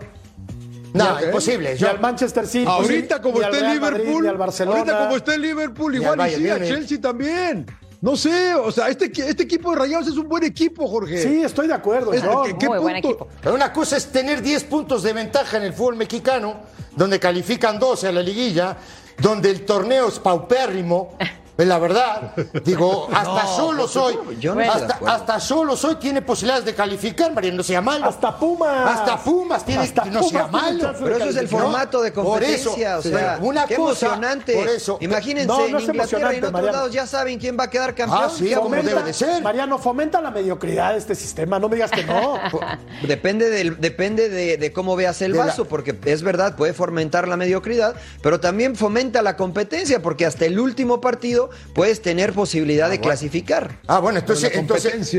No, 0.94 1.04
Ok. 1.14 1.22
imposible. 1.26 1.76
Yo- 1.76 1.90
al 1.90 2.00
Manchester 2.00 2.46
City. 2.46 2.64
Ahorita 2.66 3.20
como 3.20 3.40
está 3.42 3.56
el 3.58 3.62
Madrid, 3.62 3.74
Liverpool, 4.00 4.26
al 4.28 4.36
Barcelona. 4.38 4.78
ahorita 4.78 4.98
como 5.00 5.16
está 5.16 5.34
el 5.34 5.42
Liverpool, 5.42 5.94
igual 5.96 6.14
y 6.14 6.18
Bayern 6.18 6.42
sí, 6.42 6.48
a. 6.50 6.58
Chelsea 6.66 7.00
también. 7.00 7.66
No 8.00 8.16
sé, 8.16 8.54
o 8.54 8.70
sea, 8.70 8.88
este, 8.88 9.06
este 9.28 9.42
equipo 9.42 9.70
de 9.72 9.76
Rayados 9.76 10.06
es 10.08 10.14
un 10.16 10.28
buen 10.28 10.44
equipo, 10.44 10.86
Jorge. 10.88 11.20
Sí, 11.20 11.42
estoy 11.42 11.66
de 11.66 11.74
acuerdo, 11.74 12.12
Es- 12.12 12.22
John. 12.24 12.46
¿qué- 12.46 12.56
qué 12.58 12.68
Muy 12.68 12.78
buen 12.78 13.02
punto? 13.02 13.08
equipo. 13.24 13.28
Pero 13.42 13.54
una 13.54 13.72
cosa 13.72 13.96
es 13.96 14.06
tener 14.06 14.40
10 14.40 14.64
puntos 14.64 15.02
de 15.02 15.12
ventaja 15.12 15.56
en 15.58 15.64
el 15.64 15.72
fútbol 15.74 15.96
mexicano, 15.96 16.54
donde 16.96 17.18
califican 17.20 17.78
12 17.78 18.06
a 18.08 18.12
la 18.12 18.22
liguilla, 18.22 18.76
donde 19.20 19.50
el 19.50 19.64
torneo 19.66 20.08
es 20.08 20.18
paupérrimo. 20.20 21.16
Es 21.58 21.66
la 21.66 21.78
verdad, 21.80 22.34
digo, 22.64 23.08
hasta 23.12 23.42
No, 23.42 23.56
solo 23.56 23.80
por 23.82 23.88
soy, 23.90 24.16
yo 24.38 24.54
no 24.54 24.60
hasta, 24.72 25.00
hasta 25.06 25.40
solo 25.40 25.76
soy 25.76 25.96
tiene 25.96 26.22
posibilidades 26.22 26.64
de 26.64 26.72
calificar, 26.72 27.32
María, 27.34 27.50
no 27.50 27.64
sea 27.64 27.80
malo. 27.80 28.06
Hasta 28.06 28.38
Pumas. 28.38 28.88
Hasta 29.00 29.16
Pumas 29.18 29.64
tiene, 29.64 29.82
Hasta 29.82 30.04
no 30.04 30.22
sea 30.22 30.46
Pumas 30.46 30.62
tiene 30.68 30.82
malo. 30.84 30.98
Pero 31.02 31.16
eso 31.16 31.28
es 31.30 31.36
el 31.36 31.48
formato 31.48 32.00
de 32.00 32.12
Por 32.12 32.24
competencia, 32.24 32.98
eso, 32.98 33.08
o 33.08 33.10
sea, 33.10 33.38
una 33.42 33.66
qué 33.66 33.74
cosa, 33.74 34.06
emocionante. 34.06 34.54
por 34.54 34.68
eso. 34.68 34.98
Imagínense, 35.00 35.48
No, 35.48 35.58
no 35.68 35.78
en 35.80 35.84
Inglaterra 35.84 36.32
y 36.32 36.36
en 36.36 36.44
otros 36.44 36.52
Mariano. 36.52 36.76
lados 36.78 36.92
ya 36.92 37.06
saben 37.08 37.40
quién 37.40 37.58
va 37.58 37.64
a 37.64 37.70
quedar 37.70 37.92
campeón. 37.96 38.20
Ah, 38.22 38.30
sí, 38.32 38.44
¿qué 38.50 38.54
como 38.54 38.68
fomenta? 38.68 38.90
debe 38.90 39.02
de 39.02 39.12
ser. 39.12 39.42
Mariano, 39.42 39.78
fomenta 39.78 40.20
la 40.20 40.30
mediocridad 40.30 40.92
de 40.92 40.98
este 40.98 41.16
sistema. 41.16 41.58
No 41.58 41.68
me 41.68 41.74
digas 41.74 41.90
que 41.90 42.04
no. 42.04 42.38
Depende, 43.08 43.50
del, 43.50 43.80
depende 43.80 44.28
de, 44.28 44.58
de 44.58 44.72
cómo 44.72 44.94
veas 44.94 45.20
el 45.22 45.32
De 45.32 45.38
la- 45.38 45.46
vaso, 45.46 45.64
porque 45.64 45.98
es 46.04 46.22
verdad, 46.22 46.54
puede 46.54 46.72
fomentar 46.72 47.26
la 47.26 47.36
mediocridad, 47.36 47.96
pero 48.22 48.38
también 48.38 48.76
fomenta 48.76 49.22
la 49.22 49.36
competencia, 49.36 50.00
porque 50.02 50.24
hasta 50.24 50.44
el 50.44 50.60
último 50.60 51.00
partido 51.00 51.47
puedes 51.74 52.02
tener 52.02 52.32
posibilidad 52.32 52.88
de 52.90 53.00
clasificar. 53.00 53.78
Ah, 53.86 54.00
bueno, 54.00 54.18
entonces, 54.18 54.52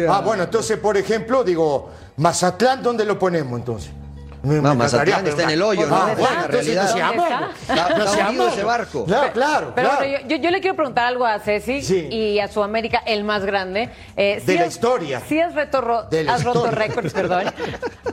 ah, 0.08 0.22
bueno, 0.22 0.44
entonces, 0.44 0.78
por 0.78 0.98
ejemplo, 0.98 1.44
digo, 1.44 1.92
Mazatlán, 2.18 2.84
¿dónde 2.84 3.06
lo 3.06 3.18
ponemos 3.18 3.60
entonces? 3.60 3.92
Me- 4.41 4.56
me 4.56 4.62
No, 4.62 4.71
encantaría, 4.73 5.15
Mazatlán 5.15 5.28
está 5.28 5.43
en 5.43 5.49
el 5.49 5.62
hoyo, 5.62 5.82
Ah, 5.86 5.89
¿no? 5.89 5.97
bueno, 5.97 6.12
Esa 6.13 6.21
es 6.21 6.30
la 6.30 6.45
entonces 6.45 6.65
realidad. 6.65 7.12
no. 7.15 7.49
Está- 7.73 8.32
No 8.32 8.47
ese 8.47 8.63
barco. 8.63 9.06
Claro, 9.06 9.34
claro, 9.34 9.71
Pero 9.75 9.89
claro. 9.89 10.06
bueno, 10.10 10.28
yo, 10.30 10.36
yo- 10.38 10.49
le 10.52 10.62
quiero 10.62 10.75
preguntar 10.75 11.06
algo 11.06 11.25
a 11.25 11.39
Ceci 11.39 11.82
Sí. 11.82 12.08
y 12.10 12.39
a 12.39 12.47
su 12.47 12.63
América, 12.63 13.02
el 13.06 13.23
más 13.23 13.43
grande. 13.45 13.89
Eh, 14.15 14.41
De 14.45 14.56
la 14.56 14.62
has- 14.62 14.67
historia. 14.69 15.21
Sí 15.28 15.39
has, 15.41 15.54
retorro- 15.54 16.08
De 16.10 16.23
la 16.23 16.36
has 16.36 16.43
roto 16.43 16.60
historia. 16.65 16.78
récords, 16.88 17.13
perdón. 17.13 17.43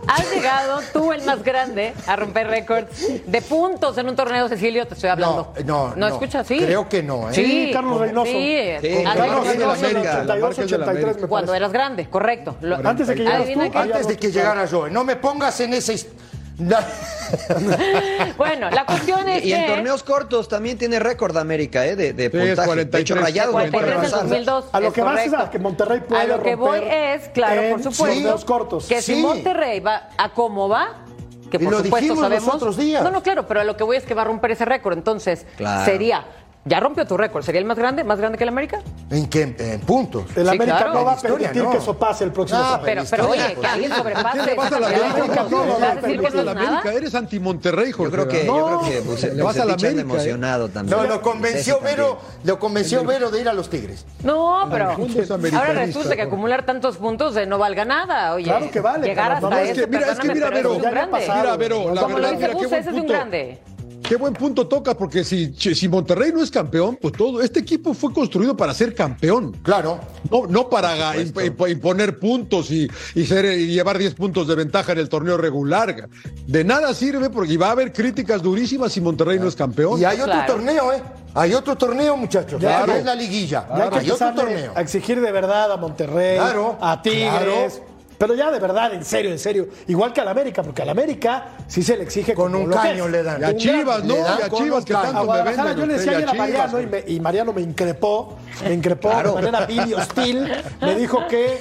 Has 0.08 0.30
llegado, 0.30 0.80
tú 0.92 1.12
el 1.12 1.22
más 1.24 1.42
grande, 1.42 1.92
a 2.06 2.14
romper 2.14 2.46
récords 2.46 2.88
de 3.26 3.42
puntos 3.42 3.98
en 3.98 4.08
un 4.08 4.14
torneo, 4.14 4.48
Cecilio, 4.48 4.86
te 4.86 4.94
estoy 4.94 5.10
hablando. 5.10 5.52
No, 5.64 5.64
no, 5.64 5.88
¿No 5.88 5.96
no. 5.96 6.06
escuchas? 6.08 6.46
Sí. 6.46 6.58
Creo 6.60 6.88
que 6.88 7.02
no, 7.02 7.28
¿eh? 7.28 7.34
Sí, 7.34 7.70
Carlos 7.72 8.00
Reynoso. 8.00 8.30
Sí, 8.30 8.58
Sí, 8.80 8.88
Carlos 9.02 9.16
Reynoso 9.16 9.42
récords 9.42 9.80
de 9.80 9.86
América. 9.88 10.24
La 10.24 10.34
marca 10.36 10.48
es 10.62 10.70
de 10.70 10.78
la 10.78 10.84
83, 10.84 10.94
me 10.94 11.00
América. 11.10 11.26
Cuando 11.28 11.54
eras 11.54 11.72
grande, 11.72 12.08
correcto. 12.08 12.56
Antes 12.84 13.06
de 13.08 13.14
que 13.16 13.22
llegaras 13.24 13.46
tú. 13.52 13.60
Antes 13.78 14.06
de 14.08 14.16
que 14.16 14.30
llegara 14.30 14.64
yo, 14.66 14.88
no 14.88 15.02
me 15.04 15.16
pongas 15.16 15.58
en 15.60 15.74
ese... 15.74 15.94
hist- 15.94 16.06
La- 16.06 16.15
Bueno, 18.36 18.70
la 18.70 18.84
cuestión 18.86 19.28
es 19.28 19.44
Y 19.44 19.52
en 19.52 19.62
que... 19.66 19.68
torneos 19.72 20.02
cortos 20.02 20.48
también 20.48 20.78
tiene 20.78 20.98
récord 20.98 21.36
América, 21.36 21.84
¿eh? 21.86 21.96
De, 21.96 22.12
de 22.12 22.24
es 22.26 22.30
puntaje. 22.30 22.50
de 22.60 22.66
43, 22.66 23.00
hecho, 23.02 23.14
Rayados 23.16 23.52
no 23.54 23.58
puede 23.58 23.70
43 23.70 23.94
en 23.96 24.02
rebasar. 24.02 24.22
2002. 24.28 24.64
A 24.72 24.80
lo 24.80 24.86
es 24.88 24.92
que 24.94 25.00
vas 25.02 25.18
es 25.20 25.24
correcto. 25.30 25.44
a 25.46 25.50
que 25.50 25.58
Monterrey 25.58 26.00
puede 26.00 26.22
A 26.22 26.24
lo 26.26 26.42
que 26.42 26.54
voy 26.54 26.78
romper 26.80 26.94
es, 27.20 27.28
claro, 27.30 27.62
en 27.62 27.70
por 27.72 27.82
supuesto. 27.82 28.06
torneos 28.06 28.44
cortos. 28.44 28.86
Que 28.86 29.02
si 29.02 29.14
Sí. 29.16 29.22
Monterrey 29.22 29.80
va 29.80 30.08
a 30.16 30.32
cómo 30.32 30.68
va, 30.68 31.04
que 31.50 31.56
Y 31.56 31.60
por 31.60 31.72
lo 31.72 31.78
supuesto 31.82 31.96
dijimos 31.98 32.18
los 32.18 32.28
sabemos. 32.28 32.54
otros 32.54 32.76
días. 32.76 33.02
No, 33.02 33.10
no, 33.10 33.22
claro, 33.22 33.46
pero 33.46 33.60
a 33.60 33.64
lo 33.64 33.76
que 33.76 33.84
voy 33.84 33.96
es 33.96 34.04
que 34.04 34.14
va 34.14 34.22
a 34.22 34.26
romper 34.26 34.52
ese 34.52 34.64
récord. 34.64 34.96
Entonces, 34.96 35.46
Claro. 35.56 35.84
sería. 35.84 36.24
Ya 36.66 36.80
rompió 36.80 37.06
tu 37.06 37.16
récord. 37.16 37.44
¿Sería 37.44 37.60
el 37.60 37.64
más 37.64 37.78
grande? 37.78 38.02
¿Más 38.02 38.18
grande 38.18 38.36
que 38.36 38.42
el 38.42 38.48
América? 38.48 38.80
¿En 39.08 39.28
qué? 39.28 39.54
En 39.56 39.80
puntos. 39.82 40.24
El 40.36 40.42
Sí, 40.46 40.50
América 40.50 40.78
claro. 40.78 40.94
no 40.94 41.04
va 41.04 41.12
a 41.12 41.14
historia, 41.14 41.36
permitir 41.38 41.62
no. 41.62 41.70
que 41.70 41.76
eso 41.78 41.96
pase 41.96 42.24
el 42.24 42.32
próximo 42.32 42.58
No, 42.58 42.64
sábado. 42.64 42.82
Pero, 42.84 43.28
oye, 43.30 43.40
pues, 43.54 43.58
que 43.58 43.66
alguien 43.68 43.92
sobrepase. 43.92 44.28
¿Quién 44.32 44.46
le 44.46 44.54
vas 44.56 44.72
a 44.72 44.80
la 44.80 44.86
América? 44.88 45.46
No, 45.48 45.64
no, 45.64 45.72
¿Vas 45.78 45.82
a 45.90 45.94
no, 45.94 46.00
decir 46.02 46.20
que 46.20 46.30
no 46.30 46.42
la? 46.42 46.50
América. 46.50 46.92
Eres 46.92 47.14
anti-Monterrey, 47.14 47.92
Jorge. 47.92 48.16
Yo 48.16 48.26
creo 48.26 48.28
que, 48.28 48.46
yo 48.46 48.56
No. 48.58 48.66
creo 48.80 48.90
que 48.90 49.00
pues, 49.06 49.22
Le 49.32 49.42
vas 49.44 49.56
a 49.60 49.64
la 49.64 49.74
América, 49.74 49.96
¿eh? 49.96 50.00
emocionado 50.00 50.68
también. 50.68 50.98
No, 50.98 51.04
lo 51.06 51.22
convenció 51.22 51.76
también. 51.76 51.96
Vero, 51.98 52.18
lo 52.42 52.58
convenció 52.58 53.04
Vero 53.04 53.30
de 53.30 53.40
ir 53.42 53.48
a 53.48 53.52
los 53.52 53.70
Tigres. 53.70 54.04
No, 54.24 54.66
pero 54.68 54.90
ahora 54.90 55.72
resulta 55.72 56.16
que 56.16 56.22
acumular 56.22 56.66
tantos 56.66 56.96
puntos 56.96 57.36
eh, 57.36 57.46
no 57.46 57.58
valga 57.58 57.84
nada. 57.84 58.34
Oye, 58.34 58.44
Claro 58.46 58.70
que 58.72 58.80
vale, 58.80 59.06
Llegar 59.06 59.30
hasta 59.30 59.48
no, 59.48 59.56
es 59.56 59.70
eso, 59.70 59.80
que 59.82 59.86
mira, 59.86 60.12
es 60.12 60.18
que 60.18 60.34
mira, 60.34 60.50
Vero, 60.50 60.78
grande. 60.80 61.18
Mira, 61.20 61.56
Vero, 61.56 61.94
la 61.94 62.00
Como 62.02 62.18
lo 62.18 62.22
verdad, 62.26 62.30
dice 62.32 62.48
mira, 62.48 62.48
qué 62.48 62.54
Gus, 62.54 62.68
buen 62.70 62.80
ese 62.80 62.90
es 62.90 62.94
un 62.96 63.00
punto. 63.06 63.75
Qué 64.02 64.14
buen 64.16 64.34
punto 64.34 64.68
toca, 64.68 64.96
porque 64.96 65.24
si, 65.24 65.52
si 65.54 65.88
Monterrey 65.88 66.30
no 66.32 66.42
es 66.42 66.50
campeón, 66.50 66.96
pues 67.00 67.12
todo, 67.14 67.42
este 67.42 67.60
equipo 67.60 67.92
fue 67.92 68.12
construido 68.12 68.56
para 68.56 68.72
ser 68.72 68.94
campeón. 68.94 69.52
Claro. 69.62 69.98
No, 70.30 70.46
no 70.46 70.68
para 70.68 70.96
ga- 70.96 71.16
imp- 71.16 71.56
imp- 71.56 71.70
imponer 71.72 72.18
puntos 72.20 72.70
y, 72.70 72.88
y 73.16 73.26
ser, 73.26 73.44
y 73.58 73.66
llevar 73.66 73.98
10 73.98 74.14
puntos 74.14 74.46
de 74.46 74.54
ventaja 74.54 74.92
en 74.92 74.98
el 74.98 75.08
torneo 75.08 75.36
regular. 75.36 76.08
De 76.46 76.62
nada 76.64 76.94
sirve 76.94 77.30
porque 77.30 77.56
va 77.58 77.68
a 77.68 77.70
haber 77.72 77.92
críticas 77.92 78.42
durísimas 78.42 78.92
si 78.92 79.00
Monterrey 79.00 79.38
no 79.40 79.48
es 79.48 79.56
campeón. 79.56 80.00
Y 80.00 80.04
hay 80.04 80.20
otro 80.20 80.32
Claro. 80.32 80.52
torneo, 80.54 80.92
¿eh? 80.92 81.02
Hay 81.34 81.52
otro 81.54 81.76
torneo, 81.76 82.16
muchachos. 82.16 82.60
Claro. 82.60 82.86
Ya 82.92 82.98
es 82.98 83.04
la 83.04 83.14
liguilla. 83.14 83.66
Ya 83.76 83.84
hay 83.84 83.90
que 83.90 83.98
hay 83.98 84.10
otro 84.10 84.34
torneo. 84.34 84.72
a 84.74 84.80
exigir 84.82 85.20
de 85.20 85.32
verdad 85.32 85.72
a 85.72 85.76
Monterrey, 85.76 86.36
Claro, 86.36 86.78
a 86.80 87.02
Tigres. 87.02 87.82
Pero 88.18 88.34
ya 88.34 88.50
de 88.50 88.58
verdad, 88.58 88.94
en 88.94 89.04
serio, 89.04 89.30
en 89.30 89.38
serio. 89.38 89.68
Igual 89.88 90.12
que 90.12 90.20
al 90.20 90.28
América, 90.28 90.62
porque 90.62 90.82
al 90.82 90.88
América 90.88 91.48
sí 91.68 91.82
se 91.82 91.96
le 91.96 92.02
exige 92.04 92.34
Con 92.34 92.54
un 92.54 92.68
lo 92.70 92.76
caño 92.76 93.08
le 93.08 93.22
dan. 93.22 93.40
Y 93.40 93.44
a 93.44 93.56
Chivas, 93.56 94.04
¿no? 94.04 94.16
Y 94.16 94.18
a 94.20 94.48
Chivas 94.50 94.84
que. 94.84 94.94
A 94.94 95.02
tanto 95.02 95.18
me 95.20 95.24
Guadalajara 95.26 95.64
venden. 95.74 95.80
yo 95.80 95.86
le 95.86 95.94
decía 95.98 96.12
ayer 96.16 96.28
a 96.28 96.32
Chivas, 96.32 96.48
Mariano 96.48 96.80
y, 96.80 96.86
me- 96.86 97.04
y 97.06 97.20
Mariano 97.20 97.52
me 97.52 97.60
increpó, 97.62 98.36
me 98.64 98.74
increpó 98.74 99.10
Claro. 99.10 99.28
de 99.34 99.42
manera 99.42 99.66
vil 99.66 99.88
y 99.88 99.94
hostil. 99.94 100.50
Me 100.80 100.94
dijo 100.94 101.26
que, 101.28 101.58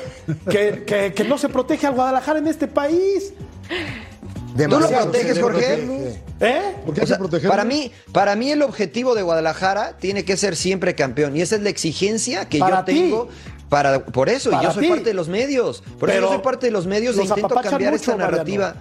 que, 0.49 0.83
que- 0.85 1.13
que 1.13 1.23
no 1.25 1.37
se 1.37 1.49
protege 1.49 1.87
al 1.87 1.93
Guadalajara 1.95 2.39
en 2.39 2.47
este 2.47 2.67
país. 2.67 3.33
Demasiado. 4.55 5.11
proteges, 5.11 5.35
Sí, 5.35 5.41
Jorge? 5.41 5.75
sí. 5.85 6.19
¿Eh? 6.39 6.75
¿Por 6.85 6.93
qué 6.95 7.01
O 7.01 7.07
sea, 7.07 7.17
protegerlo? 7.17 7.49
para 7.49 7.65
mí, 7.65 7.91
para 8.13 8.35
mí 8.37 8.51
el 8.51 8.61
objetivo 8.61 9.13
de 9.13 9.21
Guadalajara 9.21 9.97
tiene 9.99 10.23
que 10.23 10.37
ser 10.37 10.55
siempre 10.55 10.95
campeón 10.95 11.35
y 11.35 11.41
esa 11.41 11.55
es 11.57 11.61
la 11.61 11.69
exigencia 11.69 12.45
que 12.47 12.59
Para 12.59 12.79
yo 12.79 12.85
ti. 12.85 12.93
tengo 12.93 13.27
para 13.69 14.05
por 14.05 14.29
eso 14.29 14.49
y 14.49 14.53
Para 14.53 14.67
yo 14.69 14.73
soy 14.73 14.83
ti. 14.83 14.89
parte 14.89 15.03
de 15.05 15.13
los 15.13 15.27
medios, 15.27 15.81
por 15.99 16.09
eso 16.09 16.15
Pero 16.17 16.21
yo 16.27 16.33
soy 16.33 16.43
parte 16.43 16.65
de 16.67 16.71
los 16.71 16.85
medios 16.87 17.15
e 17.15 17.17
los 17.19 17.27
intento 17.27 17.45
apapachan 17.47 17.71
cambiar 17.71 17.91
mucho, 17.93 18.11
esta 18.11 18.15
narrativa. 18.17 18.75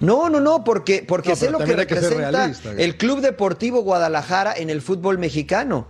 No, 0.00 0.30
no, 0.30 0.40
no, 0.40 0.64
porque 0.64 1.04
porque 1.06 1.30
No, 1.30 1.36
sé 1.36 1.50
lo 1.50 1.58
que 1.58 1.74
representa 1.76 2.30
realista. 2.30 2.70
el 2.72 2.96
Club 2.96 3.20
Deportivo 3.20 3.82
Guadalajara 3.82 4.54
en 4.56 4.70
el 4.70 4.80
fútbol 4.82 5.18
mexicano. 5.18 5.86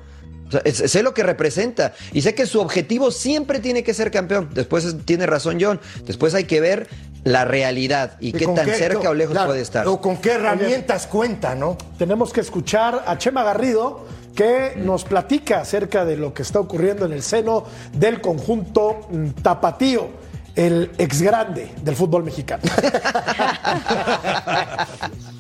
O 0.48 0.50
sea, 0.50 0.62
es- 0.64 0.79
sé 0.90 1.03
lo 1.05 1.14
que 1.14 1.22
representa 1.22 1.92
y 2.12 2.22
sé 2.22 2.35
que 2.35 2.44
su 2.46 2.61
objetivo 2.61 3.12
siempre 3.12 3.61
tiene 3.61 3.85
que 3.85 3.94
ser 3.94 4.11
campeón. 4.11 4.48
Después 4.53 4.85
es- 4.85 4.96
tiene 5.05 5.26
razón 5.26 5.59
John. 5.61 5.79
Después 6.07 6.35
hay 6.35 6.44
que 6.44 6.61
ver 6.61 6.88
la 7.22 7.44
realidad 7.44 8.16
y, 8.18 8.33
qué 8.33 8.46
tan 8.46 8.64
qué- 8.66 8.74
cerca 8.74 9.11
o 9.11 9.14
lejos 9.14 9.33
claro, 9.35 9.48
puede 9.50 9.61
estar. 9.61 9.87
O 9.87 10.00
con 10.00 10.16
qué 10.16 10.33
herramientas 10.33 11.07
cuenta, 11.07 11.55
¿no? 11.55 11.79
Tenemos 11.98 12.33
que 12.33 12.40
escuchar 12.40 13.05
a 13.07 13.16
Chema 13.16 13.44
Garrido 13.44 14.07
que 14.35 14.75
nos 14.77 15.05
platica 15.05 15.61
acerca 15.61 16.05
de 16.05 16.16
lo 16.16 16.33
que 16.33 16.43
está 16.43 16.61
ocurriendo 16.61 17.07
en 17.07 17.12
el 17.12 17.23
seno 17.23 17.64
del 17.93 18.21
conjunto 18.21 19.09
tapatío. 19.43 20.31
el 20.57 20.90
ex 20.99 21.23
grande 21.23 21.71
del 21.83 21.95
fútbol 21.95 22.25
mexicano. 22.25 22.62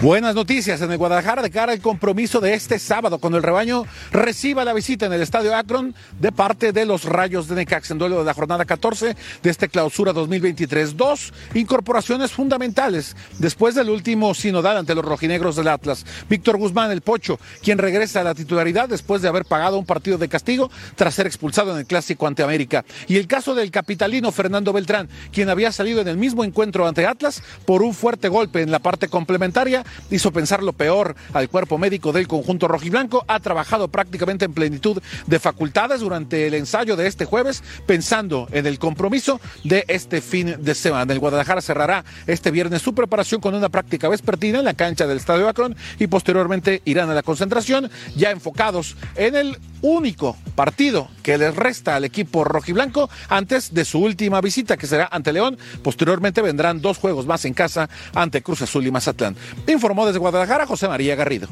Buenas 0.00 0.34
noticias 0.34 0.82
en 0.82 0.90
el 0.90 0.98
Guadalajara 0.98 1.40
de 1.40 1.50
cara 1.50 1.72
al 1.72 1.80
compromiso 1.80 2.40
de 2.40 2.52
este 2.52 2.78
sábado 2.78 3.18
cuando 3.18 3.38
el 3.38 3.44
rebaño 3.44 3.86
reciba 4.10 4.64
la 4.64 4.74
visita 4.74 5.06
en 5.06 5.12
el 5.12 5.22
Estadio 5.22 5.54
Akron 5.54 5.94
de 6.20 6.32
parte 6.32 6.72
de 6.72 6.84
los 6.84 7.04
Rayos 7.04 7.48
de 7.48 7.54
Necax 7.54 7.92
en 7.92 7.98
duelo 7.98 8.18
de 8.18 8.24
la 8.24 8.34
jornada 8.34 8.64
14 8.64 9.16
de 9.42 9.50
este 9.50 9.68
clausura 9.68 10.12
2023. 10.12 10.96
Dos 10.96 11.32
incorporaciones 11.54 12.32
fundamentales 12.32 13.16
después 13.38 13.76
del 13.76 13.88
último 13.88 14.34
sinodal 14.34 14.76
ante 14.76 14.96
los 14.96 15.04
rojinegros 15.04 15.56
del 15.56 15.68
Atlas. 15.68 16.04
Víctor 16.28 16.58
Guzmán, 16.58 16.90
el 16.90 17.00
Pocho, 17.00 17.38
quien 17.62 17.78
regresa 17.78 18.20
a 18.20 18.24
la 18.24 18.34
titularidad 18.34 18.88
después 18.88 19.22
de 19.22 19.28
haber 19.28 19.44
pagado 19.46 19.78
un 19.78 19.86
partido 19.86 20.18
de 20.18 20.28
castigo 20.28 20.70
tras 20.96 21.14
ser 21.14 21.26
expulsado 21.26 21.72
en 21.72 21.78
el 21.78 21.86
Clásico 21.86 22.26
ante 22.26 22.42
América. 22.42 22.84
Y 23.06 23.16
el 23.16 23.28
caso 23.28 23.54
del 23.54 23.70
capitalino 23.70 24.32
Fernando 24.32 24.72
Beltrán, 24.72 25.08
quien 25.32 25.48
había 25.48 25.72
salido 25.72 26.00
en 26.00 26.08
el 26.08 26.18
mismo 26.18 26.44
encuentro 26.44 26.86
ante 26.86 27.06
Atlas 27.06 27.42
por 27.64 27.82
un 27.82 27.94
fuerte 27.94 28.28
golpe 28.28 28.60
en 28.60 28.72
la 28.72 28.80
parte 28.80 29.08
complementaria 29.08 29.83
hizo 30.10 30.32
pensar 30.32 30.62
lo 30.62 30.72
peor 30.72 31.14
al 31.32 31.48
cuerpo 31.48 31.78
médico 31.78 32.12
del 32.12 32.28
conjunto 32.28 32.68
rojiblanco. 32.68 33.24
Ha 33.28 33.40
trabajado 33.40 33.88
prácticamente 33.88 34.44
en 34.44 34.52
plenitud 34.54 35.02
de 35.26 35.38
facultades 35.38 36.00
durante 36.00 36.46
el 36.46 36.54
ensayo 36.54 36.96
de 36.96 37.06
este 37.06 37.24
jueves, 37.24 37.62
pensando 37.86 38.48
en 38.52 38.66
el 38.66 38.78
compromiso 38.78 39.40
de 39.64 39.84
este 39.88 40.20
fin 40.20 40.56
de 40.58 40.74
semana. 40.74 41.12
El 41.12 41.18
Guadalajara 41.18 41.60
cerrará 41.60 42.04
este 42.26 42.50
viernes 42.50 42.82
su 42.82 42.94
preparación 42.94 43.40
con 43.40 43.54
una 43.54 43.68
práctica 43.68 44.08
vespertina 44.08 44.58
en 44.58 44.64
la 44.64 44.74
cancha 44.74 45.06
del 45.06 45.18
Estadio 45.18 45.48
Akron 45.48 45.76
y 45.98 46.06
posteriormente 46.06 46.82
irán 46.84 47.10
a 47.10 47.14
la 47.14 47.22
concentración, 47.22 47.90
ya 48.16 48.30
enfocados 48.30 48.96
en 49.16 49.36
el 49.36 49.58
único 49.82 50.36
partido 50.54 51.08
que 51.22 51.36
les 51.36 51.54
resta 51.54 51.96
al 51.96 52.04
equipo 52.04 52.44
rojiblanco 52.44 53.10
antes 53.28 53.74
de 53.74 53.84
su 53.84 54.00
última 54.00 54.40
visita, 54.40 54.76
que 54.76 54.86
será 54.86 55.08
ante 55.12 55.32
León. 55.32 55.58
Posteriormente 55.82 56.40
vendrán 56.40 56.80
dos 56.80 56.98
juegos 56.98 57.26
más 57.26 57.44
en 57.44 57.54
casa 57.54 57.90
ante 58.14 58.42
Cruz 58.42 58.62
Azul 58.62 58.86
y 58.86 58.90
Mazatlán. 58.90 59.36
Informó 59.74 60.06
desde 60.06 60.18
Guadalajara 60.18 60.66
José 60.66 60.88
María 60.88 61.14
Garrido. 61.16 61.48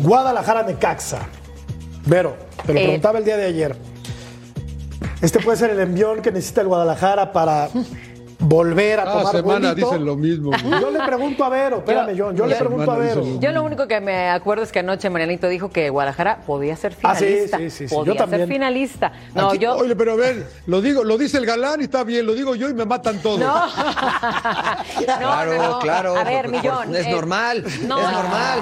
Guadalajara 0.00 0.62
Necaxa. 0.62 1.20
Vero, 2.04 2.36
te 2.66 2.72
lo 2.74 2.80
Eh. 2.80 2.82
preguntaba 2.84 3.18
el 3.18 3.24
día 3.24 3.36
de 3.36 3.46
ayer. 3.46 3.76
Este 5.20 5.40
puede 5.40 5.56
ser 5.56 5.70
el 5.70 5.80
envión 5.80 6.22
que 6.22 6.30
necesita 6.30 6.60
el 6.60 6.68
Guadalajara 6.68 7.32
para 7.32 7.68
volver 8.40 9.00
a 9.00 9.04
Cada 9.04 9.18
tomar 9.18 9.32
semana 9.36 9.68
vuelito. 9.68 9.90
dicen 9.90 10.04
lo 10.06 10.16
mismo. 10.16 10.52
Yo 10.80 10.90
le 10.90 11.00
pregunto 11.00 11.44
a 11.44 11.48
Vero, 11.48 11.78
espérame, 11.78 12.14
John, 12.16 12.36
yo 12.36 12.46
le 12.46 12.54
pregunto 12.56 12.90
a 12.92 12.96
Vero. 12.98 13.20
lo 13.24 13.40
Yo 13.40 13.52
lo 13.52 13.62
único 13.64 13.88
que 13.88 14.00
me 14.00 14.30
acuerdo 14.30 14.62
es 14.64 14.72
que 14.72 14.78
anoche 14.78 15.10
Marianito 15.10 15.48
dijo 15.48 15.70
que 15.70 15.90
Guadalajara 15.90 16.38
podía 16.46 16.76
ser 16.76 16.94
Ah, 17.02 17.14
sí, 17.14 17.24
finalista. 17.24 17.58
sí, 17.58 17.70
sí, 17.70 17.88
sí, 17.88 17.94
yo 17.94 18.00
Podía 18.00 18.16
también. 18.16 18.42
ser 18.42 18.48
finalista. 18.48 19.12
No, 19.34 19.48
Aquí- 19.48 19.58
yo. 19.58 19.76
Oye, 19.76 19.96
pero 19.96 20.12
a 20.12 20.16
ver, 20.16 20.46
lo 20.66 20.80
digo, 20.80 21.04
lo 21.04 21.18
dice 21.18 21.38
el 21.38 21.46
galán 21.46 21.80
y 21.80 21.84
está 21.84 22.04
bien, 22.04 22.26
lo 22.26 22.34
digo 22.34 22.54
yo 22.54 22.68
y 22.68 22.74
me 22.74 22.84
matan 22.84 23.20
todos. 23.20 23.40
No. 23.40 23.48
No, 24.98 25.04
Claro, 25.04 25.54
no, 25.56 25.62
no. 25.70 25.78
claro, 25.78 26.16
A 26.16 26.24
ver, 26.24 26.42
por- 26.46 26.50
Millón. 26.52 26.96
es 26.96 27.08
normal, 27.08 27.64
es 27.66 27.82
normal. 27.82 28.60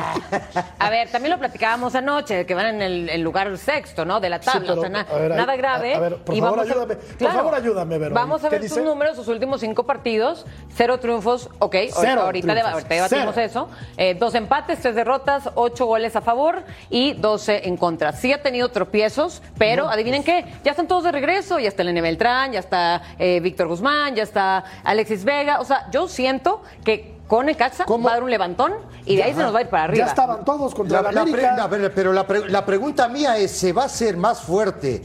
A 0.79 0.91
ver, 0.91 1.09
también 1.11 1.33
lo 1.33 1.39
platicábamos 1.39 1.95
anoche, 1.95 2.47
que 2.47 2.55
van 2.55 2.67
en 2.77 2.83
el, 2.83 3.09
el 3.09 3.21
lugar 3.23 3.57
sexto, 3.59 4.05
¿no? 4.05 4.21
De 4.21 4.29
la 4.29 4.39
Sí, 4.39 4.45
tabla. 4.47 4.61
pero, 4.69 4.75
o 4.75 4.81
sea, 4.81 4.89
na- 4.91 5.01
a 5.11 5.15
ver, 5.19 5.31
nada 5.35 5.57
grave. 5.57 5.95
a 5.95 6.01
ver, 6.01 6.17
por 6.17 6.35
Y 6.35 6.41
favor, 6.41 6.59
vamos 6.59 6.71
a- 6.71 6.73
ayúdame. 6.75 6.97
Por 6.97 7.33
favor, 7.33 7.55
ayúdame, 7.55 7.99
Vero. 7.99 8.15
Vamos 8.15 8.45
a 8.45 8.49
¿Qué 8.49 8.57
ver 8.59 8.69
sus 8.69 8.77
dice? 8.79 8.83
números, 8.89 9.17
sus 9.17 9.29
últimos 9.29 9.62
cinco 9.67 9.85
partidos. 9.85 10.47
Cero 10.75 10.99
triunfos, 11.01 11.49
ok. 11.59 11.75
Cero 11.99 12.23
ahorita, 12.23 12.49
deba- 12.55 12.55
triunfos, 12.55 12.73
ahorita 12.75 12.95
debatimos 12.95 13.35
cero. 13.35 13.47
eso. 13.47 13.69
Eh, 13.97 14.15
dos 14.15 14.35
empates, 14.35 14.81
tres 14.81 14.95
derrotas, 14.95 15.51
ocho 15.55 15.87
goles 15.87 16.15
a 16.17 16.21
favor 16.21 16.63
y 16.91 17.15
doce 17.15 17.67
en 17.69 17.77
contra. 17.77 18.13
Sí 18.13 18.33
ha 18.33 18.43
tenido 18.43 18.69
tropiezos, 18.71 19.43
pero 19.59 19.89
adivinen 19.89 20.23
qué, 20.23 20.45
ya 20.65 20.71
están 20.73 20.87
todos 20.87 21.05
de 21.05 21.13
regreso. 21.13 21.59
Ya 21.59 21.69
está 21.69 21.83
Elena 21.83 22.01
Beltrán, 22.01 22.53
ya 22.53 22.61
está 22.61 23.03
eh, 23.19 23.41
Víctor 23.41 23.69
Guzmán, 23.69 24.15
ya 24.15 24.23
está 24.23 24.65
Alexis 24.85 25.25
Vega. 25.25 25.61
O 25.61 25.65
sea, 25.65 25.89
yo 25.91 26.09
siento 26.09 26.63
que 26.85 27.17
con 27.27 27.49
el 27.49 27.57
Caxa 27.57 27.85
¿Cómo? 27.87 28.05
va 28.05 28.13
a 28.13 28.15
dar 28.15 28.23
un 28.23 28.31
levantón 28.31 28.73
y 29.05 29.17
de 29.17 29.25
ahí 29.25 29.35
se 29.35 29.41
nos 29.43 29.53
va 29.53 29.59
a 29.59 29.63
ir 29.63 29.69
para 29.69 29.85
arriba. 29.85 30.05
Ya 30.05 30.11
estaban 30.11 30.45
todos 30.45 30.73
contra 30.75 31.03
La- 31.03 31.11
la, 31.11 31.25
la 31.25 31.33
pre- 31.33 31.45
América. 31.47 31.65
a 31.65 31.67
ver, 31.67 31.93
pero 31.95 32.13
la, 32.13 32.25
pre- 32.27 32.49
la 32.49 32.65
pregunta 32.65 33.09
mía 33.09 33.37
es, 33.39 33.51
¿se 33.51 33.73
va 33.73 33.83
a 33.83 33.87
hacer 33.87 34.17
más 34.17 34.43
fuerte 34.43 35.03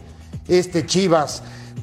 este 0.47 0.85
Chivas 0.85 1.41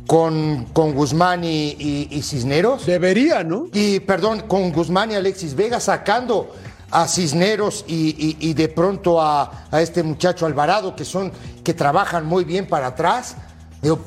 con, 0.09 0.65
con 0.73 0.95
Guzmán 0.95 1.45
y, 1.45 1.77
y- 1.79 2.09
y 2.11 2.23
Cisneros? 2.23 2.87
Debería, 2.87 3.45
¿no? 3.45 3.67
Y, 3.75 4.01
perdón, 4.01 4.45
con 4.49 4.73
Guzmán 4.73 5.11
y 5.13 5.15
Alexis 5.17 5.55
Vega 5.55 5.79
sacando 5.81 6.51
a 6.91 7.07
Cisneros 7.07 7.85
y, 7.87 8.37
y- 8.41 8.55
de 8.55 8.69
pronto 8.69 9.21
a, 9.21 9.67
a 9.71 9.83
este 9.83 10.03
muchacho 10.03 10.47
Alvarado, 10.47 10.97
que 10.97 11.05
son, 11.05 11.31
que 11.63 11.75
trabajan 11.75 12.25
muy 12.25 12.45
bien 12.45 12.67
para 12.67 12.87
atrás. 12.87 13.37
Digo, 13.83 13.99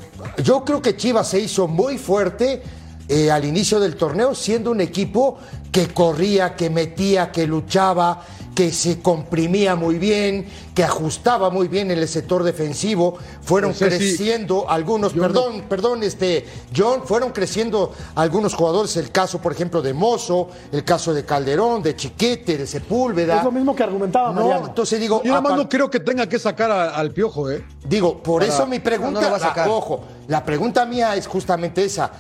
Yo, 0.44 0.66
creo 0.66 0.82
que 0.82 0.98
Chivas 0.98 1.30
se 1.30 1.40
hizo 1.40 1.68
muy 1.68 2.00
fuerte 2.00 2.64
eh, 3.08 3.30
al 3.30 3.46
inicio 3.46 3.80
del 3.80 3.96
torneo, 3.96 4.34
siendo 4.34 4.72
un 4.72 4.82
equipo 4.82 5.38
que 5.72 5.88
corría, 5.90 6.56
que 6.56 6.72
metía, 6.72 7.32
que 7.32 7.46
luchaba, 7.46 8.26
que 8.56 8.72
se 8.74 9.02
comprimía 9.02 9.76
muy 9.78 9.98
bien, 9.98 10.46
que 10.76 10.84
ajustaba 10.84 11.50
muy 11.50 11.70
bien 11.70 11.90
en 11.90 11.98
el 12.00 12.08
sector 12.08 12.44
defensivo. 12.44 13.18
Fueron 13.42 13.74
sí. 13.74 13.86
creciendo 13.86 14.70
algunos, 14.70 15.16
no- 15.16 15.22
perdón, 15.22 15.64
perdón, 15.70 16.04
este, 16.04 16.46
John, 16.76 17.04
fueron 17.06 17.32
creciendo 17.32 17.94
algunos 18.16 18.54
jugadores, 18.54 18.98
el 18.98 19.10
caso, 19.10 19.40
por 19.42 19.54
ejemplo, 19.54 19.82
de 19.82 19.94
Mozo, 19.94 20.50
el 20.74 20.84
caso 20.84 21.14
de 21.14 21.24
Calderón, 21.24 21.82
de 21.82 21.96
Chiquete, 21.96 22.58
de 22.58 22.68
Sepúlveda. 22.68 23.38
Es 23.38 23.44
lo 23.46 23.52
mismo 23.54 23.74
que 23.74 23.84
argumentaba 23.84 24.34
No, 24.34 24.42
Mariano. 24.42 24.68
entonces 24.68 25.00
digo, 25.00 25.22
Yo 25.24 25.30
nada 25.30 25.42
más 25.42 25.54
apar- 25.54 25.58
no 25.58 25.70
creo 25.70 25.90
que 25.90 26.02
tenga 26.02 26.28
que 26.28 26.38
sacar 26.38 26.72
a- 26.72 26.90
al 26.96 27.12
piojo, 27.12 27.50
¿eh? 27.50 27.64
digo, 27.88 28.22
por 28.22 28.44
eso 28.44 28.68
mi 28.68 28.80
pregunta, 28.80 29.22
no 29.22 29.26
lo 29.28 29.32
va 29.32 29.38
a 29.38 29.40
sacar. 29.40 29.68
la- 29.68 29.74
ojo, 29.74 30.04
la 30.28 30.44
pregunta 30.44 30.86
mía 30.86 31.16
es 31.16 31.26
justamente 31.26 31.86
esa. 31.86 32.12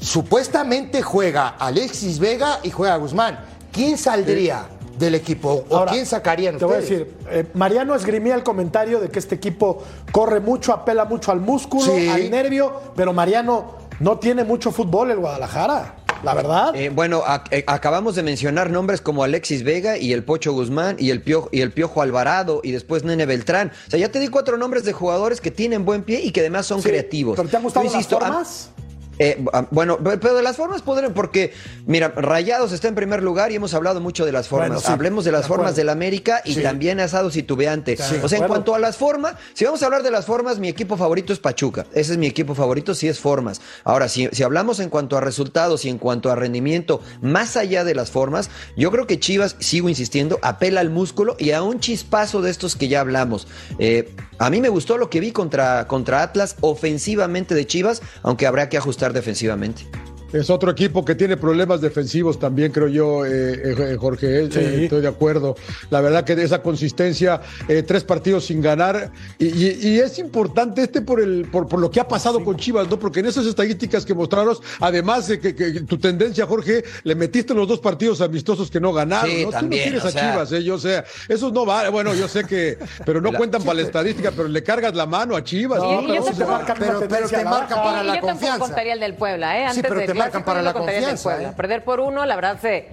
Supuestamente 0.00 1.02
juega 1.02 1.48
Alexis 1.58 2.18
Vega 2.18 2.60
y 2.62 2.70
juega 2.70 2.96
Guzmán. 2.96 3.38
¿Quién 3.72 3.98
saldría 3.98 4.66
del 4.98 5.14
equipo? 5.14 5.64
¿O 5.68 5.76
Ahora, 5.76 5.92
quién 5.92 6.06
sacarían 6.06 6.58
Te 6.58 6.64
voy 6.64 6.74
a 6.74 6.78
decir, 6.80 7.12
eh, 7.30 7.44
Mariano 7.54 7.94
esgrimía 7.94 8.34
el 8.34 8.42
comentario 8.42 9.00
de 9.00 9.08
que 9.08 9.18
este 9.18 9.34
equipo 9.36 9.82
corre 10.12 10.40
mucho, 10.40 10.72
apela 10.72 11.04
mucho 11.04 11.32
al 11.32 11.40
músculo, 11.40 11.84
Sí. 11.84 12.08
al 12.08 12.30
nervio, 12.30 12.72
pero 12.96 13.12
Mariano 13.12 13.76
no 14.00 14.18
tiene 14.18 14.44
mucho 14.44 14.70
fútbol 14.70 15.10
el 15.10 15.18
Guadalajara, 15.18 15.96
la 16.22 16.34
verdad. 16.34 16.74
Eh, 16.74 16.90
bueno, 16.90 17.22
eh, 17.50 17.64
acabamos 17.66 18.14
de 18.14 18.22
mencionar 18.22 18.70
nombres 18.70 19.00
como 19.00 19.22
Alexis 19.24 19.62
Vega 19.64 19.96
y 19.98 20.12
el 20.12 20.24
Pocho 20.24 20.52
Guzmán 20.52 20.96
y 20.98 21.10
el 21.10 21.22
Piojo, 21.22 21.48
y 21.52 21.60
el 21.60 21.72
Piojo 21.72 22.02
Alvarado 22.02 22.60
y 22.64 22.72
después 22.72 23.04
Nene 23.04 23.26
Beltrán. 23.26 23.72
O 23.86 23.90
sea, 23.90 23.98
ya 23.98 24.10
te 24.10 24.18
di 24.20 24.28
cuatro 24.28 24.56
nombres 24.56 24.84
de 24.84 24.92
jugadores 24.92 25.40
que 25.40 25.50
tienen 25.50 25.84
buen 25.84 26.02
pie 26.02 26.20
y 26.20 26.30
que 26.32 26.40
además 26.40 26.66
son 26.66 26.82
Sí, 26.82 26.88
creativos. 26.88 27.36
¿Pero 27.36 27.48
te 27.48 27.56
han 27.56 27.62
gustado 27.62 27.84
las 27.86 28.68
a-? 28.74 28.87
Eh, 29.18 29.44
ah, 29.52 29.66
bueno, 29.70 29.98
pe- 29.98 30.18
pero 30.18 30.34
de 30.34 30.42
las 30.42 30.56
formas 30.56 30.82
podrían, 30.82 31.12
porque, 31.14 31.52
mira, 31.86 32.08
Rayados 32.16 32.72
está 32.72 32.88
en 32.88 32.94
primer 32.94 33.22
lugar 33.22 33.50
y 33.52 33.56
hemos 33.56 33.74
hablado 33.74 34.00
mucho 34.00 34.24
de 34.24 34.32
las 34.32 34.48
formas. 34.48 34.68
Bueno, 34.68 34.80
sí, 34.80 34.92
Hablemos 34.92 35.24
de 35.24 35.32
las 35.32 35.42
de 35.42 35.48
formas 35.48 35.76
del 35.76 35.88
América 35.88 36.40
y 36.44 36.54
Sí. 36.54 36.62
también 36.62 37.00
asado 37.00 37.30
titubeante. 37.30 37.96
Sí, 37.96 38.16
de 38.16 38.24
o 38.24 38.28
sea, 38.28 38.38
en 38.38 38.46
cuanto 38.46 38.74
a 38.74 38.78
las 38.78 38.96
formas, 38.96 39.34
si 39.54 39.64
vamos 39.64 39.82
a 39.82 39.86
hablar 39.86 40.02
de 40.02 40.10
las 40.10 40.26
formas, 40.26 40.58
mi 40.58 40.68
equipo 40.68 40.96
favorito 40.96 41.32
es 41.32 41.38
Pachuca. 41.38 41.86
Ese 41.94 42.12
es 42.12 42.18
mi 42.18 42.26
equipo 42.26 42.54
favorito, 42.54 42.94
sí 42.94 43.08
es 43.08 43.18
formas. 43.18 43.60
Ahora, 43.84 44.08
si, 44.08 44.28
si 44.32 44.42
hablamos 44.42 44.80
en 44.80 44.88
cuanto 44.90 45.16
a 45.16 45.20
resultados 45.20 45.84
y 45.84 45.88
en 45.88 45.98
cuanto 45.98 46.30
a 46.30 46.36
rendimiento, 46.36 47.00
más 47.20 47.56
allá 47.56 47.84
de 47.84 47.94
las 47.94 48.10
formas, 48.10 48.50
yo 48.76 48.90
creo 48.90 49.06
que 49.06 49.18
Chivas, 49.18 49.56
sigo 49.58 49.88
insistiendo, 49.88 50.38
apela 50.42 50.80
al 50.80 50.90
músculo 50.90 51.36
y 51.38 51.50
a 51.52 51.62
un 51.62 51.80
chispazo 51.80 52.42
de 52.42 52.50
estos 52.50 52.76
que 52.76 52.88
ya 52.88 53.00
hablamos. 53.00 53.46
Eh, 53.78 54.14
a 54.38 54.50
mí 54.50 54.60
me 54.60 54.68
gustó 54.68 54.98
lo 54.98 55.10
que 55.10 55.20
vi 55.20 55.32
contra, 55.32 55.86
contra 55.86 56.22
Atlas 56.22 56.56
ofensivamente 56.60 57.54
de 57.54 57.66
Chivas, 57.66 58.02
aunque 58.22 58.46
habrá 58.46 58.68
que 58.68 58.76
ajustar 58.76 59.12
defensivamente. 59.12 59.86
Es 60.32 60.50
otro 60.50 60.70
equipo 60.70 61.04
que 61.06 61.14
tiene 61.14 61.38
problemas 61.38 61.80
defensivos 61.80 62.38
también, 62.38 62.70
creo 62.70 62.88
yo, 62.88 63.24
eh, 63.24 63.74
eh, 63.92 63.96
Jorge. 63.98 64.44
eh, 64.44 64.48
Sí. 64.52 64.58
eh, 64.58 64.84
estoy 64.84 65.00
de 65.00 65.08
acuerdo. 65.08 65.56
La 65.88 66.02
verdad 66.02 66.24
que 66.24 66.36
de 66.36 66.44
esa 66.44 66.60
consistencia, 66.60 67.40
eh, 67.66 67.82
tres 67.82 68.04
partidos 68.04 68.44
sin 68.44 68.60
ganar. 68.60 69.10
Y, 69.38 69.46
y- 69.46 69.78
y 69.88 69.98
es 70.00 70.18
importante 70.18 70.82
este 70.82 71.00
por, 71.00 71.20
el, 71.20 71.46
por, 71.50 71.66
por 71.66 71.80
lo 71.80 71.90
que 71.90 72.00
ha 72.00 72.06
pasado 72.08 72.44
con 72.44 72.56
Chivas, 72.56 72.88
¿no? 72.90 72.98
Porque 72.98 73.20
en 73.20 73.26
esas 73.26 73.46
estadísticas 73.46 74.04
que 74.04 74.12
mostraron, 74.12 74.56
además 74.80 75.28
de 75.28 75.40
que, 75.40 75.54
que 75.54 75.70
tu 75.82 75.96
tendencia, 75.98 76.44
Jorge, 76.46 76.84
le 77.04 77.14
metiste 77.14 77.54
los 77.54 77.66
dos 77.66 77.80
partidos 77.80 78.20
amistosos 78.20 78.70
que 78.70 78.80
no 78.80 78.92
ganaron. 78.92 79.30
Sí, 79.30 79.44
¿no? 79.44 79.50
también, 79.50 79.84
Tú 79.88 79.94
no 79.96 80.00
quieres 80.02 80.14
o 80.14 80.18
a 80.18 80.20
Chivas, 80.32 80.52
¿eh? 80.52 80.62
Yo 80.62 80.78
sé. 80.78 81.04
Esos 81.28 81.52
no 81.54 81.64
vale. 81.64 81.88
Bueno, 81.88 82.14
yo 82.14 82.28
sé 82.28 82.44
que. 82.44 82.76
Pero 83.06 83.22
no 83.22 83.32
cuentan 83.32 83.62
para 83.62 83.76
la 83.80 83.82
estadística, 83.86 84.30
pero 84.32 84.48
le 84.48 84.62
cargas 84.62 84.94
la 84.94 85.06
mano 85.06 85.36
a 85.36 85.42
Chivas. 85.42 85.78
¿no? 85.78 86.02
y 86.02 86.16
yo 86.16 86.24
pero 86.36 86.60
pero- 86.78 87.00
pero 87.08 87.28
te 87.28 87.44
marca 87.44 87.74
para 87.82 88.02
la 88.02 88.16
yo 88.16 88.20
confianza. 88.20 88.58
contaría 88.58 88.92
el 88.92 89.00
del 89.00 89.14
Puebla, 89.14 89.56
¿eh? 89.58 89.66
Sí, 89.72 89.80
Antes 89.80 90.06
te 90.06 90.17
marcan 90.18 90.44
para 90.44 90.62
la 90.62 90.72
confianza. 90.72 91.42
¿eh? 91.42 91.52
Perder 91.56 91.84
por 91.84 92.00
uno, 92.00 92.24
la 92.26 92.36
verdad 92.36 92.58
se 92.60 92.88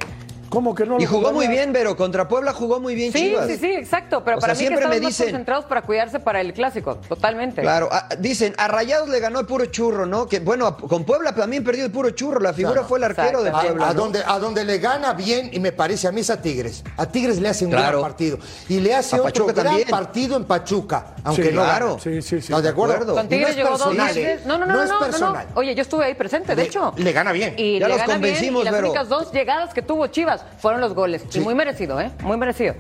¿Cómo 0.50 0.74
que 0.76 0.86
no? 0.86 1.00
Y 1.00 1.06
jugó 1.06 1.32
muy 1.34 1.48
bien, 1.48 1.72
pero 1.74 1.98
contra 1.98 2.28
Puebla 2.28 2.54
jugó 2.54 2.80
muy 2.80 2.96
bien 2.96 3.12
Sí, 3.12 3.20
Chivas. 3.30 3.48
sí, 3.48 3.58
sí, 3.58 3.72
exacto. 3.74 4.24
Pero 4.24 4.38
O 4.38 4.40
para 4.40 4.56
sea, 4.56 4.62
mí 4.62 4.68
que 4.70 4.76
siempre 4.76 4.88
me 4.88 4.96
estaban 4.96 5.04
más 5.04 5.12
dicen- 5.12 5.26
concentrados 5.28 5.66
para 5.66 5.82
cuidarse 5.82 6.20
para 6.20 6.42
el 6.42 6.54
clásico. 6.54 6.96
Totalmente. 7.10 7.62
Claro, 7.62 7.90
ah, 7.92 8.08
dicen, 8.20 8.54
a 8.58 8.68
Rayados 8.68 9.10
le 9.10 9.20
ganó 9.20 9.40
el 9.40 9.46
puro 9.46 9.66
churro, 9.66 10.06
¿no? 10.06 10.28
Que 10.28 10.40
bueno, 10.40 10.68
a- 10.68 10.78
con 10.78 11.04
Puebla 11.04 11.34
también 11.36 11.64
perdió 11.64 11.86
el 11.86 11.92
puro 11.92 12.12
churro. 12.12 12.40
La 12.40 12.54
figura 12.54 12.74
Claro. 12.74 12.88
fue 12.88 13.00
el 13.00 13.04
arquero 13.06 13.44
de. 13.44 13.52
Puebla. 13.52 13.86
A, 13.88 13.90
a 13.90 13.94
¿no? 13.94 14.02
donde, 14.02 14.24
a 14.26 14.40
donde 14.40 14.64
le 14.64 14.78
gana 14.80 15.14
bien, 15.14 15.50
y 15.52 15.60
me 15.60 15.72
parece 15.72 16.08
a 16.08 16.12
mí 16.12 16.22
es 16.22 16.30
a 16.30 16.42
Tigres. 16.42 16.84
A 16.98 17.06
Tigres 17.08 17.40
le 17.42 17.50
hace 17.50 17.66
un 17.66 17.72
Claro. 17.72 18.00
gran 18.00 18.02
partido. 18.12 18.38
Y 18.70 18.80
le 18.80 18.94
hace 18.96 19.16
A 19.16 19.20
otro 19.24 19.46
Pachuca 19.48 19.54
gran 19.54 19.66
también. 19.66 19.90
partido 19.90 20.38
en 20.38 20.46
Pachuca. 20.46 21.16
Aunque 21.24 21.50
Sí, 21.50 21.52
no 21.56 21.64
claro. 21.64 21.98
Sí, 22.00 22.22
sí, 22.22 22.30
sí. 22.30 22.36
¿Estás 22.54 22.64
de 22.64 22.70
acuerdo? 22.70 22.94
acuerdo. 22.94 23.16
Con 23.16 23.28
Tigres 23.28 23.50
no 23.50 23.56
llegó 23.56 23.70
dos 23.72 23.80
personal, 23.88 24.08
veces. 24.14 24.40
¿eh? 24.40 24.44
No, 24.46 24.58
no, 24.58 24.66
no, 24.66 24.74
no, 24.76 24.84
es 24.84 24.90
no, 24.90 24.94
no, 24.96 25.00
no. 25.02 25.06
personal. 25.12 25.48
Oye, 25.56 25.74
yo 25.76 25.82
estuve 25.82 26.06
ahí 26.06 26.14
presente, 26.14 26.56
de 26.56 26.62
Le- 26.62 26.68
hecho. 26.68 26.94
le 26.96 27.12
gana 27.12 27.32
bien. 27.32 27.56
Y 27.58 27.80
Ya 27.80 27.88
le 27.88 27.94
los 27.96 27.98
gana 28.02 28.18
bien, 28.18 28.22
convencimos, 28.34 28.62
y 28.62 28.66
las 28.66 28.74
Vero. 28.74 28.88
únicas 28.90 29.10
dos 29.10 29.32
llegadas 29.32 29.74
que 29.74 29.82
tuvo 29.82 30.06
Chivas 30.08 30.45
fueron 30.60 30.82
los 30.82 30.94
goles. 30.94 31.24
Y 31.34 31.40
muy 31.40 31.56
merecido, 31.56 32.00
¿eh? 32.00 32.12
Muy 32.24 32.38
merecido. 32.38 32.76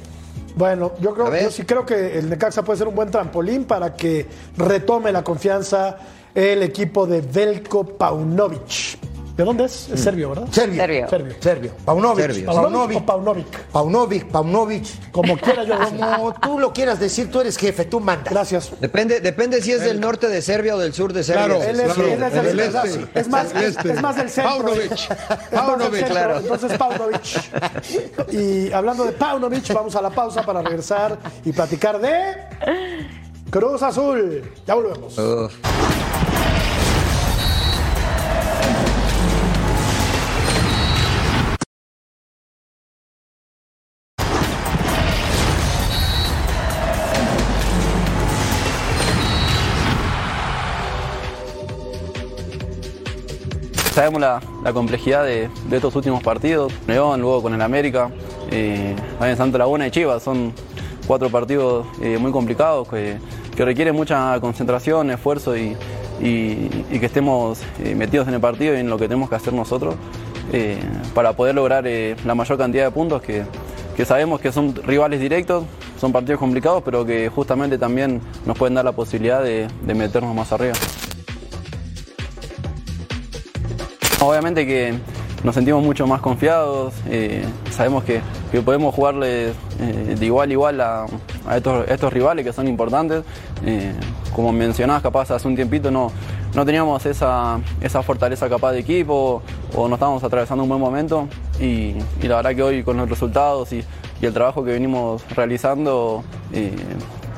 Bueno, 0.55 0.93
yo 1.01 1.13
creo, 1.13 1.35
yo 1.37 1.51
sí 1.51 1.63
creo 1.63 1.85
que 1.85 2.17
el 2.17 2.29
Necaxa 2.29 2.63
puede 2.63 2.77
ser 2.77 2.87
un 2.87 2.95
buen 2.95 3.11
trampolín 3.11 3.65
para 3.65 3.93
que 3.93 4.25
retome 4.57 5.11
la 5.11 5.23
confianza 5.23 5.97
el 6.33 6.63
equipo 6.63 7.05
de 7.05 7.21
Velko 7.21 7.85
Paunovic. 7.97 9.14
¿De 9.35 9.43
dónde 9.43 9.65
es? 9.65 9.89
Es 9.89 9.99
serbio, 9.99 10.29
¿verdad? 10.29 10.47
Serbio. 10.49 10.81
Serbio. 10.81 11.09
Serbio. 11.09 11.35
Serbio. 11.41 11.71
Paunovic. 11.83 12.25
Serbio. 12.25 12.45
¿Paunovic 12.45 13.01
Paunovic. 13.01 13.01
o 13.01 13.05
Paunovic? 13.05 13.47
Paunovic. 13.71 14.25
Paunovic. 14.31 15.11
Como 15.11 15.37
quiera 15.37 15.63
yo. 15.65 15.77
Como 15.77 16.33
tú 16.35 16.59
lo 16.59 16.71
quieras 16.71 16.99
decir, 17.01 17.29
tú 17.29 17.41
eres 17.41 17.57
jefe, 17.57 17.83
tú 17.83 17.99
mandas. 17.99 18.31
Gracias. 18.31 18.71
Depende, 18.79 19.19
depende 19.19 19.61
si 19.61 19.73
es 19.73 19.81
del 19.81 19.99
norte 19.99 20.29
de 20.29 20.41
Serbia 20.41 20.75
o 20.75 20.79
del 20.79 20.93
sur 20.93 21.11
de 21.11 21.23
Serbia. 21.23 21.45
Claro, 21.47 21.63
Él 21.63 21.79
es, 21.81 21.93
claro, 21.93 22.07
él 22.07 22.59
este. 22.59 23.19
es 23.19 23.27
más, 23.27 23.53
este. 23.53 23.91
es 23.91 24.01
más 24.01 24.15
del 24.15 24.29
centro. 24.29 24.51
Paunovic. 24.53 25.49
Paunovic, 25.51 25.93
centro, 25.95 26.13
claro. 26.13 26.39
Entonces, 26.39 26.77
Paunovic. 26.77 28.31
Y 28.31 28.71
hablando 28.71 29.03
de 29.03 29.11
Paunovic, 29.11 29.73
vamos 29.73 29.95
a 29.97 30.01
la 30.01 30.11
pausa 30.11 30.43
para 30.45 30.61
regresar 30.61 31.17
y 31.43 31.51
platicar 31.51 31.99
de 31.99 32.35
Cruz 33.49 33.83
Azul. 33.83 34.49
Ya 34.65 34.75
volvemos. 34.75 35.17
Uf. 35.17 35.53
Sabemos 53.95 54.19
la, 54.19 54.41
complejidad 54.73 55.23
de, 55.23 55.49
estos 55.71 55.95
últimos 55.95 56.21
partidos. 56.21 56.73
León, 56.85 57.21
luego 57.21 57.43
con 57.43 57.53
el 57.53 57.61
América, 57.61 58.09
eh, 58.51 58.93
también 59.17 59.37
Santa 59.37 59.57
Laguna 59.57 59.87
y 59.87 59.91
Chivas. 59.91 60.21
Son 60.21 60.51
cuatro 61.07 61.29
partidos 61.29 61.87
eh, 62.01 62.17
muy 62.17 62.33
complicados 62.33 62.89
que, 62.89 63.17
requieren 63.55 63.95
mucha 63.95 64.37
concentración, 64.41 65.11
esfuerzo 65.11 65.55
y, 65.55 65.77
que 66.19 67.05
estemos 67.05 67.61
eh, 67.85 67.95
metidos 67.95 68.27
en 68.27 68.33
el 68.33 68.41
partido 68.41 68.75
y 68.75 68.79
en 68.79 68.89
lo 68.89 68.97
que 68.97 69.07
tenemos 69.07 69.29
que 69.29 69.35
hacer 69.35 69.53
nosotros 69.53 69.95
eh, 70.51 70.77
para 71.13 71.31
poder 71.31 71.55
lograr 71.55 71.85
la 72.25 72.35
mayor 72.35 72.57
cantidad 72.57 72.83
de 72.83 72.91
puntos 72.91 73.21
que, 73.21 73.45
sabemos 74.03 74.41
que 74.41 74.51
son 74.51 74.75
rivales 74.75 75.21
directos, 75.21 75.63
son 76.01 76.11
partidos 76.11 76.41
complicados, 76.41 76.83
pero 76.83 77.05
que 77.05 77.29
justamente 77.29 77.77
también 77.77 78.19
nos 78.45 78.57
pueden 78.57 78.75
dar 78.75 78.83
la 78.83 78.91
posibilidad 78.91 79.41
de 79.41 79.69
meternos 79.93 80.35
más 80.35 80.51
arriba. 80.51 80.73
Obviamente 84.27 84.65
que 84.65 84.93
nos 85.43 85.53
sentimos 85.53 85.83
mucho 85.83 86.07
más 86.07 86.19
confiados, 86.21 86.95
eh, 87.07 87.45
sabemos 87.69 88.03
que, 88.03 88.21
que 88.51 88.61
podemos 88.61 88.95
jugarle 88.95 89.49
eh, 89.79 90.15
de 90.17 90.25
igual 90.25 90.49
a 90.49 90.53
igual 90.53 90.81
a, 90.81 91.05
estos, 91.55 91.87
estos 91.87 92.11
rivales 92.11 92.43
que 92.43 92.51
son 92.51 92.67
importantes. 92.67 93.23
Eh, 93.63 93.93
como 94.35 94.51
mencionabas, 94.51 95.03
capaz 95.03 95.29
hace 95.29 95.47
un 95.47 95.55
tiempito 95.55 95.91
no, 95.91 96.11
no 96.55 96.65
teníamos 96.65 97.05
esa, 97.05 97.59
esa 97.81 98.01
fortaleza 98.01 98.49
capaz 98.49 98.71
de 98.71 98.79
equipo 98.79 99.43
o 99.75 99.87
no 99.87 99.93
estábamos 99.95 100.23
atravesando 100.23 100.63
un 100.63 100.69
buen 100.69 100.81
momento 100.81 101.27
y, 101.59 101.93
la 102.23 102.37
verdad 102.37 102.55
que 102.55 102.63
hoy 102.63 102.83
con 102.83 102.97
los 102.97 103.07
resultados 103.07 103.71
y, 103.73 103.83
el 104.21 104.33
trabajo 104.33 104.63
que 104.65 104.71
venimos 104.71 105.21
realizando 105.35 106.23
eh, 106.51 106.73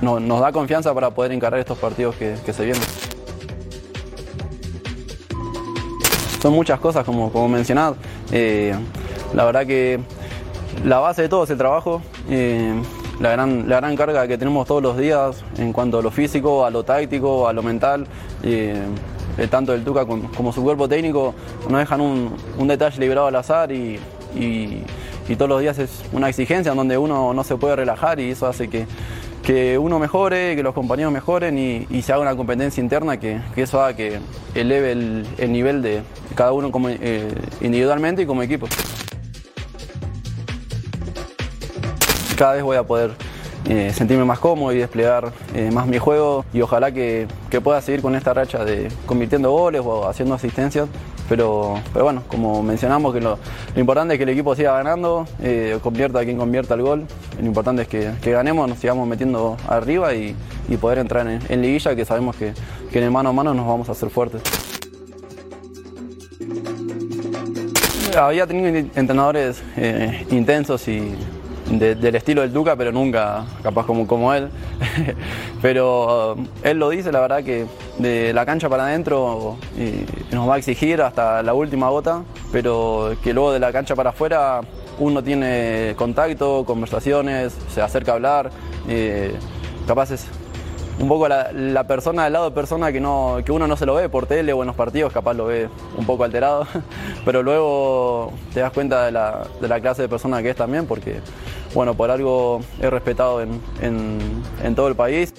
no- 0.02 0.22
nos 0.22 0.40
da 0.40 0.54
confianza 0.54 0.94
para 0.94 1.10
poder 1.10 1.34
encarar 1.34 1.60
estos 1.60 1.78
partidos 1.78 2.16
que 2.16 2.54
se 2.54 2.64
vienen. 2.64 3.17
Son 6.48 6.56
muchas 6.56 6.80
cosas 6.80 7.04
como, 7.04 7.30
como. 7.30 7.58
Eh, 8.32 8.74
la 9.34 9.44
verdad 9.44 9.66
que 9.66 10.00
la 10.86 11.00
base 11.00 11.24
de 11.24 11.30
todo 11.30 11.44
es 11.44 11.50
el 11.50 11.58
trabajo, 11.58 12.02
eh, 12.30 12.74
la, 13.20 13.32
gran, 13.32 13.68
la 13.68 13.78
gran 13.78 13.98
carga 13.98 14.26
que 14.30 14.38
tenemos 14.38 14.66
todos 14.66 14.82
los 14.82 14.98
días 14.98 15.44
en 15.58 15.74
cuanto 15.74 16.00
a 16.00 16.02
lo 16.02 16.10
físico, 16.10 16.66
a 16.66 16.70
lo 16.70 16.84
táctico, 16.84 17.50
a 17.50 17.54
lo 17.54 17.62
mental. 17.64 18.08
eh, 18.44 18.82
tanto 19.52 19.74
el 19.74 19.84
Tuca 19.84 20.06
como 20.06 20.52
su 20.54 20.64
cuerpo 20.64 20.88
técnico 20.88 21.36
no 21.70 21.78
dejan 21.78 22.02
un, 22.02 22.68
detalle 22.68 23.00
librado 23.00 23.28
al 23.28 23.36
azar 23.36 23.72
y, 23.72 24.00
y- 24.36 24.82
y 25.30 25.36
todos 25.36 25.50
los 25.50 25.60
días 25.62 25.78
es 25.78 25.90
una 26.14 26.28
exigencia 26.30 26.72
en 26.72 26.78
donde 26.78 26.98
uno 26.98 27.34
no 27.34 27.44
se 27.44 27.56
puede 27.58 27.76
relajar 27.76 28.20
y 28.20 28.32
eso 28.32 28.48
hace 28.48 28.68
que, 28.70 28.88
que 29.48 29.78
uno 29.78 29.98
mejore, 29.98 30.58
que 30.58 30.62
los 30.62 30.74
compañeros 30.74 31.14
mejoren 31.14 31.58
y, 31.58 32.02
se 32.02 32.12
haga 32.12 32.22
una 32.22 32.36
competencia 32.36 32.84
interna 32.84 33.18
que, 33.18 33.40
que 33.56 33.62
eso 33.62 33.82
haga 33.82 33.96
que 33.96 34.20
eleve 34.54 34.92
el, 34.92 35.26
el 35.38 35.54
nivel 35.54 35.82
de 35.82 36.02
cada 36.36 36.52
uno 36.52 36.70
como, 36.70 36.90
eh, 36.90 37.34
individualmente 37.62 38.24
y 38.24 38.26
como 38.26 38.44
equipo. 38.44 38.68
Cada 42.38 42.56
vez 42.56 42.64
voy 42.64 42.76
a 42.76 42.84
poder 42.84 43.12
eh, 43.70 43.94
sentirme 43.96 44.26
más 44.26 44.40
cómodo 44.40 44.74
y 44.74 44.80
desplegar 44.80 45.32
eh, 45.56 45.72
más 45.72 45.88
mi 45.88 45.98
juego 45.98 46.44
y 46.52 46.60
ojalá 46.60 46.92
que, 46.92 47.26
que 47.50 47.62
pueda 47.62 47.82
seguir 47.82 48.02
con 48.02 48.16
esta 48.16 48.34
racha 48.34 48.66
de 48.66 48.90
convirtiendo 49.06 49.50
goles 49.52 49.82
o 49.86 50.10
haciendo 50.10 50.36
asistencias. 50.36 50.90
Pero, 51.30 51.80
pero 51.94 52.04
bueno, 52.04 52.24
como 52.28 52.62
mencionamos, 52.62 53.14
que 53.14 53.22
lo, 53.22 53.40
importante 53.78 54.16
es 54.16 54.18
que 54.18 54.24
el 54.24 54.30
equipo 54.30 54.56
siga 54.58 54.74
ganando, 54.74 55.26
convierta 55.82 56.20
a 56.20 56.26
quien 56.26 56.38
convierta 56.38 56.74
el 56.74 56.82
gol. 56.82 57.06
Lo 57.40 57.46
importante 57.46 57.84
es 57.84 57.88
que, 57.88 58.12
que 58.22 58.32
ganemos, 58.32 58.68
nos 58.68 58.80
sigamos 58.80 59.08
metiendo 59.08 59.58
arriba 59.68 60.14
y, 60.14 60.36
y 60.70 60.78
poder 60.78 60.98
entrar 61.00 61.28
en, 61.28 61.40
en 61.50 61.62
liguilla, 61.62 61.96
que 61.96 62.04
sabemos 62.06 62.36
que, 62.36 62.54
que 62.92 62.98
en 63.00 63.06
el 63.06 63.12
mano 63.12 63.30
a 63.30 63.34
mano 63.34 63.54
nos 63.54 63.68
vamos 63.68 63.90
a 63.90 63.92
hacer 63.92 64.10
fuertes. 64.10 64.42
Había 68.18 68.48
tenido 68.48 68.68
entrenadores 68.96 69.62
eh, 69.76 70.26
intensos 70.32 70.88
y 70.88 71.14
de- 71.70 71.94
del 71.96 72.16
estilo 72.16 72.42
del 72.42 72.52
Duca, 72.52 72.76
pero 72.76 72.92
nunca 72.92 73.46
capaz 73.62 73.86
como, 73.86 74.08
como 74.08 74.34
él. 74.34 74.50
pero 75.62 76.34
uh, 76.34 76.44
él 76.64 76.80
lo 76.80 76.90
dice, 76.90 77.12
la 77.12 77.20
verdad 77.20 77.44
que 77.44 77.66
de 78.00 78.34
la 78.34 78.46
cancha 78.46 78.70
para 78.70 78.86
adentro 78.88 79.58
eh, 79.78 80.06
nos 80.32 80.50
va 80.50 80.56
a 80.56 80.58
exigir 80.58 81.02
hasta 81.02 81.44
la 81.44 81.54
última 81.54 81.90
gota, 81.90 82.24
pero 82.52 83.16
que 83.24 83.34
luego 83.34 83.52
de 83.54 83.60
la 83.60 83.72
cancha 83.72 83.96
para 83.96 84.10
afuera 84.12 84.62
uno 85.00 85.24
tiene 85.24 85.94
contacto, 85.98 86.64
conversaciones, 86.66 87.56
se 87.74 87.82
acerca 87.82 88.12
a 88.12 88.16
hablar, 88.16 88.52
capaz 89.88 90.12
es 90.12 90.28
un 91.00 91.08
poco 91.08 91.28
la, 91.28 91.84
persona 91.88 92.24
del 92.24 92.34
lado 92.34 92.46
de 92.46 92.56
persona 92.56 92.92
que, 92.92 93.00
no, 93.00 93.38
que 93.46 93.52
uno 93.52 93.68
no 93.68 93.78
se 93.78 93.86
lo 93.86 93.94
ve 93.94 94.10
por 94.10 94.26
tele 94.26 94.52
o 94.54 94.62
en 94.64 94.68
los 94.68 94.76
partidos, 94.76 95.14
capaz 95.14 95.36
lo 95.36 95.46
ve 95.46 95.70
un 95.96 96.06
poco 96.06 96.24
alterado, 96.24 96.66
pero 97.26 97.44
luego 97.44 98.34
te 98.54 98.62
das 98.62 98.72
cuenta 98.72 99.06
de 99.06 99.12
la, 99.12 99.46
de 99.62 99.68
la 99.68 99.80
clase 99.80 100.02
de 100.02 100.10
persona 100.10 100.42
que 100.42 100.50
es 100.50 100.56
también, 100.56 100.88
porque, 100.88 101.20
bueno, 101.76 101.94
por 101.94 102.10
algo 102.10 102.62
es 102.82 102.90
respetado 102.90 103.42
en- 103.42 103.62
en 103.82 104.76
todo 104.76 104.88
el 104.88 104.96
país. 104.96 105.34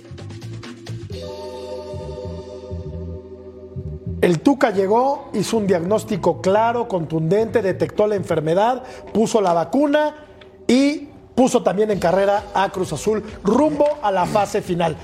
El 4.21 4.41
Tuca 4.41 4.71
llegó, 4.71 5.31
hizo 5.33 5.57
un 5.59 5.67
diagnóstico 5.67 6.41
claro, 6.41 6.89
contundente, 6.89 7.63
detectó 7.63 8.07
la 8.07 8.17
enfermedad, 8.17 8.83
puso 9.13 9.41
la 9.41 9.53
vacuna 9.53 10.15
y 10.67 11.09
puso 11.35 11.63
también 11.63 11.91
en 11.93 12.01
carrera 12.01 12.47
a 12.53 12.69
Cruz 12.71 12.93
Azul 12.93 13.23
rumbo 13.45 13.87
a 14.03 14.11
la 14.11 14.27
fase 14.27 14.61
final. 14.61 14.97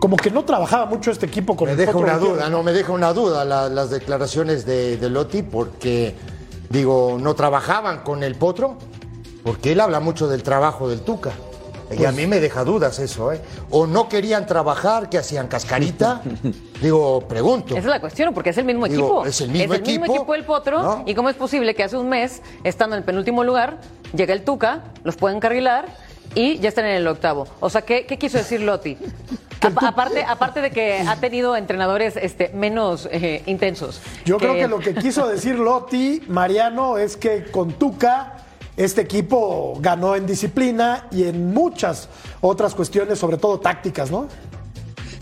Como 0.00 0.16
que 0.16 0.30
no 0.30 0.44
trabajaba 0.44 0.86
mucho 0.86 1.10
este 1.10 1.26
equipo 1.26 1.56
con 1.56 1.66
Me 1.66 1.72
el 1.72 1.78
deja 1.78 1.96
una 1.96 2.16
duda, 2.18 2.48
no, 2.48 2.62
me 2.62 2.72
deja 2.72 2.92
una 2.92 3.12
duda 3.12 3.44
la- 3.44 3.68
las 3.68 3.90
declaraciones 3.90 4.64
de, 4.66 4.98
de 4.98 5.10
Lotti 5.10 5.42
porque, 5.42 6.14
digo, 6.70 7.16
no 7.20 7.34
trabajaban 7.34 8.00
con 8.04 8.22
el 8.22 8.34
Potro, 8.36 8.76
porque 9.42 9.72
él 9.72 9.80
habla 9.80 9.98
mucho 10.00 10.28
del 10.28 10.42
trabajo 10.44 10.88
del 10.88 11.00
Tuca. 11.00 11.32
Y 11.94 11.98
Pues 11.98 12.08
a 12.08 12.12
mí 12.12 12.26
me 12.26 12.40
deja 12.40 12.64
dudas 12.64 12.98
eso, 12.98 13.32
¿eh? 13.32 13.40
O 13.70 13.86
no 13.86 14.08
querían 14.08 14.46
trabajar, 14.46 15.08
que 15.08 15.18
hacían 15.18 15.48
cascarita. 15.48 16.20
digo, 16.82 17.22
pregunto. 17.28 17.68
Esa 17.74 17.78
es 17.78 17.84
la 17.86 18.00
cuestión, 18.00 18.34
porque 18.34 18.50
es 18.50 18.58
el 18.58 18.64
mismo 18.64 18.86
Digo, 18.86 19.02
equipo. 19.06 19.26
es 19.26 19.40
el 19.40 19.50
mismo 19.50 19.74
equipo, 19.74 20.04
equipo 20.04 20.34
el 20.34 20.44
Potro. 20.44 20.82
¿no? 20.82 21.02
¿Y 21.06 21.14
cómo 21.14 21.28
es 21.30 21.36
posible 21.36 21.74
que 21.74 21.84
hace 21.84 21.96
un 21.96 22.08
mes, 22.08 22.42
estando 22.64 22.96
en 22.96 22.98
el 23.00 23.04
penúltimo 23.04 23.44
lugar, 23.44 23.78
llega 24.14 24.32
el 24.34 24.42
Tuca, 24.42 24.84
los 25.04 25.16
pueden 25.16 25.36
encarrilar 25.38 25.86
y 26.34 26.58
ya 26.58 26.68
están 26.68 26.84
en 26.86 26.96
el 26.96 27.06
octavo? 27.06 27.46
O 27.60 27.70
sea, 27.70 27.82
¿qué, 27.82 28.06
qué 28.06 28.18
quiso 28.18 28.38
decir 28.38 28.60
Lotti? 28.60 28.96
Apa- 29.60 29.88
aparte, 29.88 30.22
aparte 30.22 30.60
de 30.60 30.70
que 30.70 30.98
ha 31.08 31.16
tenido 31.16 31.56
entrenadores 31.56 32.16
este, 32.16 32.50
menos 32.50 33.08
eh, 33.10 33.42
intensos. 33.46 34.02
Yo 34.26 34.36
creo 34.36 34.52
que 34.54 34.68
lo 34.68 34.78
que 34.78 34.94
quiso 34.94 35.26
decir 35.26 35.58
Lotti, 35.58 36.22
Mariano, 36.28 36.98
es 36.98 37.16
que 37.16 37.44
con 37.50 37.72
Tuca 37.72 38.43
este 38.76 39.02
equipo 39.02 39.74
ganó 39.80 40.16
en 40.16 40.26
disciplina 40.26 41.06
y 41.10 41.24
en 41.24 41.52
muchas 41.52 42.08
otras 42.40 42.74
cuestiones, 42.74 43.18
sobre 43.18 43.36
todo 43.36 43.60
tácticas, 43.60 44.10
¿no? 44.10 44.28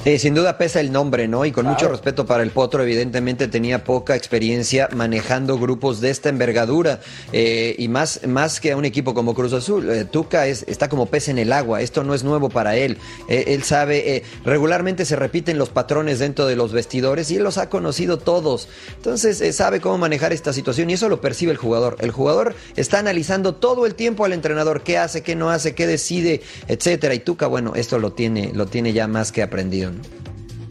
Eh, 0.05 0.18
sin 0.18 0.34
duda 0.34 0.59
pesa 0.59 0.80
el 0.80 0.90
nombre, 0.90 1.28
¿no? 1.28 1.44
Y 1.44 1.53
con 1.53 1.64
mucho 1.64 1.88
respeto 1.88 2.26
para 2.26 2.42
el 2.42 2.50
Potro, 2.50 2.82
evidentemente 2.82 3.46
tenía 3.46 3.84
poca 3.84 4.16
experiencia 4.16 4.88
manejando 4.92 5.61
grupos 5.61 6.00
de 6.00 6.11
esta 6.11 6.28
envergadura. 6.28 6.98
Eh, 7.32 7.76
y 7.78 7.86
más, 7.86 8.26
más 8.26 8.59
que 8.59 8.72
a 8.72 8.76
un 8.76 8.84
equipo 8.84 9.14
como 9.14 9.32
Cruz 9.32 9.53
Azul, 9.53 9.88
eh, 9.88 10.05
Tuca 10.05 10.48
es, 10.48 10.64
está 10.66 10.88
como 10.88 11.07
pez 11.07 11.28
en 11.28 11.38
el 11.38 11.53
agua. 11.53 11.82
Esto 11.82 12.03
no 12.03 12.14
es 12.14 12.24
nuevo 12.24 12.48
para 12.48 12.74
él. 12.74 12.98
Eh, 13.28 13.44
él 13.48 13.62
sabe, 13.62 14.24
regularmente 14.44 15.05
se 15.05 15.14
repiten 15.14 15.57
los 15.57 15.68
patrones 15.68 16.18
dentro 16.18 16.46
de 16.46 16.57
los 16.57 16.72
vestidores 16.72 17.30
y 17.30 17.36
él 17.36 17.44
los 17.44 17.57
ha 17.57 17.68
conocido 17.68 18.18
todos. 18.18 18.68
Entonces 18.96 19.55
sabe 19.55 19.80
cómo 19.80 19.98
manejar 19.98 20.32
esta 20.32 20.53
situación 20.53 20.90
y 20.90 20.94
eso 20.94 21.09
lo 21.09 21.20
percibe 21.20 21.53
el 21.53 21.59
jugador. 21.59 21.96
El 22.00 22.11
jugador 22.11 22.57
está 22.74 22.98
analizando 22.98 23.55
todo 23.55 23.86
el 23.86 23.94
tiempo 23.94 24.24
al 24.24 24.32
entrenador, 24.32 24.82
qué 24.82 24.98
hace, 24.98 25.22
qué 25.22 25.36
no 25.36 25.50
hace, 25.50 25.76
qué 25.76 25.86
decide, 25.86 26.42
etcétera. 26.66 27.14
Y 27.14 27.20
Tuca, 27.20 27.46
bueno, 27.46 27.74
esto 27.76 28.00
lo 28.00 28.12
tiene, 28.14 28.50
lo 28.53 28.66
tiene 28.66 28.92
ya 28.92 29.07
más 29.07 29.30
que 29.30 29.44
aprendido. 29.44 29.91
¿No? 29.93 30.22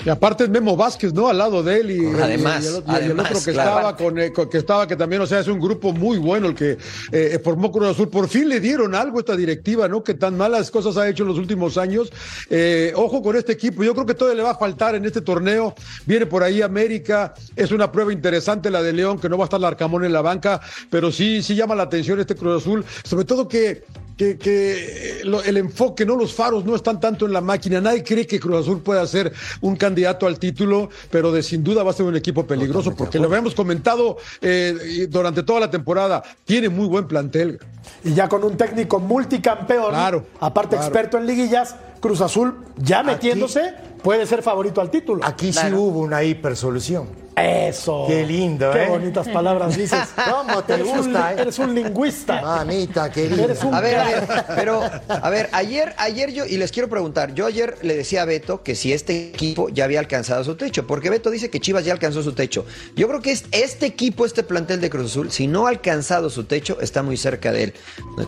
Y 0.04 0.10
aparte 0.10 0.46
es 0.46 0.50
Memo 0.50 0.76
Vázquez, 0.76 1.14
¿no? 1.14 1.28
Al 1.28 1.38
lado 1.38 1.62
de 1.62 1.80
él 1.80 1.92
y, 1.92 2.06
Además, 2.20 2.64
y 2.64 2.68
el, 2.70 2.74
y 2.74 2.78
el 2.78 2.84
además, 2.88 3.26
otro 3.30 3.44
que 3.46 3.52
claro. 3.52 3.70
estaba 3.70 3.96
con, 3.96 4.18
eh, 4.18 4.34
con- 4.34 4.50
que 4.50 4.58
estaba 4.58 4.88
que 4.88 4.96
también, 4.96 5.22
o 5.22 5.28
sea, 5.28 5.42
es 5.42 5.48
un 5.48 5.60
grupo 5.60 5.94
muy 5.94 6.18
bueno 6.18 6.48
el 6.48 6.56
que 6.56 6.76
eh, 7.12 7.40
formó 7.44 7.72
Cruz 7.72 7.90
Azul. 7.90 8.10
Por 8.10 8.28
fin 8.28 8.50
le 8.50 8.60
dieron 8.60 8.96
algo 8.96 9.18
a 9.18 9.20
esta 9.20 9.36
directiva, 9.36 9.88
¿no? 9.88 10.04
Que 10.04 10.16
tan 10.16 10.36
malas 10.36 10.72
cosas 10.72 10.98
ha 10.98 11.08
hecho 11.08 11.22
en 11.22 11.30
los 11.30 11.38
últimos 11.38 11.78
años. 11.78 12.12
Eh, 12.50 12.94
ojo 12.96 13.22
con 13.22 13.36
este 13.36 13.52
equipo. 13.52 13.84
Yo 13.84 13.94
creo 13.94 14.08
que 14.08 14.16
todavía 14.16 14.38
le 14.38 14.44
va 14.44 14.52
a 14.54 14.58
faltar 14.58 14.96
en 14.96 15.06
este 15.06 15.22
torneo. 15.22 15.76
Viene 16.08 16.26
por 16.26 16.42
ahí 16.42 16.64
América. 16.64 17.36
Es 17.56 17.72
una 17.72 17.92
prueba 17.92 18.12
interesante 18.12 18.72
la 18.72 18.82
de 18.82 18.94
León, 18.94 19.20
que 19.20 19.30
no 19.30 19.38
va 19.38 19.44
a 19.44 19.46
estar 19.46 19.60
Larcamón 19.60 20.04
en 20.04 20.14
la 20.14 20.22
banca, 20.24 20.62
pero 20.90 21.12
sí, 21.12 21.44
sí 21.44 21.54
llama 21.54 21.76
la 21.76 21.84
atención 21.84 22.20
este 22.20 22.34
Cruz 22.34 22.64
Azul. 22.64 22.84
Sobre 23.04 23.26
todo 23.26 23.48
que 23.48 23.84
que, 24.18 24.38
que 24.38 25.22
lo- 25.24 25.43
el 25.43 25.57
enfoque, 25.57 26.05
no 26.05 26.16
los 26.16 26.34
faros 26.34 26.66
no 26.66 26.76
están 26.76 26.99
tanto 26.99 27.26
en 27.26 27.34
la 27.34 27.41
máquina. 27.41 27.82
Nadie 27.82 28.03
cree 28.03 28.28
que 28.28 28.39
Cruz 28.39 28.62
Azul 28.62 28.82
pueda 28.82 29.05
ser 29.07 29.32
un 29.62 29.76
candidato 29.76 30.28
al 30.28 30.38
título, 30.39 30.89
pero 31.09 31.32
de 31.32 31.41
sin 31.43 31.64
duda 31.64 31.84
va 31.84 31.91
a 31.91 31.93
ser 31.93 32.05
un 32.05 32.16
equipo 32.16 32.45
peligroso 32.45 32.95
porque 32.95 33.20
lo 33.20 33.26
habíamos 33.28 33.55
comentado 33.55 34.18
eh, 34.41 35.07
durante 35.09 35.43
toda 35.43 35.59
la 35.62 35.72
temporada. 35.72 36.24
Tiene 36.45 36.70
muy 36.70 36.88
buen 36.88 37.07
plantel. 37.07 37.59
Y 38.03 38.14
ya 38.14 38.28
con 38.30 38.43
un 38.43 38.57
técnico 38.57 38.99
multicampeón, 38.99 39.89
Claro, 39.91 40.26
aparte 40.39 40.76
claro. 40.76 40.86
experto 40.86 41.18
en 41.18 41.26
liguillas, 41.28 41.76
Cruz 41.99 42.22
Azul 42.22 42.55
ya 42.78 43.03
metiéndose 43.03 43.74
puede 44.03 44.26
ser 44.26 44.41
favorito 44.43 44.82
al 44.82 44.89
título. 44.91 45.24
Aquí 45.24 45.53
sí 45.53 45.68
hubo 45.74 45.99
una 45.99 46.24
hipersolución. 46.24 47.21
Eso. 47.36 48.06
Qué 48.08 48.26
lindo, 48.26 48.72
Qué 48.72 48.84
¿eh? 48.84 48.88
bonitas 48.90 49.28
palabras 49.30 49.78
dices. 49.78 50.00
¿Cómo 50.30 50.64
te 50.64 50.74
Eres 50.74 50.88
un- 50.88 50.98
gusta, 50.98 51.34
eh? 51.34 51.36
Eres 51.42 51.60
un 51.60 51.74
lingüista. 51.74 52.42
Mamita 52.42 53.10
querida. 53.12 53.44
Eres 53.46 53.64
un 53.64 53.74
A 53.74 53.82
ver, 53.82 53.98
a 53.98 54.04
ver, 54.06 54.28
pero, 54.56 54.82
a 55.08 55.30
ver, 55.30 55.50
ayer, 55.54 55.94
ayer 55.98 56.32
yo, 56.34 56.46
y 56.46 56.58
les 56.58 56.72
quiero 56.72 56.90
preguntar, 56.90 57.34
yo 57.34 57.46
ayer 57.46 57.78
le 57.82 57.96
decía 57.96 58.24
a 58.24 58.26
Beto 58.26 58.64
que 58.64 58.76
si 58.76 58.92
este 58.94 59.30
equipo 59.30 59.70
ya 59.70 59.86
había 59.86 60.00
alcanzado 60.00 60.44
su 60.44 60.56
techo, 60.56 60.86
porque 60.86 61.10
Beto 61.10 61.30
dice 61.30 61.50
que 61.50 61.60
Chivas 61.60 61.86
ya 61.86 61.94
alcanzó 61.94 62.22
su 62.22 62.34
techo. 62.34 62.66
Yo 62.96 63.08
creo 63.08 63.22
que 63.22 63.32
es- 63.32 63.46
este 63.52 63.86
equipo, 63.86 64.26
este 64.26 64.44
plantel 64.44 64.82
de 64.82 64.90
Cruz 64.90 65.12
Azul, 65.12 65.32
si 65.32 65.48
no 65.48 65.68
ha 65.68 65.70
alcanzado 65.70 66.30
su 66.30 66.44
techo, 66.44 66.80
está 66.82 67.02
muy 67.02 67.18
cerca 67.18 67.52
de 67.52 67.64
él. 67.64 67.74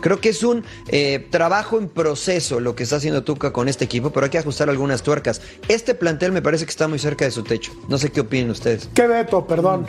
Creo 0.00 0.20
que 0.20 0.30
es 0.30 0.42
un 0.42 0.64
eh, 0.88 1.26
trabajo 1.30 1.78
en 1.78 1.88
proceso 1.88 2.58
lo 2.60 2.74
que 2.74 2.82
está 2.84 2.96
haciendo 2.96 3.22
Tuca 3.22 3.52
con 3.52 3.68
este 3.68 3.84
equipo, 3.84 4.10
pero 4.10 4.24
hay 4.24 4.30
que 4.30 4.38
ajustar 4.38 4.68
algunas 4.70 5.02
tuercas. 5.02 5.40
Este 5.68 5.94
plantel 5.94 6.32
me 6.32 6.40
parece 6.42 6.64
que 6.64 6.70
está 6.70 6.88
muy 6.88 6.98
cerca 6.98 7.24
de 7.24 7.30
su 7.30 7.42
techo. 7.42 7.72
No 7.88 7.98
sé 7.98 8.10
qué 8.10 8.20
opinan 8.20 8.50
ustedes. 8.50 8.88
¿Qué 8.94 9.06
Beto? 9.08 9.44
Perdón. 9.44 9.86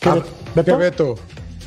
¿Qué 0.00 0.10
Beto? 0.10 0.64
¿Qué 0.64 0.72
Beto? 0.72 1.14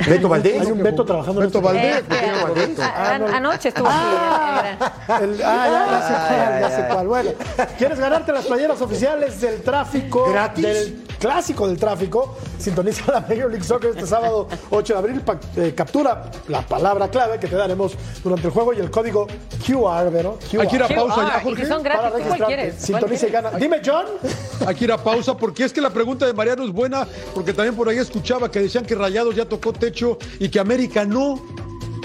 Beto 0.08 0.30
Valdés. 0.30 0.62
Hay 0.62 0.72
un 0.72 0.84
Beto 0.84 1.06
trabajando 1.06 1.42
Beto 1.42 1.60
en 1.60 1.66
este 1.66 2.42
Valdés. 2.44 2.70
Este, 2.70 2.82
a- 2.84 3.16
an- 3.16 3.34
anoche 3.34 3.70
estuvo 3.70 3.88
aquí. 3.88 5.24
El- 5.24 5.42
ah, 5.44 5.68
ya, 5.68 5.88
ya 5.92 6.02
sé 6.08 6.14
cuál, 6.14 6.60
ya 6.62 6.70
sé 6.72 6.88
cuál. 6.94 7.08
Bueno, 7.08 7.32
¿quieres 7.78 8.00
ganarte 8.00 8.32
las 8.32 8.46
playeras 8.46 8.82
oficiales 8.82 9.42
del 9.42 9.62
tráfico? 9.62 10.30
¿Gratis? 10.32 10.64
Del 10.66 11.06
clásico 11.20 11.68
del 11.68 11.78
tráfico. 11.78 12.38
Sintoniza 12.58 13.12
la 13.12 13.22
Major 13.22 13.50
League 13.50 13.64
Soccer 13.64 13.92
este 13.92 14.06
sábado 14.08 14.48
8 14.70 14.94
de 14.94 15.00
abril. 15.00 15.22
Eh, 15.58 15.74
captura 15.76 16.30
la 16.48 16.62
palabra 16.62 17.10
clave 17.10 17.40
que 17.40 17.48
te 17.48 17.56
daremos 17.56 17.94
durante 18.24 18.48
el 18.48 18.54
juego 18.54 18.74
y 18.74 18.80
el 18.80 18.90
código 18.92 19.28
QR, 19.66 20.10
¿verdad? 20.12 20.32
QR. 20.52 20.62
Hay 20.62 20.68
que 20.68 20.76
ir 20.78 20.84
a 20.84 20.88
QR, 20.88 20.96
pausa 20.96 21.28
ya, 21.28 21.40
Jorge. 21.42 21.66
son 21.66 21.84
Para 21.84 21.96
gratis, 21.96 22.04
¿tú 22.04 22.12
cuál 22.12 22.14
registrarte. 22.14 22.46
quieres? 22.46 22.74
¿Cuál 22.76 22.86
Sintoniza 22.86 23.28
y 23.28 23.32
gana. 23.32 23.52
Dime, 23.52 23.82
John. 23.86 24.06
Hay 24.68 24.76
que 24.76 24.84
ir 24.86 24.92
a 24.92 24.98
pausa 24.98 25.36
porque 25.38 25.64
es 25.64 25.74
que 25.74 25.82
la 25.82 25.90
pregunta 25.90 26.26
de 26.26 26.34
Mariano 26.34 26.64
es 26.64 26.72
buena, 26.72 27.08
porque 27.34 27.54
también 27.54 27.76
por 27.76 27.88
ahí 27.90 27.98
escuchaba 27.98 28.50
que 28.52 28.60
decían 28.60 28.86
que 28.86 28.96
Rayados 28.96 29.36
ya 29.36 29.46
tocó 29.46 29.72
techo 29.90 30.18
y 30.40 30.50
que 30.50 30.60
América 30.60 31.06
no. 31.06 31.42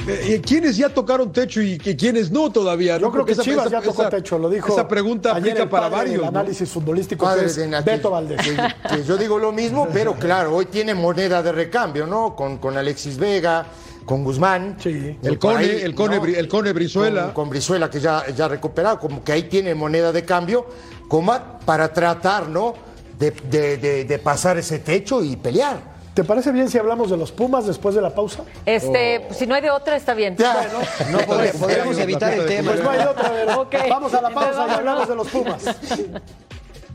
Eh, 0.06 0.42
¿Quiénes 0.46 0.76
ya 0.76 0.90
tocaron 0.90 1.32
techo 1.32 1.62
y 1.62 1.78
que 1.78 1.96
quiénes 1.96 2.30
no 2.30 2.52
todavía? 2.52 2.98
Yo 2.98 3.06
¿no? 3.06 3.12
creo 3.12 3.24
que 3.24 3.34
Chivas 3.36 3.66
esa- 3.68 3.80
ya 3.80 3.80
tocó 3.80 4.02
esa- 4.02 4.10
techo, 4.10 4.38
lo 4.38 4.50
dijo. 4.50 4.70
Esa 4.70 4.86
pregunta 4.86 5.30
ayer 5.34 5.52
aplica 5.52 5.62
el 5.62 5.68
para 5.70 5.88
varios. 5.88 6.20
¿no? 6.22 6.28
análisis 6.28 6.68
futbolístico 6.68 7.24
que 7.24 7.30
Padre 7.32 7.46
es 7.46 7.56
de 7.56 7.66
Nati, 7.68 7.90
Beto 7.90 8.10
Valdés. 8.10 8.38
que- 8.42 8.96
que 8.96 9.04
yo 9.04 9.16
digo 9.16 9.38
lo 9.38 9.50
mismo, 9.50 9.88
pero 9.92 10.14
claro, 10.14 10.54
hoy 10.54 10.66
tiene 10.66 10.94
moneda 10.94 11.42
de 11.42 11.52
recambio, 11.52 12.06
¿no? 12.06 12.36
Con, 12.36 12.58
con 12.58 12.76
Alexis 12.76 13.16
Vega, 13.16 13.64
con 14.04 14.24
Guzmán. 14.24 14.76
Sí. 14.78 15.16
El 15.22 15.38
Cone, 15.38 15.64
el 15.82 15.94
Cone 15.94 16.16
el 16.38 16.48
Cone 16.48 16.72
Brizuela. 16.74 17.22
Con, 17.26 17.32
con 17.32 17.50
Brizuela, 17.50 17.88
que 17.88 17.98
ya, 17.98 18.26
ya 18.36 18.44
ha 18.44 18.48
recuperado, 18.48 18.98
como 19.00 19.24
que 19.24 19.32
ahí 19.32 19.44
tiene 19.44 19.74
moneda 19.74 20.12
de 20.12 20.22
cambio, 20.22 20.66
como 21.08 21.34
para 21.64 21.90
tratar, 21.94 22.46
¿no? 22.50 22.74
De, 23.18 23.30
de- 23.30 23.78
de- 23.78 24.04
de 24.04 24.18
pasar 24.18 24.58
ese 24.58 24.80
techo 24.80 25.24
y 25.24 25.36
pelear. 25.36 25.93
¿Te 26.14 26.22
parece 26.22 26.52
bien 26.52 26.70
si 26.70 26.78
hablamos 26.78 27.10
de 27.10 27.16
los 27.16 27.32
Pumas 27.32 27.66
después 27.66 27.94
de 27.94 28.00
la 28.00 28.10
pausa? 28.14 28.44
Este, 28.64 29.26
Oh. 29.28 29.34
si 29.34 29.46
no 29.48 29.54
hay 29.56 29.62
de 29.62 29.70
otra, 29.70 29.96
está 29.96 30.14
bien. 30.14 30.36
Ya. 30.36 30.68
No 31.10 31.18
podemos, 31.18 31.56
podemos 31.60 31.98
evitar 31.98 32.32
el 32.32 32.46
tema. 32.46 32.70
Pues 32.72 32.84
no 32.84 32.90
hay 32.90 33.00
otra, 33.00 33.30
¿verdad? 33.30 33.58
Ok. 33.58 33.74
Vamos 33.90 34.14
a 34.14 34.22
la 34.22 34.30
pausa 34.30 34.66
y 34.68 34.70
hablamos 34.70 35.08
de 35.08 35.14
los 35.16 35.28
Pumas. 35.28 35.62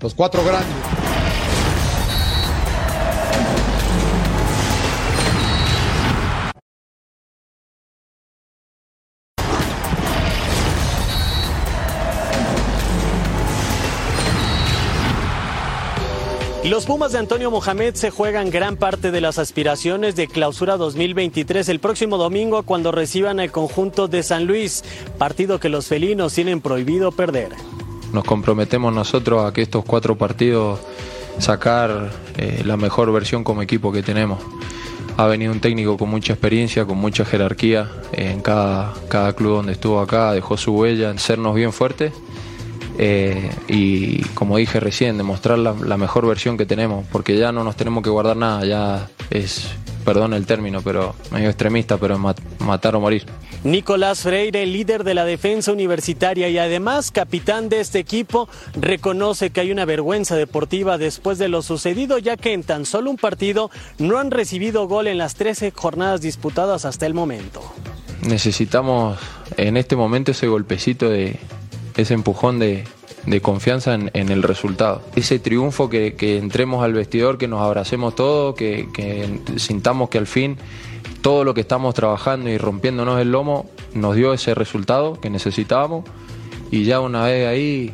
Los 0.01 0.15
cuatro 0.15 0.41
grandes. 0.45 0.67
Los 16.69 16.85
Pumas 16.85 17.11
de 17.13 17.17
Antonio 17.17 17.49
Mohamed 17.49 17.95
se 17.95 18.11
juegan 18.11 18.51
gran 18.51 18.77
parte 18.77 19.09
de 19.09 19.21
las 19.21 19.39
aspiraciones 19.39 20.15
de 20.15 20.27
clausura 20.27 20.77
2023 20.77 21.67
el 21.67 21.79
próximo 21.79 22.17
domingo 22.19 22.61
cuando 22.61 22.91
reciban 22.91 23.39
al 23.39 23.51
conjunto 23.51 24.07
de 24.07 24.21
San 24.21 24.45
Luis, 24.45 24.83
partido 25.17 25.59
que 25.59 25.67
los 25.67 25.87
felinos 25.87 26.31
tienen 26.35 26.61
prohibido 26.61 27.11
perder. 27.11 27.49
Nos 28.13 28.23
comprometemos 28.23 28.93
nosotros 28.93 29.43
a 29.45 29.51
que 29.51 29.63
estos 29.63 29.83
cuatro 29.83 30.15
partidos 30.15 30.79
sacar 31.39 32.11
eh, 32.37 32.61
la 32.63 32.77
mejor 32.77 33.11
versión 33.11 33.43
como 33.43 33.63
equipo 33.63 33.91
que 33.91 34.03
tenemos. 34.03 34.37
Ha 35.17 35.25
venido 35.25 35.51
un 35.51 35.61
técnico 35.61 35.97
con 35.97 36.11
mucha 36.11 36.33
experiencia, 36.33 36.85
con 36.85 36.99
mucha 36.99 37.25
jerarquía 37.25 37.89
en 38.11 38.41
cada, 38.41 38.93
cada 39.07 39.33
club 39.33 39.53
donde 39.53 39.71
estuvo 39.71 39.99
acá, 39.99 40.33
dejó 40.33 40.55
su 40.55 40.75
huella 40.75 41.09
en 41.09 41.17
sernos 41.17 41.55
bien 41.55 41.73
fuertes 41.73 42.13
eh, 43.01 43.49
y 43.69 44.21
como 44.35 44.57
dije 44.57 44.79
recién, 44.81 45.17
demostrar 45.17 45.57
la, 45.57 45.73
la 45.73 45.97
mejor 45.97 46.27
versión 46.27 46.57
que 46.57 46.65
tenemos, 46.65 47.05
porque 47.11 47.37
ya 47.37 47.51
no 47.51 47.63
nos 47.63 47.75
tenemos 47.77 48.03
que 48.03 48.09
guardar 48.09 48.35
nada, 48.37 48.65
ya 48.65 49.07
es, 49.29 49.69
perdón 50.03 50.33
el 50.33 50.45
término, 50.45 50.81
pero 50.81 51.15
medio 51.31 51.47
extremista, 51.49 51.97
pero 51.97 52.17
mat- 52.19 52.41
matar 52.59 52.95
o 52.95 52.99
morir. 52.99 53.25
Nicolás 53.63 54.21
Freire, 54.21 54.65
líder 54.65 55.03
de 55.03 55.13
la 55.13 55.25
defensa 55.25 55.71
universitaria 55.71 56.47
y 56.49 56.57
además 56.57 57.11
capitán 57.11 57.67
de 57.69 57.79
este 57.81 57.99
equipo, 57.99 58.47
reconoce 58.73 59.49
que 59.49 59.61
hay 59.61 59.71
una 59.71 59.83
vergüenza 59.85 60.35
deportiva 60.37 60.97
después 60.97 61.37
de 61.37 61.47
lo 61.49 61.61
sucedido, 61.61 62.17
ya 62.19 62.37
que 62.37 62.53
en 62.53 62.63
tan 62.63 62.85
solo 62.85 63.09
un 63.11 63.17
partido 63.17 63.69
no 63.97 64.17
han 64.17 64.31
recibido 64.31 64.87
gol 64.87 65.07
en 65.07 65.17
las 65.17 65.35
13 65.35 65.71
jornadas 65.71 66.21
disputadas 66.21 66.85
hasta 66.85 67.05
el 67.05 67.13
momento. 67.13 67.61
necesitamos 68.21 69.17
en 69.57 69.77
este 69.77 69.95
momento 69.95 70.31
ese 70.31 70.47
golpecito 70.47 71.09
de 71.09 71.37
ese 72.01 72.13
empujón 72.13 72.59
de, 72.59 72.85
confianza 73.41 73.93
en, 73.93 74.29
el 74.29 74.43
resultado. 74.43 75.01
Ese 75.15 75.39
triunfo 75.39 75.89
que, 75.89 76.15
que 76.15 76.37
entremos 76.37 76.83
al 76.83 76.93
vestidor, 76.93 77.37
que 77.37 77.47
nos 77.47 77.61
abracemos 77.61 78.15
todos, 78.15 78.55
que, 78.55 78.87
que 78.93 79.39
sintamos 79.57 80.09
que 80.09 80.17
al 80.17 80.27
fin 80.27 80.57
todo 81.21 81.43
lo 81.43 81.53
que 81.53 81.61
estamos 81.61 81.93
trabajando 81.95 82.49
y 82.49 82.57
rompiéndonos 82.57 83.19
el 83.19 83.31
lomo 83.31 83.69
nos 83.93 84.15
dio 84.15 84.33
ese 84.33 84.55
resultado 84.55 85.19
que 85.19 85.29
necesitábamos 85.29 86.05
y 86.71 86.85
ya 86.85 86.99
una 86.99 87.25
vez 87.25 87.47
ahí 87.47 87.93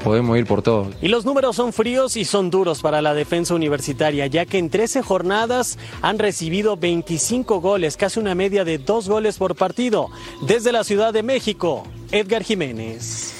podemos 0.00 0.36
ir 0.36 0.46
por 0.46 0.62
todo. 0.62 0.90
Y 1.00 1.08
los 1.08 1.24
números 1.24 1.56
son 1.56 1.72
fríos 1.72 2.16
y 2.16 2.24
son 2.24 2.50
duros 2.50 2.80
para 2.82 3.00
la 3.00 3.14
defensa 3.14 3.54
universitaria, 3.54 4.26
ya 4.26 4.46
que 4.46 4.58
en 4.58 4.70
13 4.70 5.02
jornadas 5.02 5.78
han 6.02 6.18
recibido 6.18 6.76
25 6.76 7.60
goles, 7.60 7.96
casi 7.96 8.18
una 8.18 8.34
media 8.34 8.64
de 8.64 8.78
dos 8.78 9.08
goles 9.08 9.38
por 9.38 9.54
partido. 9.54 10.08
Desde 10.46 10.72
la 10.72 10.82
Ciudad 10.84 11.12
de 11.12 11.22
México, 11.22 11.84
Edgar 12.10 12.42
Jiménez. 12.42 13.34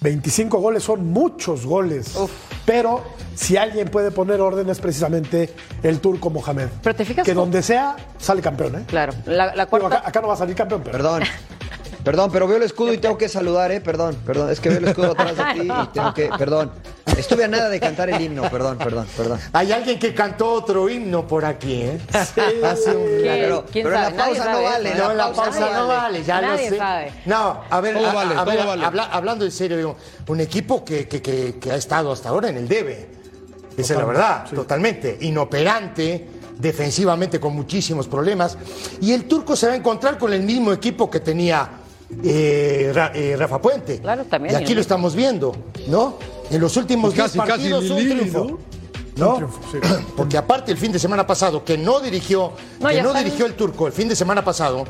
25 0.00 0.58
goles 0.58 0.82
son 0.82 1.06
muchos 1.12 1.64
goles. 1.64 2.14
Pero 2.66 3.02
si 3.34 3.56
alguien 3.56 3.88
puede 3.88 4.10
poner 4.10 4.40
orden 4.40 4.68
es 4.68 4.78
precisamente 4.78 5.54
el 5.82 6.00
turco 6.00 6.28
Mohamed. 6.28 6.68
Pero 6.82 6.94
te 6.94 7.04
fijas 7.06 7.24
Que 7.24 7.32
donde 7.32 7.62
sea, 7.62 7.96
sale 8.18 8.42
campeón, 8.42 8.76
¿eh? 8.76 8.84
Claro, 8.86 9.14
la, 9.24 9.46
la 9.54 9.64
Digo, 9.64 9.68
cuarta. 9.70 9.98
acá, 9.98 10.08
acá 10.08 10.20
no 10.20 10.28
va 10.28 10.34
a 10.34 10.36
salir 10.36 10.54
campeón, 10.54 10.82
pero. 10.84 10.92
Perdón. 10.98 11.22
Perdón, 12.04 12.30
pero 12.30 12.46
veo 12.46 12.58
el 12.58 12.62
escudo 12.64 12.92
y 12.92 12.98
tengo 12.98 13.16
que 13.16 13.28
saludar, 13.28 13.72
¿eh? 13.72 13.80
Perdón, 13.80 14.14
perdón. 14.26 14.50
Es 14.50 14.60
que 14.60 14.68
veo 14.68 14.78
el 14.78 14.88
escudo 14.88 15.12
atrás 15.12 15.36
de 15.36 15.44
ti 15.60 15.68
y 15.68 15.86
tengo 15.88 16.12
que. 16.14 16.28
Perdón. 16.38 16.70
Estuve 17.16 17.44
a 17.44 17.48
nada 17.48 17.68
de 17.68 17.78
cantar 17.80 18.10
el 18.10 18.20
himno, 18.20 18.42
perdón, 18.50 18.76
perdón, 18.76 19.06
perdón. 19.16 19.38
Hay 19.52 19.70
alguien 19.72 19.98
que 20.00 20.12
cantó 20.12 20.50
otro 20.52 20.88
himno 20.88 21.26
por 21.26 21.44
aquí, 21.44 21.82
¿eh? 21.82 22.00
Hace 22.12 22.90
un- 22.96 23.20
¿Quién? 23.22 23.40
Pero- 23.40 23.64
¿Quién 23.70 23.84
pero 23.84 23.96
en 23.96 24.02
la 24.02 24.10
pausa 24.10 24.38
no 24.38 24.44
sabe 24.44 24.64
vale. 24.64 24.94
No, 24.96 25.10
en 25.12 25.16
la 25.16 25.32
pausa 25.32 25.60
Nadie 25.60 25.74
no 25.74 25.88
vale, 25.88 26.24
ya 26.24 26.40
Nadie 26.40 26.64
lo 26.64 26.70
sé. 26.70 26.76
sabe. 26.78 27.12
No, 27.26 27.60
a 27.70 27.80
ver, 27.80 27.96
a- 27.96 28.12
vale, 28.12 28.34
a 28.34 28.44
ver, 28.44 28.56
todo 28.58 28.66
vale. 28.66 28.84
habla- 28.84 29.04
hablando 29.12 29.44
en 29.44 29.50
serio, 29.52 29.76
digo, 29.76 29.96
un 30.26 30.40
equipo 30.40 30.84
que, 30.84 31.06
que- 31.06 31.22
que- 31.22 31.54
que 31.60 31.70
ha 31.70 31.76
estado 31.76 32.10
hasta 32.12 32.28
ahora 32.30 32.48
en 32.48 32.56
el 32.56 32.66
debe. 32.68 33.08
Esa 33.76 33.92
es 33.94 33.98
la 33.98 34.04
verdad, 34.04 34.46
totalmente. 34.52 35.16
Inoperante, 35.20 36.28
defensivamente 36.58 37.38
con 37.38 37.54
muchísimos 37.54 38.08
problemas. 38.08 38.58
Y 39.00 39.12
el 39.12 39.24
turco 39.26 39.54
se 39.56 39.68
va 39.68 39.72
a 39.72 39.76
encontrar 39.76 40.18
con 40.18 40.32
el 40.32 40.42
mismo 40.42 40.72
equipo 40.72 41.08
que 41.08 41.20
tenía 41.20 41.68
eh, 42.22 42.90
Ra- 42.94 43.12
eh, 43.14 43.36
Rafa 43.36 43.60
Puente. 43.60 44.00
Claro, 44.00 44.24
también, 44.24 44.54
Y 44.54 44.56
aquí 44.56 44.72
y- 44.72 44.74
lo 44.74 44.80
estamos 44.80 45.14
viendo, 45.14 45.54
¿no? 45.88 46.16
En 46.50 46.60
los 46.60 46.76
últimos 46.76 47.14
Pues 47.14 47.16
10 47.16 47.24
casi, 47.26 47.38
casi 47.38 47.50
partidos 47.70 47.90
un 47.90 47.96
Lili, 47.96 48.14
triunfo. 48.16 48.44
¿no? 48.44 48.58
¿no? 49.16 49.30
Un 49.30 49.36
triunfo, 49.36 49.60
sí. 49.72 49.78
Porque 50.16 50.36
aparte 50.36 50.70
el 50.72 50.78
fin 50.78 50.92
de 50.92 50.98
semana 50.98 51.26
pasado, 51.26 51.64
que 51.64 51.78
no 51.78 52.00
dirigió, 52.00 52.52
No, 52.80 52.88
que 52.88 53.02
no 53.02 53.08
están- 53.10 53.24
dirigió 53.24 53.46
el 53.46 53.54
turco 53.54 53.86
el 53.86 53.92
fin 53.92 54.08
de 54.08 54.16
semana 54.16 54.44
pasado, 54.44 54.84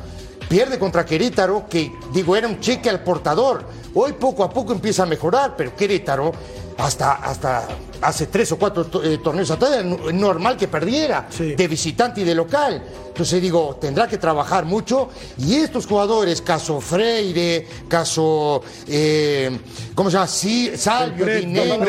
pierde 0.49 0.79
contra 0.79 1.05
Querétaro, 1.07 1.67
que 1.69 1.91
digo, 2.13 2.37
era 2.37 2.49
un 2.49 2.61
cheque 2.61 2.91
al 2.91 3.03
portador. 3.03 3.65
Hoy 3.95 4.13
poco 4.15 4.43
a 4.45 4.51
poco 4.51 4.73
empieza 4.73 5.05
a 5.05 5.07
mejorar, 5.07 5.55
pero 5.57 5.75
Querétaro, 5.77 6.33
hasta, 6.79 7.13
hasta 7.15 7.69
hace 8.01 8.27
tres 8.27 8.53
o 8.53 8.59
cuatro 8.59 8.87
eh, 9.03 9.19
torneos 9.23 9.51
atrás, 9.51 9.73
era 9.75 9.83
no- 9.83 10.11
normal 10.13 10.57
que 10.57 10.69
perdiera, 10.69 11.27
Sí. 11.31 11.55
de 11.55 11.69
visitante 11.69 12.21
y 12.21 12.25
de 12.25 12.35
local. 12.35 12.83
Entonces 13.09 13.41
digo, 13.41 13.79
tendrá 13.81 14.09
que 14.09 14.19
trabajar 14.19 14.65
mucho. 14.65 15.09
Y 15.39 15.55
estos 15.55 15.87
jugadores, 15.87 16.43
caso 16.43 16.81
Freire, 16.81 17.67
caso, 17.89 18.61
eh, 18.89 19.57
¿cómo 19.95 20.11
se 20.11 20.15
llama? 20.15 20.27
Sí, 20.27 20.73
Salvio, 20.77 21.25
Del 21.25 21.43
Prete, 21.45 21.47
Dineno, 21.47 21.85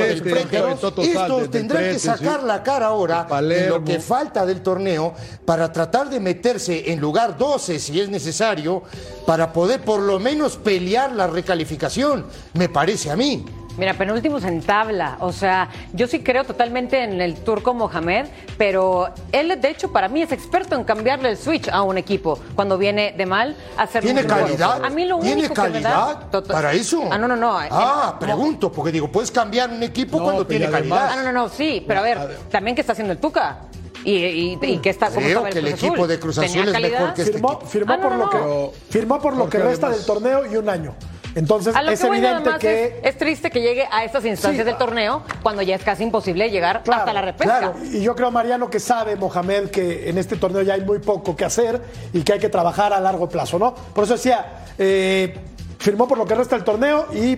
del 0.68 0.78
Toto 0.80 1.02
estos 1.02 1.50
tendrán 1.50 1.84
que 1.84 2.00
sacar 2.00 2.42
sí. 2.42 2.46
la 2.48 2.62
cara 2.62 2.86
ahora 2.88 3.28
en 3.42 3.70
lo 3.70 3.84
que 3.84 4.00
falta 4.00 4.46
del 4.46 4.62
torneo 4.62 5.16
para 5.46 5.72
tratar 5.74 6.10
de 6.12 6.20
meterse 6.20 6.92
en 6.92 7.00
lugar 7.00 7.38
12 7.38 7.80
si 7.80 8.00
es 8.00 8.08
necesario 8.10 8.84
para 9.26 9.52
poder 9.52 9.82
por 9.82 10.00
lo 10.02 10.20
menos 10.20 10.58
pelear 10.58 11.12
la 11.12 11.26
recalificación, 11.26 12.28
me 12.54 12.70
parece 12.70 13.10
a 13.10 13.16
mí. 13.16 13.44
Mira, 13.78 13.94
penúltimos 13.94 14.44
en 14.46 14.62
tabla. 14.62 15.18
O 15.20 15.32
sea, 15.34 15.70
yo 15.94 16.08
sí 16.08 16.22
creo 16.22 16.44
totalmente 16.46 17.04
en 17.04 17.20
el 17.20 17.36
turco 17.36 17.74
Mohamed, 17.74 18.28
pero 18.58 19.10
él, 19.32 19.60
de 19.60 19.70
hecho, 19.70 19.92
para 19.92 20.08
mí 20.08 20.22
es 20.22 20.32
experto 20.32 20.76
en 20.76 20.84
cambiarle 20.86 21.30
el 21.32 21.38
switch 21.38 21.68
a 21.70 21.82
un 21.82 21.98
equipo 21.98 22.40
cuando 22.56 22.78
viene 22.78 23.14
de 23.18 23.26
mal 23.26 23.56
a 23.78 23.84
hacer 23.84 24.02
¿Tiene 24.04 24.26
calidad? 24.26 24.84
A 24.84 24.90
mí 24.90 25.06
lo 25.06 25.20
¿Tiene 25.20 25.42
único 25.48 25.54
que 25.54 25.70
me 25.70 25.82
da- 25.82 26.18
calidad 26.30 26.44
para 26.48 26.72
eso? 26.74 27.04
Ah, 27.12 27.18
no, 27.18 27.28
no, 27.28 27.36
no. 27.36 27.58
Ah, 27.58 28.14
Eh, 28.16 28.18
pregunto, 28.20 28.72
porque 28.72 28.92
digo, 28.92 29.12
puedes 29.12 29.30
cambiar 29.32 29.70
un 29.70 29.84
equipo 29.84 30.18
No, 30.20 30.24
cuando 30.24 30.48
tiene 30.48 30.66
además- 30.66 31.00
Ah, 31.04 31.08
calidad. 31.10 31.24
no, 31.26 31.32
no, 31.34 31.44
no, 31.44 31.50
sí, 31.50 31.84
pero 31.86 32.00
a 32.00 32.04
ver, 32.04 32.38
también 32.50 32.76
qué 32.76 32.82
está 32.82 32.94
haciendo 32.94 33.14
el 33.14 33.20
Tuca. 33.20 33.60
Y, 34.06 34.12
y, 34.24 34.60
y 34.62 34.78
qué 34.78 34.92
está, 34.92 35.08
cómo 35.08 35.20
Creo 35.26 35.44
que 35.46 35.58
el 35.60 35.68
equipo 35.70 35.96
Azul. 35.96 36.08
de 36.08 36.20
Cruz 36.20 36.36
¿Tenía 36.36 36.62
Azul 36.62 36.76
es 36.76 36.82
mejor 36.82 36.92
calidad? 36.92 37.14
que 37.16 37.22
este 37.24 37.34
Firmó, 37.34 37.50
Ah, 37.94 37.98
no, 37.98 38.04
por 38.04 38.12
no, 38.12 38.18
lo 38.18 38.30
que, 38.30 38.78
firmó 38.92 39.20
por 39.20 39.36
lo 39.36 39.50
que 39.50 39.58
resta 39.58 39.88
además- 39.88 39.98
del 39.98 40.06
torneo 40.06 40.46
y 40.52 40.56
un 40.58 40.70
año. 40.70 40.94
Entonces 41.36 41.76
A 41.76 41.82
lo 41.84 41.92
es 41.92 42.00
que 42.00 42.08
voy 42.08 42.18
evidente 42.18 42.50
que. 42.60 42.86
es, 42.86 42.94
es 43.04 43.18
triste 43.18 43.52
que 43.52 43.62
llegue 43.62 43.86
a 43.92 44.04
estas 44.06 44.24
instancias 44.26 44.64
Sí. 44.64 44.70
del 44.72 44.78
torneo 44.78 45.24
cuando 45.44 45.62
ya 45.62 45.76
es 45.76 45.84
casi 45.84 46.04
imposible 46.04 46.50
llegar 46.50 46.82
Claro, 46.84 47.02
hasta 47.02 47.14
la 47.14 47.22
repesca. 47.22 47.58
claro. 47.60 47.76
Y 47.92 48.02
yo 48.02 48.16
creo, 48.16 48.32
Mariano, 48.32 48.70
que 48.70 48.80
sabe 48.80 49.16
Mohamed 49.18 49.70
que 49.70 50.10
en 50.10 50.18
este 50.18 50.38
torneo 50.38 50.62
ya 50.62 50.76
hay 50.76 50.82
muy 50.82 51.00
poco 51.00 51.36
que 51.36 51.44
hacer 51.46 51.82
y 52.14 52.24
que 52.24 52.34
hay 52.34 52.40
que 52.40 52.50
trabajar 52.50 52.94
a 52.94 53.00
largo 53.02 53.28
plazo, 53.28 53.60
¿no? 53.60 53.76
Por 53.76 54.06
eso 54.06 54.14
decía, 54.14 54.64
eh, 54.78 55.38
firmó 55.78 56.08
por 56.08 56.18
lo 56.18 56.26
que 56.26 56.36
resta 56.36 56.56
del 56.56 56.64
torneo 56.64 57.08
y, 57.14 57.38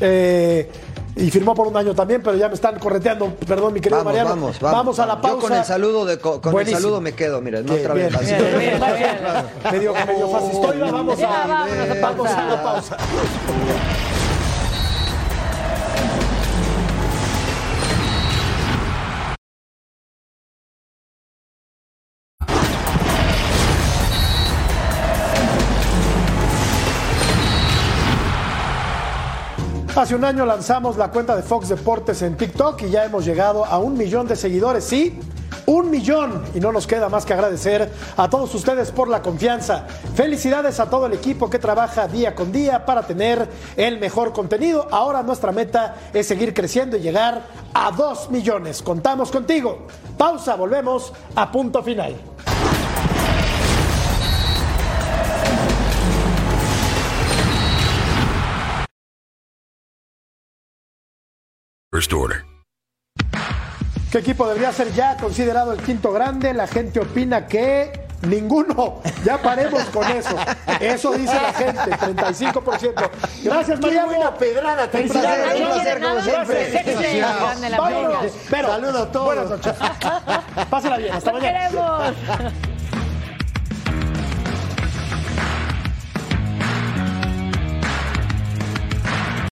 eh, 0.00 0.70
y 1.16 1.30
firmó 1.30 1.54
por 1.54 1.66
un 1.66 1.76
año 1.76 1.94
también, 1.94 2.22
pero 2.22 2.36
ya 2.36 2.48
me 2.48 2.54
están 2.54 2.78
correteando, 2.78 3.34
perdón, 3.46 3.74
mi 3.74 3.80
querido 3.80 3.98
Vamos, 3.98 4.12
Mariano. 4.12 4.30
vamos, 4.30 4.60
vamos. 4.60 4.98
a 4.98 5.06
la 5.06 5.20
pausa. 5.20 5.36
Yo 5.36 5.48
con 5.48 5.56
el 5.56 5.64
saludo, 5.64 6.04
de, 6.04 6.18
con 6.18 6.58
el 6.58 6.66
saludo 6.68 7.00
me 7.00 7.12
quedo, 7.12 7.40
mira, 7.40 7.62
no 7.62 7.74
otra 7.74 7.94
vez. 7.94 8.12
Medio, 9.72 9.94
medio 10.06 10.28
fascistoide, 10.28 10.90
vamos 10.90 11.18
a, 11.22 11.66
vamos 12.00 12.30
a 12.30 12.46
la 12.46 12.62
pausa. 12.62 12.96
Hace 30.02 30.16
un 30.16 30.24
año 30.24 30.44
lanzamos 30.44 30.96
la 30.96 31.12
cuenta 31.12 31.36
de 31.36 31.42
Fox 31.42 31.68
Deportes 31.68 32.22
en 32.22 32.36
TikTok 32.36 32.82
y 32.82 32.90
ya 32.90 33.04
hemos 33.04 33.24
llegado 33.24 33.64
a 33.64 33.78
un 33.78 33.96
millón 33.96 34.26
de 34.26 34.34
seguidores, 34.34 34.82
sí, 34.82 35.16
un 35.64 35.92
millón. 35.92 36.42
Y 36.56 36.58
no 36.58 36.72
nos 36.72 36.88
queda 36.88 37.08
más 37.08 37.24
que 37.24 37.34
agradecer 37.34 37.88
a 38.16 38.28
todos 38.28 38.52
ustedes 38.56 38.90
por 38.90 39.06
la 39.06 39.22
confianza. 39.22 39.86
Felicidades 40.16 40.80
a 40.80 40.90
todo 40.90 41.06
el 41.06 41.12
equipo 41.12 41.48
que 41.48 41.60
trabaja 41.60 42.08
día 42.08 42.34
con 42.34 42.50
día 42.50 42.84
para 42.84 43.04
tener 43.04 43.48
el 43.76 44.00
mejor 44.00 44.32
contenido. 44.32 44.88
Ahora 44.90 45.22
nuestra 45.22 45.52
meta 45.52 45.94
es 46.12 46.26
seguir 46.26 46.52
creciendo 46.52 46.96
y 46.96 47.00
llegar 47.00 47.42
a 47.72 47.92
dos 47.92 48.28
millones. 48.28 48.82
Contamos 48.82 49.30
contigo. 49.30 49.86
Pausa, 50.18 50.56
volvemos 50.56 51.12
a 51.36 51.52
punto 51.52 51.80
final. 51.80 52.16
First 61.92 62.10
order. 62.14 62.42
¿Qué 64.10 64.18
equipo 64.18 64.46
debería 64.46 64.72
ser 64.72 64.92
ya 64.94 65.14
considerado 65.18 65.72
el 65.74 65.82
quinto 65.82 66.10
grande? 66.10 66.54
La 66.54 66.66
gente 66.66 67.00
opina 67.00 67.46
que 67.46 68.06
ninguno. 68.22 69.02
Ya 69.26 69.36
paremos 69.42 69.82
con 69.90 70.10
eso. 70.10 70.34
Eso 70.80 71.12
dice 71.12 71.34
la 71.34 71.52
gente, 71.52 71.90
35%. 71.90 73.10
Gracias, 73.44 73.78
Qué 73.78 73.86
Mariano. 73.86 74.06
buena 74.08 74.34
pedrada, 74.34 74.88
felicidades. 74.88 75.46
Nadie 75.46 75.64
Un 75.66 75.72
placer, 75.72 76.00
como 76.02 76.20
siempre. 76.22 77.76
Vámonos. 77.76 78.32
Pero, 78.48 78.68
Saludos 78.68 78.96
a 78.96 79.12
todos. 79.12 79.26
Buenas 79.26 79.50
noches. 79.50 79.74
Pásala 80.70 80.96
bien. 80.96 81.12
Hasta 81.14 81.30
¡Lo 81.30 81.38
mañana. 81.40 81.68
queremos! 81.68 82.71